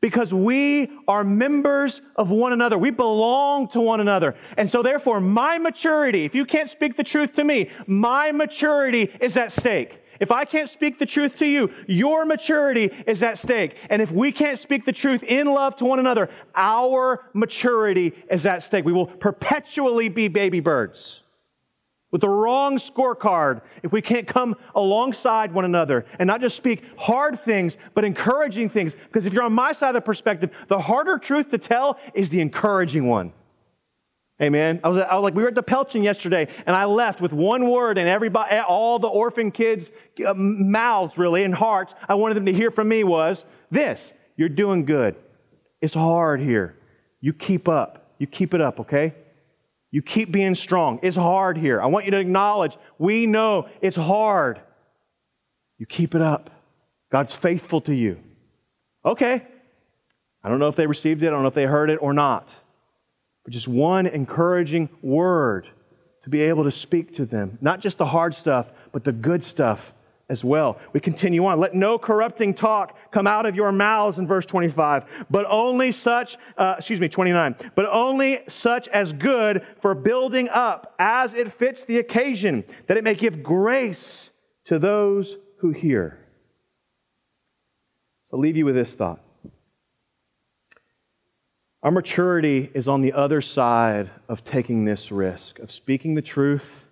because 0.01 0.33
we 0.33 0.91
are 1.07 1.23
members 1.25 2.01
of 2.17 2.31
one 2.31 2.53
another. 2.53 2.79
We 2.79 2.91
belong 2.91 3.69
to 3.69 3.81
one 3.81 4.01
another. 4.01 4.35
And 4.57 4.71
so, 4.71 4.83
therefore, 4.83 5.21
my 5.21 5.59
maturity, 5.59 6.25
if 6.25 6.35
you 6.35 6.45
can't 6.45 6.71
speak 6.71 6.97
the 6.97 7.05
truth 7.05 7.35
to 7.35 7.45
me, 7.45 7.71
my 7.87 8.33
maturity 8.33 9.11
is 9.21 9.37
at 9.37 9.53
stake. 9.53 10.00
If 10.21 10.31
I 10.31 10.45
can't 10.45 10.69
speak 10.69 10.99
the 10.99 11.07
truth 11.07 11.37
to 11.37 11.47
you, 11.47 11.73
your 11.89 12.27
maturity 12.27 12.91
is 13.07 13.23
at 13.23 13.39
stake. 13.39 13.77
And 13.89 14.03
if 14.03 14.13
we 14.13 14.31
can't 14.31 14.59
speak 14.59 14.85
the 14.85 14.93
truth 14.93 15.23
in 15.23 15.47
love 15.47 15.77
to 15.77 15.87
one 15.87 15.99
another, 15.99 16.29
our 16.55 17.25
maturity 17.33 18.13
is 18.31 18.45
at 18.45 18.63
stake. 18.63 18.85
We 18.85 18.93
will 18.93 19.07
perpetually 19.07 20.11
be 20.11 20.29
baby 20.29 20.61
birds 20.61 21.23
with 22.11 22.21
the 22.21 22.29
wrong 22.29 22.77
scorecard 22.77 23.63
if 23.83 23.93
we 23.93 24.03
can't 24.03 24.27
come 24.27 24.57
alongside 24.75 25.53
one 25.53 25.65
another 25.65 26.05
and 26.19 26.27
not 26.27 26.41
just 26.41 26.57
speak 26.57 26.83
hard 26.99 27.43
things, 27.45 27.79
but 27.95 28.05
encouraging 28.05 28.69
things. 28.69 28.95
Because 28.95 29.27
if 29.27 29.33
you're 29.33 29.45
on 29.45 29.53
my 29.53 29.73
side 29.73 29.89
of 29.89 29.95
the 29.95 30.01
perspective, 30.01 30.51
the 30.69 30.79
harder 30.79 31.19
truth 31.19 31.51
to 31.51 31.59
tell 31.59 31.99
is 32.15 32.29
the 32.31 32.41
encouraging 32.41 33.07
one. 33.07 33.33
Amen. 34.41 34.81
I 34.83 34.89
was, 34.89 34.99
I 34.99 35.15
was 35.17 35.23
like, 35.23 35.35
we 35.35 35.43
were 35.43 35.51
at 35.51 35.55
DePelchin 35.55 36.03
yesterday, 36.03 36.49
and 36.65 36.75
I 36.75 36.87
left 36.87 37.21
with 37.21 37.33
one 37.33 37.69
word, 37.69 37.99
and 37.99 38.09
everybody, 38.09 38.57
all 38.57 38.99
the 38.99 39.09
orphan 39.09 39.51
kids' 39.51 39.91
uh, 40.27 40.33
mouths, 40.35 41.19
really, 41.19 41.45
and 41.45 41.55
hearts, 41.55 41.95
I 42.09 42.15
wanted 42.15 42.35
them 42.35 42.47
to 42.47 42.53
hear 42.53 42.71
from 42.71 42.89
me 42.89 43.05
was 43.05 43.45
this 43.71 44.13
You're 44.37 44.49
doing 44.49 44.87
good. 44.87 45.17
It's 45.83 45.95
hard 45.95 46.41
here. 46.41 46.77
You 47.21 47.33
keep 47.33 47.69
up. 47.69 48.15
You 48.19 48.27
keep 48.27 48.55
it 48.55 48.61
up, 48.61 48.81
okay? 48.81 49.15
You 49.91 50.03
keep 50.03 50.31
being 50.31 50.55
strong. 50.55 51.01
It's 51.03 51.17
hard 51.17 51.59
here. 51.59 51.83
I 51.83 51.87
want 51.87 52.05
you 52.05 52.11
to 52.13 52.21
acknowledge 52.21 52.79
we 52.99 53.27
know 53.27 53.69
it's 53.81 53.97
hard. 53.97 54.61
You 55.79 55.87
keep 55.87 56.15
it 56.15 56.23
up. 56.23 56.51
God's 57.11 57.35
faithful 57.35 57.81
to 57.83 57.95
you. 57.95 58.19
Okay. 59.05 59.43
I 60.43 60.49
don't 60.49 60.59
know 60.59 60.69
if 60.69 60.77
they 60.77 60.87
received 60.87 61.23
it, 61.23 61.29
I 61.29 61.31
don't 61.31 61.43
know 61.43 61.49
if 61.49 61.55
they 61.55 61.65
heard 61.65 61.91
it 61.91 61.99
or 62.01 62.15
not. 62.15 62.55
But 63.51 63.55
just 63.55 63.67
one 63.67 64.07
encouraging 64.07 64.89
word 65.03 65.67
to 66.23 66.31
be 66.31 66.43
able 66.43 66.63
to 66.63 66.71
speak 66.71 67.15
to 67.15 67.27
them. 67.27 67.59
Not 67.61 67.81
just 67.81 67.99
the 67.99 68.07
hard 68.07 68.37
stuff, 68.37 68.71
but 68.93 69.03
the 69.03 69.11
good 69.11 69.43
stuff 69.43 69.93
as 70.29 70.45
well. 70.45 70.79
We 70.93 71.01
continue 71.01 71.45
on. 71.47 71.59
Let 71.59 71.75
no 71.75 71.99
corrupting 71.99 72.55
talk 72.55 72.97
come 73.11 73.27
out 73.27 73.47
of 73.47 73.57
your 73.57 73.73
mouths 73.73 74.19
in 74.19 74.29
verse 74.29 74.47
25, 74.47 75.05
but 75.31 75.47
only 75.49 75.91
such, 75.91 76.37
uh, 76.57 76.77
excuse 76.79 77.01
me, 77.01 77.09
29, 77.09 77.57
but 77.75 77.87
only 77.91 78.43
such 78.47 78.87
as 78.87 79.13
good 79.13 79.67
for 79.83 79.97
building 79.97 80.49
up 80.49 80.95
as 81.01 81.35
it 81.35 81.53
fits 81.53 81.85
the 81.85 81.99
occasion, 81.99 82.63
that 82.87 82.99
it 82.99 83.03
may 83.03 83.17
give 83.17 83.43
grace 83.43 84.31
to 84.67 84.79
those 84.79 85.39
who 85.59 85.73
hear. 85.73 86.21
I'll 88.33 88.39
leave 88.39 88.57
you 88.57 88.65
with 88.65 88.77
this 88.77 88.95
thought. 88.95 89.21
Our 91.83 91.91
maturity 91.91 92.71
is 92.75 92.89
on 92.89 93.01
the 93.01 93.13
other 93.13 93.41
side 93.41 94.11
of 94.29 94.45
taking 94.45 94.85
this 94.85 95.11
risk, 95.11 95.59
of 95.59 95.73
speaking 95.73 96.15
the 96.15 96.23
truth 96.23 96.87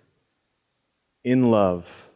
in 1.23 1.51
love 1.51 2.09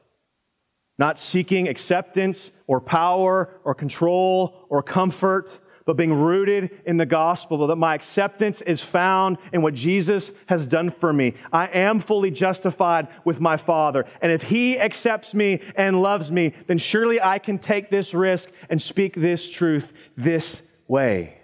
not 0.98 1.20
seeking 1.20 1.68
acceptance 1.68 2.52
or 2.68 2.80
power 2.80 3.50
or 3.64 3.74
control 3.74 4.66
or 4.70 4.84
comfort, 4.84 5.60
but 5.86 5.98
being 5.98 6.14
rooted 6.14 6.70
in 6.86 6.96
the 6.96 7.06
gospel, 7.06 7.68
that 7.68 7.76
my 7.76 7.94
acceptance 7.94 8.62
is 8.62 8.80
found 8.80 9.38
in 9.52 9.62
what 9.62 9.74
Jesus 9.74 10.32
has 10.46 10.66
done 10.66 10.92
for 10.92 11.12
me. 11.12 11.34
I 11.52 11.66
am 11.68 12.00
fully 12.00 12.32
justified 12.32 13.10
with 13.26 13.42
my 13.42 13.58
Father. 13.58 14.06
And 14.22 14.32
if 14.32 14.44
He 14.44 14.80
accepts 14.80 15.34
me 15.34 15.60
and 15.76 16.02
loves 16.02 16.32
me, 16.32 16.54
then 16.68 16.78
surely 16.78 17.22
I 17.22 17.38
can 17.38 17.60
take 17.60 17.90
this 17.90 18.14
risk 18.14 18.50
and 18.70 18.82
speak 18.82 19.16
this 19.16 19.50
truth 19.50 19.92
this 20.16 20.62
way. 20.88 21.40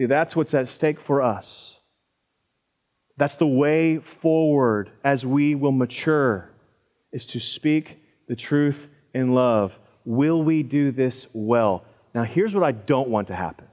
See, 0.00 0.06
that's 0.06 0.34
what's 0.34 0.54
at 0.54 0.66
stake 0.66 0.98
for 0.98 1.20
us. 1.20 1.76
That's 3.18 3.34
the 3.36 3.46
way 3.46 3.98
forward 3.98 4.90
as 5.04 5.26
we 5.26 5.54
will 5.54 5.72
mature 5.72 6.48
is 7.12 7.26
to 7.26 7.38
speak 7.38 7.98
the 8.26 8.34
truth 8.34 8.88
in 9.12 9.34
love. 9.34 9.78
Will 10.06 10.42
we 10.42 10.62
do 10.62 10.90
this 10.90 11.26
well? 11.34 11.84
Now, 12.14 12.22
here's 12.22 12.54
what 12.54 12.64
I 12.64 12.72
don't 12.72 13.10
want 13.10 13.28
to 13.28 13.34
happen. 13.34 13.66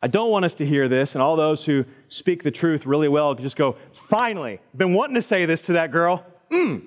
I 0.00 0.06
don't 0.06 0.30
want 0.30 0.46
us 0.46 0.54
to 0.54 0.64
hear 0.64 0.88
this, 0.88 1.14
and 1.14 1.20
all 1.20 1.36
those 1.36 1.66
who 1.66 1.84
speak 2.08 2.42
the 2.42 2.50
truth 2.50 2.86
really 2.86 3.08
well 3.08 3.34
just 3.34 3.56
go, 3.56 3.76
finally, 3.92 4.58
been 4.74 4.94
wanting 4.94 5.16
to 5.16 5.22
say 5.22 5.44
this 5.44 5.60
to 5.66 5.74
that 5.74 5.92
girl. 5.92 6.24
Mm. 6.50 6.86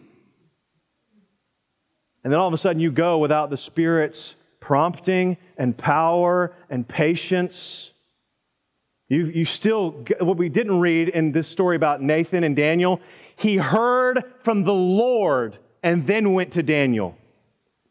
And 2.23 2.33
then 2.33 2.39
all 2.39 2.47
of 2.47 2.53
a 2.55 2.57
sudden 2.57 2.79
you 2.79 2.91
go 2.91 3.19
without 3.19 3.51
the 3.51 3.57
Spirit's 3.57 4.33
prompting 4.65 5.37
and 5.57 5.77
power 5.77 6.51
and 6.71 6.87
patience. 6.87 7.91
You, 9.09 9.27
you 9.27 9.45
still, 9.45 9.91
what 10.19 10.37
we 10.37 10.49
didn't 10.49 10.79
read 10.79 11.09
in 11.09 11.33
this 11.33 11.47
story 11.47 11.75
about 11.75 12.01
Nathan 12.01 12.43
and 12.43 12.55
Daniel, 12.55 12.99
he 13.35 13.57
heard 13.57 14.23
from 14.39 14.63
the 14.63 14.73
Lord 14.73 15.59
and 15.83 16.07
then 16.07 16.33
went 16.33 16.53
to 16.53 16.63
Daniel. 16.63 17.15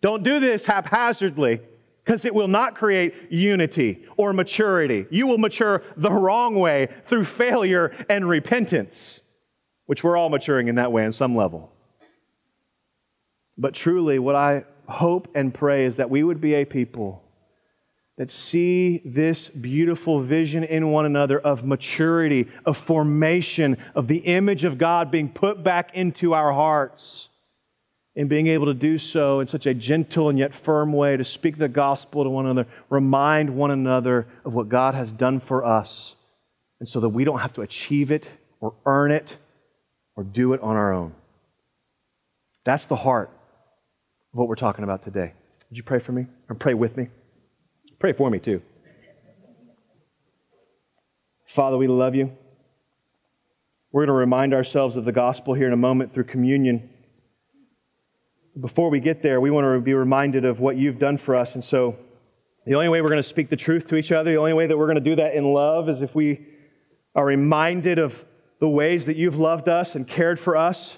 Don't 0.01 0.25
do 0.25 0.41
this 0.41 0.66
haphazardly 0.66 1.61
because 2.05 2.25
it 2.25 2.35
will 2.35 2.49
not 2.49 2.75
create 2.75 3.14
unity 3.31 4.05
or 4.16 4.33
maturity. 4.33 5.07
You 5.11 5.29
will 5.29 5.39
mature 5.39 5.85
the 5.97 6.11
wrong 6.11 6.57
way 6.57 6.89
through 7.07 7.22
failure 7.22 7.95
and 8.09 8.29
repentance, 8.29 9.20
which 9.87 10.03
we're 10.03 10.16
all 10.16 10.29
maturing 10.29 10.66
in 10.66 10.75
that 10.75 10.91
way 10.91 11.07
on 11.07 11.12
some 11.12 11.37
level. 11.37 11.70
But 13.57 13.75
truly, 13.75 14.18
what 14.18 14.35
I 14.35 14.64
hope 14.89 15.28
and 15.35 15.53
pray 15.53 15.85
is 15.85 15.97
that 15.97 16.11
we 16.11 16.22
would 16.22 16.41
be 16.41 16.55
a 16.55 16.64
people 16.64 17.22
that 18.16 18.30
see 18.30 19.03
this 19.05 19.49
beautiful 19.49 20.20
vision 20.20 20.62
in 20.62 20.91
one 20.91 21.05
another 21.05 21.39
of 21.39 21.64
maturity, 21.64 22.47
of 22.64 22.76
formation, 22.76 23.76
of 23.95 24.07
the 24.07 24.18
image 24.18 24.64
of 24.64 24.78
God 24.78 25.11
being 25.11 25.28
put 25.28 25.64
back 25.64 25.95
into 25.95 26.32
our 26.32 26.53
hearts, 26.53 27.28
and 28.16 28.28
being 28.28 28.47
able 28.47 28.66
to 28.66 28.74
do 28.74 28.97
so 28.97 29.41
in 29.41 29.49
such 29.49 29.66
a 29.66 29.74
gentle 29.74 30.28
and 30.28 30.39
yet 30.39 30.55
firm 30.55 30.93
way 30.93 31.16
to 31.16 31.24
speak 31.24 31.59
the 31.59 31.68
gospel 31.68 32.22
to 32.22 32.30
one 32.30 32.47
another, 32.47 32.68
remind 32.89 33.51
one 33.51 33.72
another 33.72 34.28
of 34.45 34.55
what 34.55 34.68
God 34.68 34.95
has 34.95 35.12
done 35.12 35.41
for 35.41 35.64
us, 35.64 36.14
and 36.78 36.89
so 36.89 37.01
that 37.01 37.09
we 37.09 37.24
don't 37.24 37.41
have 37.41 37.53
to 37.55 37.62
achieve 37.62 38.12
it 38.12 38.30
or 38.61 38.74
earn 38.87 39.11
it 39.11 39.37
or 40.14 40.22
do 40.22 40.53
it 40.53 40.61
on 40.61 40.76
our 40.76 40.93
own. 40.93 41.12
That's 42.62 42.87
the 42.87 42.97
heart 42.97 43.30
of 44.35 44.39
what 44.39 44.49
we're 44.49 44.57
talking 44.57 44.82
about 44.82 45.05
today. 45.05 45.32
Would 45.70 45.76
you 45.76 45.85
pray 45.85 46.01
for 46.01 46.11
me 46.11 46.26
or 46.49 46.57
pray 46.57 46.74
with 46.74 46.97
me? 46.97 47.07
Pray 48.01 48.12
for 48.12 48.28
me 48.28 48.41
too. 48.41 48.61
Father, 51.47 51.76
we 51.76 51.87
love 51.87 52.16
you. 52.16 52.37
We're 53.93 54.01
going 54.01 54.09
to 54.09 54.14
remind 54.14 54.53
ourselves 54.53 54.97
of 54.97 55.05
the 55.05 55.12
gospel 55.12 55.55
here 55.55 55.68
in 55.68 55.72
a 55.72 55.76
moment 55.76 56.12
through 56.12 56.24
communion. 56.24 56.91
Before 58.61 58.91
we 58.91 58.99
get 58.99 59.22
there, 59.22 59.41
we 59.41 59.53
want 59.53 59.66
to 59.66 59.80
be 59.80 59.95
reminded 59.95 60.45
of 60.45 60.59
what 60.59 60.76
you've 60.76 60.99
done 60.99 61.16
for 61.16 61.37
us. 61.37 61.55
And 61.55 61.64
so, 61.64 61.97
the 62.66 62.74
only 62.74 62.89
way 62.89 63.03
we're 63.03 63.11
going 63.11 63.22
to 63.22 63.28
speak 63.28 63.51
the 63.51 63.57
truth 63.57 63.87
to 63.89 63.97
each 63.97 64.11
other, 64.11 64.32
the 64.32 64.39
only 64.39 64.53
way 64.53 64.66
that 64.66 64.76
we're 64.76 64.87
going 64.87 64.97
to 64.97 65.01
do 65.01 65.14
that 65.16 65.35
in 65.35 65.45
love 65.45 65.89
is 65.89 66.03
if 66.03 66.12
we 66.14 66.45
are 67.14 67.24
reminded 67.24 68.01
of 68.01 68.24
the 68.59 68.68
ways 68.68 69.07
that 69.07 69.16
you've 69.16 69.37
loved 69.37 69.68
us 69.68 69.95
and 69.95 70.09
cared 70.09 70.41
for 70.41 70.57
us. 70.57 70.97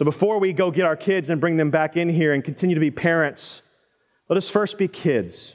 So, 0.00 0.04
before 0.06 0.38
we 0.38 0.54
go 0.54 0.70
get 0.70 0.86
our 0.86 0.96
kids 0.96 1.28
and 1.28 1.42
bring 1.42 1.58
them 1.58 1.70
back 1.70 1.94
in 1.94 2.08
here 2.08 2.32
and 2.32 2.42
continue 2.42 2.74
to 2.74 2.80
be 2.80 2.90
parents, 2.90 3.60
let 4.30 4.38
us 4.38 4.48
first 4.48 4.78
be 4.78 4.88
kids. 4.88 5.54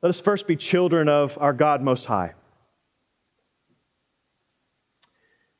Let 0.00 0.08
us 0.08 0.22
first 0.22 0.46
be 0.46 0.56
children 0.56 1.06
of 1.06 1.36
our 1.38 1.52
God 1.52 1.82
Most 1.82 2.06
High. 2.06 2.32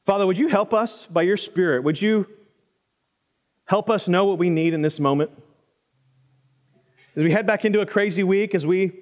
Father, 0.06 0.26
would 0.26 0.38
you 0.38 0.48
help 0.48 0.72
us 0.72 1.06
by 1.10 1.20
your 1.20 1.36
Spirit? 1.36 1.84
Would 1.84 2.00
you 2.00 2.26
help 3.66 3.90
us 3.90 4.08
know 4.08 4.24
what 4.24 4.38
we 4.38 4.48
need 4.48 4.72
in 4.72 4.80
this 4.80 4.98
moment? 4.98 5.30
As 7.14 7.22
we 7.22 7.30
head 7.30 7.46
back 7.46 7.66
into 7.66 7.80
a 7.80 7.86
crazy 7.86 8.22
week, 8.22 8.54
as 8.54 8.64
we 8.64 8.98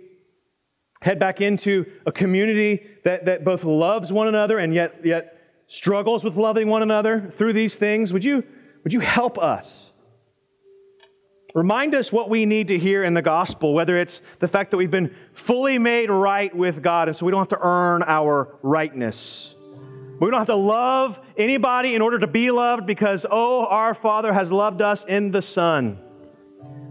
head 1.00 1.20
back 1.20 1.40
into 1.40 1.86
a 2.06 2.10
community 2.10 2.88
that, 3.04 3.26
that 3.26 3.44
both 3.44 3.62
loves 3.62 4.12
one 4.12 4.26
another 4.26 4.58
and 4.58 4.74
yet, 4.74 4.96
yet 5.04 5.33
struggles 5.66 6.22
with 6.24 6.36
loving 6.36 6.68
one 6.68 6.82
another 6.82 7.32
through 7.36 7.52
these 7.52 7.76
things, 7.76 8.12
would 8.12 8.24
you, 8.24 8.44
would 8.82 8.92
you 8.92 9.00
help 9.00 9.38
us? 9.38 9.92
Remind 11.54 11.94
us 11.94 12.12
what 12.12 12.28
we 12.28 12.46
need 12.46 12.68
to 12.68 12.78
hear 12.78 13.04
in 13.04 13.14
the 13.14 13.22
gospel, 13.22 13.74
whether 13.74 13.96
it's 13.96 14.20
the 14.40 14.48
fact 14.48 14.72
that 14.72 14.76
we've 14.76 14.90
been 14.90 15.14
fully 15.34 15.78
made 15.78 16.10
right 16.10 16.54
with 16.54 16.82
God, 16.82 17.08
and 17.08 17.16
so 17.16 17.24
we 17.24 17.30
don't 17.30 17.40
have 17.40 17.60
to 17.60 17.64
earn 17.64 18.02
our 18.02 18.58
rightness. 18.62 19.54
We 20.20 20.30
don't 20.30 20.38
have 20.38 20.46
to 20.48 20.56
love 20.56 21.20
anybody 21.36 21.94
in 21.94 22.02
order 22.02 22.18
to 22.18 22.26
be 22.26 22.50
loved 22.50 22.86
because, 22.86 23.24
oh, 23.30 23.66
our 23.66 23.94
Father 23.94 24.32
has 24.32 24.50
loved 24.50 24.82
us 24.82 25.04
in 25.04 25.30
the 25.30 25.42
Son. 25.42 25.98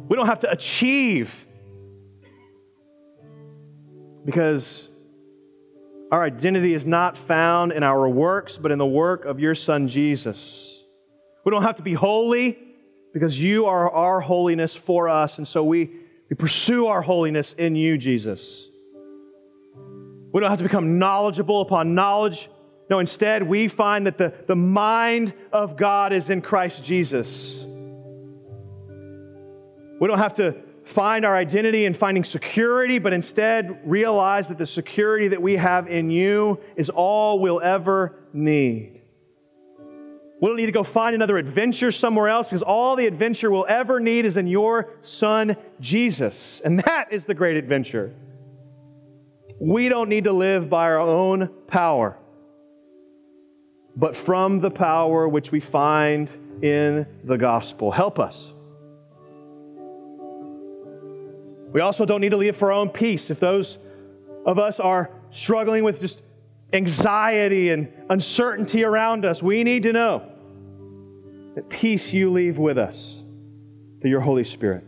We 0.08 0.16
don't 0.16 0.28
have 0.28 0.40
to 0.42 0.52
achieve 0.52 1.34
because 4.26 4.90
our 6.14 6.24
identity 6.24 6.76
is 6.76 6.86
not 6.86 7.18
found 7.18 7.72
in 7.72 7.82
our 7.82 8.08
works, 8.08 8.60
but 8.60 8.72
in 8.72 8.78
the 8.78 8.86
work 8.86 9.26
of 9.26 9.40
your 9.40 9.56
Son, 9.56 9.88
Jesus. 9.88 10.80
We 11.44 11.50
don't 11.50 11.64
have 11.64 11.78
to 11.78 11.82
be 11.82 11.96
holy 11.96 12.60
because 13.14 13.42
you 13.42 13.66
are 13.66 13.90
our 13.90 14.22
holiness 14.22 14.76
for 14.76 15.10
us, 15.10 15.40
and 15.40 15.48
so 15.48 15.64
we, 15.64 15.90
we 16.30 16.36
pursue 16.36 16.86
our 16.86 17.02
holiness 17.02 17.54
in 17.54 17.76
you, 17.76 17.98
Jesus. 17.98 18.68
We 20.32 20.40
don't 20.40 20.52
have 20.52 20.60
to 20.60 20.64
become 20.64 21.00
knowledgeable 21.00 21.62
upon 21.62 21.96
knowledge. 21.96 22.48
No, 22.92 23.00
instead, 23.00 23.42
we 23.42 23.68
find 23.68 24.06
that 24.06 24.20
the, 24.20 24.36
the 24.46 24.56
mind 24.56 25.34
of 25.52 25.78
God 25.78 26.14
is 26.14 26.30
in 26.30 26.44
Christ 26.44 26.84
Jesus. 26.84 27.66
We 30.00 30.08
don't 30.08 30.20
have 30.20 30.36
to 30.36 30.58
find 30.86 31.26
our 31.26 31.36
identity 31.36 31.86
in 31.86 31.94
finding 31.94 32.24
security, 32.24 33.00
but 33.00 33.14
instead 33.14 33.82
realize 33.86 34.48
that 34.50 34.58
the 34.58 34.68
security 34.68 35.30
that 35.30 35.42
we 35.42 35.56
have 35.56 35.88
in 35.88 36.10
you 36.10 36.60
is 36.76 36.90
all 36.90 37.40
we'll 37.40 37.62
ever 37.62 38.16
need. 38.34 39.02
We 40.42 40.50
don't 40.50 40.58
need 40.58 40.66
to 40.66 40.74
go 40.74 40.84
find 40.84 41.16
another 41.16 41.38
adventure 41.38 41.90
somewhere 41.90 42.28
else 42.28 42.48
because 42.48 42.62
all 42.62 42.98
the 42.98 43.08
adventure 43.08 43.50
we'll 43.50 43.66
ever 43.70 44.02
need 44.02 44.26
is 44.26 44.36
in 44.36 44.46
your 44.46 44.90
Son, 45.02 45.56
Jesus. 45.80 46.62
And 46.66 46.80
that 46.80 47.14
is 47.14 47.24
the 47.24 47.34
great 47.34 47.56
adventure. 47.56 48.14
We 49.58 49.88
don't 49.88 50.10
need 50.10 50.26
to 50.26 50.34
live 50.34 50.70
by 50.70 50.86
our 50.86 51.00
own 51.00 51.50
power, 51.68 52.18
but 53.96 54.18
from 54.18 54.60
the 54.60 54.72
power 54.72 55.30
which 55.30 55.54
we 55.54 55.62
find 55.62 56.30
in 56.62 57.06
the 57.24 57.38
gospel. 57.38 57.92
Help 57.92 58.20
us. 58.20 58.53
We 61.74 61.82
also 61.82 62.06
don't 62.06 62.22
need 62.22 62.30
to 62.30 62.38
live 62.38 62.56
for 62.56 62.72
our 62.72 62.80
own 62.80 62.90
peace. 62.90 63.32
If 63.32 63.40
those 63.40 63.80
of 64.46 64.60
us 64.60 64.80
are 64.80 65.10
struggling 65.32 65.84
with 65.84 66.00
just 66.00 66.22
anxiety 66.72 67.72
and 67.72 67.92
uncertainty 68.10 68.84
around 68.84 69.26
us, 69.26 69.42
we 69.42 69.64
need 69.64 69.84
to 69.84 69.92
know 69.92 70.32
that 71.56 71.70
peace 71.70 72.14
you 72.14 72.32
leave 72.32 72.60
with 72.60 72.78
us 72.78 73.22
through 74.00 74.12
your 74.12 74.22
Holy 74.22 74.44
Spirit. 74.44 74.86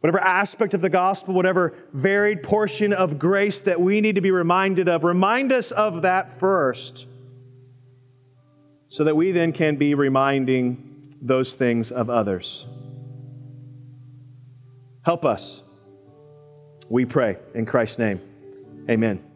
Whatever 0.00 0.20
aspect 0.20 0.72
of 0.74 0.80
the 0.80 0.88
gospel, 0.88 1.34
whatever 1.34 1.74
varied 1.92 2.42
portion 2.42 2.92
of 2.94 3.18
grace 3.18 3.62
that 3.62 3.80
we 3.80 4.00
need 4.00 4.14
to 4.14 4.20
be 4.20 4.30
reminded 4.30 4.88
of, 4.88 5.04
remind 5.04 5.52
us 5.52 5.70
of 5.70 6.02
that 6.02 6.40
first 6.40 7.06
so 8.88 9.04
that 9.04 9.16
we 9.16 9.32
then 9.32 9.52
can 9.52 9.76
be 9.76 9.94
reminding 9.94 11.16
those 11.20 11.54
things 11.54 11.92
of 11.92 12.10
others. 12.10 12.66
Help 15.02 15.24
us. 15.24 15.62
We 16.88 17.04
pray 17.04 17.38
in 17.54 17.66
Christ's 17.66 17.98
name. 17.98 18.20
Amen. 18.88 19.31